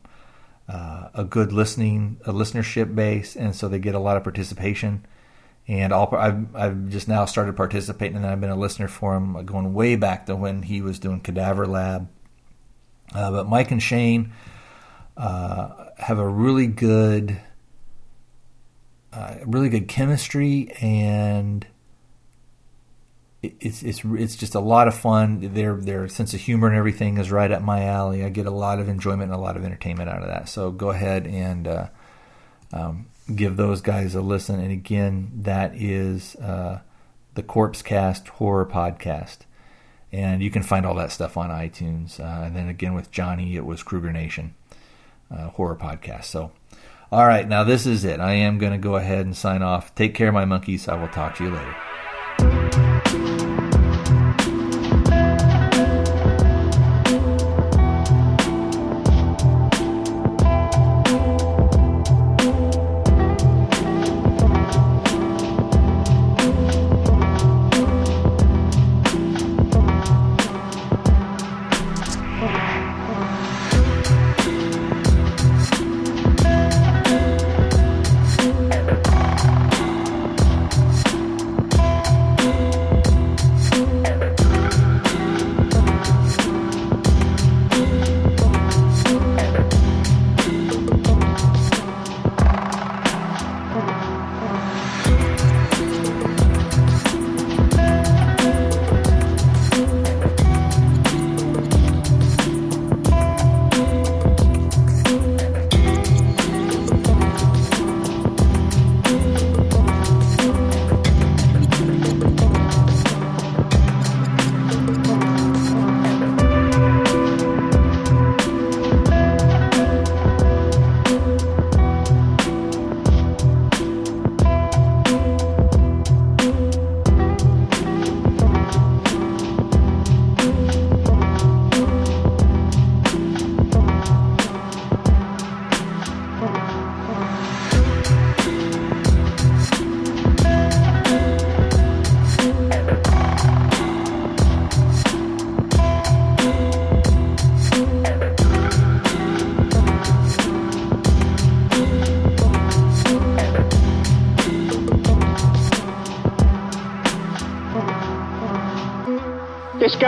uh, 0.68 1.08
a 1.14 1.24
good 1.24 1.52
listening 1.52 2.18
a 2.24 2.32
listenership 2.32 2.94
base, 2.94 3.36
and 3.36 3.54
so 3.54 3.68
they 3.68 3.78
get 3.78 3.94
a 3.94 4.00
lot 4.00 4.16
of 4.16 4.22
participation 4.22 5.04
and 5.70 5.92
I'll, 5.92 6.12
I've, 6.12 6.56
I've 6.56 6.88
just 6.88 7.06
now 7.06 7.24
started 7.26 7.56
participating, 7.56 8.16
and 8.16 8.26
I've 8.26 8.40
been 8.40 8.50
a 8.50 8.56
listener 8.56 8.88
for 8.88 9.14
him 9.14 9.44
going 9.46 9.72
way 9.72 9.94
back 9.94 10.26
to 10.26 10.34
when 10.34 10.62
he 10.62 10.82
was 10.82 10.98
doing 10.98 11.20
Cadaver 11.20 11.64
Lab. 11.64 12.08
Uh, 13.14 13.30
but 13.30 13.48
Mike 13.48 13.70
and 13.70 13.80
Shane 13.80 14.32
uh, 15.16 15.90
have 15.98 16.18
a 16.18 16.28
really 16.28 16.66
good, 16.66 17.40
uh, 19.12 19.36
really 19.44 19.68
good 19.68 19.88
chemistry, 19.88 20.70
and 20.80 21.66
it's 23.42 23.82
it's 23.82 24.04
it's 24.04 24.36
just 24.36 24.54
a 24.54 24.60
lot 24.60 24.88
of 24.88 24.94
fun. 24.94 25.54
Their 25.54 25.74
their 25.76 26.08
sense 26.08 26.34
of 26.34 26.40
humor 26.40 26.68
and 26.68 26.76
everything 26.76 27.18
is 27.18 27.30
right 27.30 27.50
up 27.50 27.62
my 27.62 27.84
alley. 27.84 28.24
I 28.24 28.28
get 28.28 28.46
a 28.46 28.50
lot 28.50 28.78
of 28.78 28.88
enjoyment 28.88 29.30
and 29.30 29.32
a 29.32 29.42
lot 29.42 29.56
of 29.56 29.64
entertainment 29.64 30.10
out 30.10 30.22
of 30.22 30.28
that. 30.28 30.48
So 30.48 30.70
go 30.70 30.90
ahead 30.90 31.26
and 31.26 31.66
uh, 31.66 31.88
um, 32.72 33.06
give 33.34 33.56
those 33.56 33.80
guys 33.80 34.14
a 34.14 34.20
listen. 34.20 34.60
And 34.60 34.72
again, 34.72 35.30
that 35.42 35.74
is 35.74 36.36
uh, 36.36 36.80
the 37.34 37.42
Corpse 37.42 37.82
Cast 37.82 38.28
Horror 38.28 38.66
Podcast. 38.66 39.38
And 40.12 40.42
you 40.42 40.50
can 40.50 40.62
find 40.62 40.84
all 40.84 40.96
that 40.96 41.12
stuff 41.12 41.36
on 41.36 41.50
iTunes. 41.50 42.18
Uh, 42.18 42.44
and 42.44 42.56
then 42.56 42.68
again, 42.68 42.94
with 42.94 43.10
Johnny, 43.10 43.56
it 43.56 43.64
was 43.64 43.82
Kruger 43.82 44.12
Nation 44.12 44.54
uh, 45.30 45.48
Horror 45.50 45.76
Podcast. 45.76 46.24
So, 46.24 46.50
All 47.12 47.26
right, 47.26 47.48
now 47.48 47.64
this 47.64 47.86
is 47.86 48.04
it. 48.04 48.20
I 48.20 48.34
am 48.34 48.58
going 48.58 48.72
to 48.72 48.78
go 48.78 48.94
ahead 48.94 49.26
and 49.26 49.36
sign 49.36 49.62
off. 49.62 49.92
Take 49.96 50.14
care, 50.14 50.30
my 50.30 50.44
monkeys. 50.44 50.86
I 50.86 50.94
will 50.94 51.08
talk 51.08 51.36
to 51.36 51.44
you 51.44 51.50
later. 51.50 52.89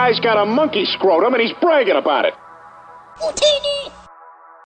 Guy's 0.02 0.18
got 0.20 0.36
a 0.36 0.46
monkey 0.46 0.84
scrotum 0.84 1.32
and 1.32 1.42
he's 1.42 1.52
bragging 1.60 1.96
about 1.96 2.24
it. 2.24 2.34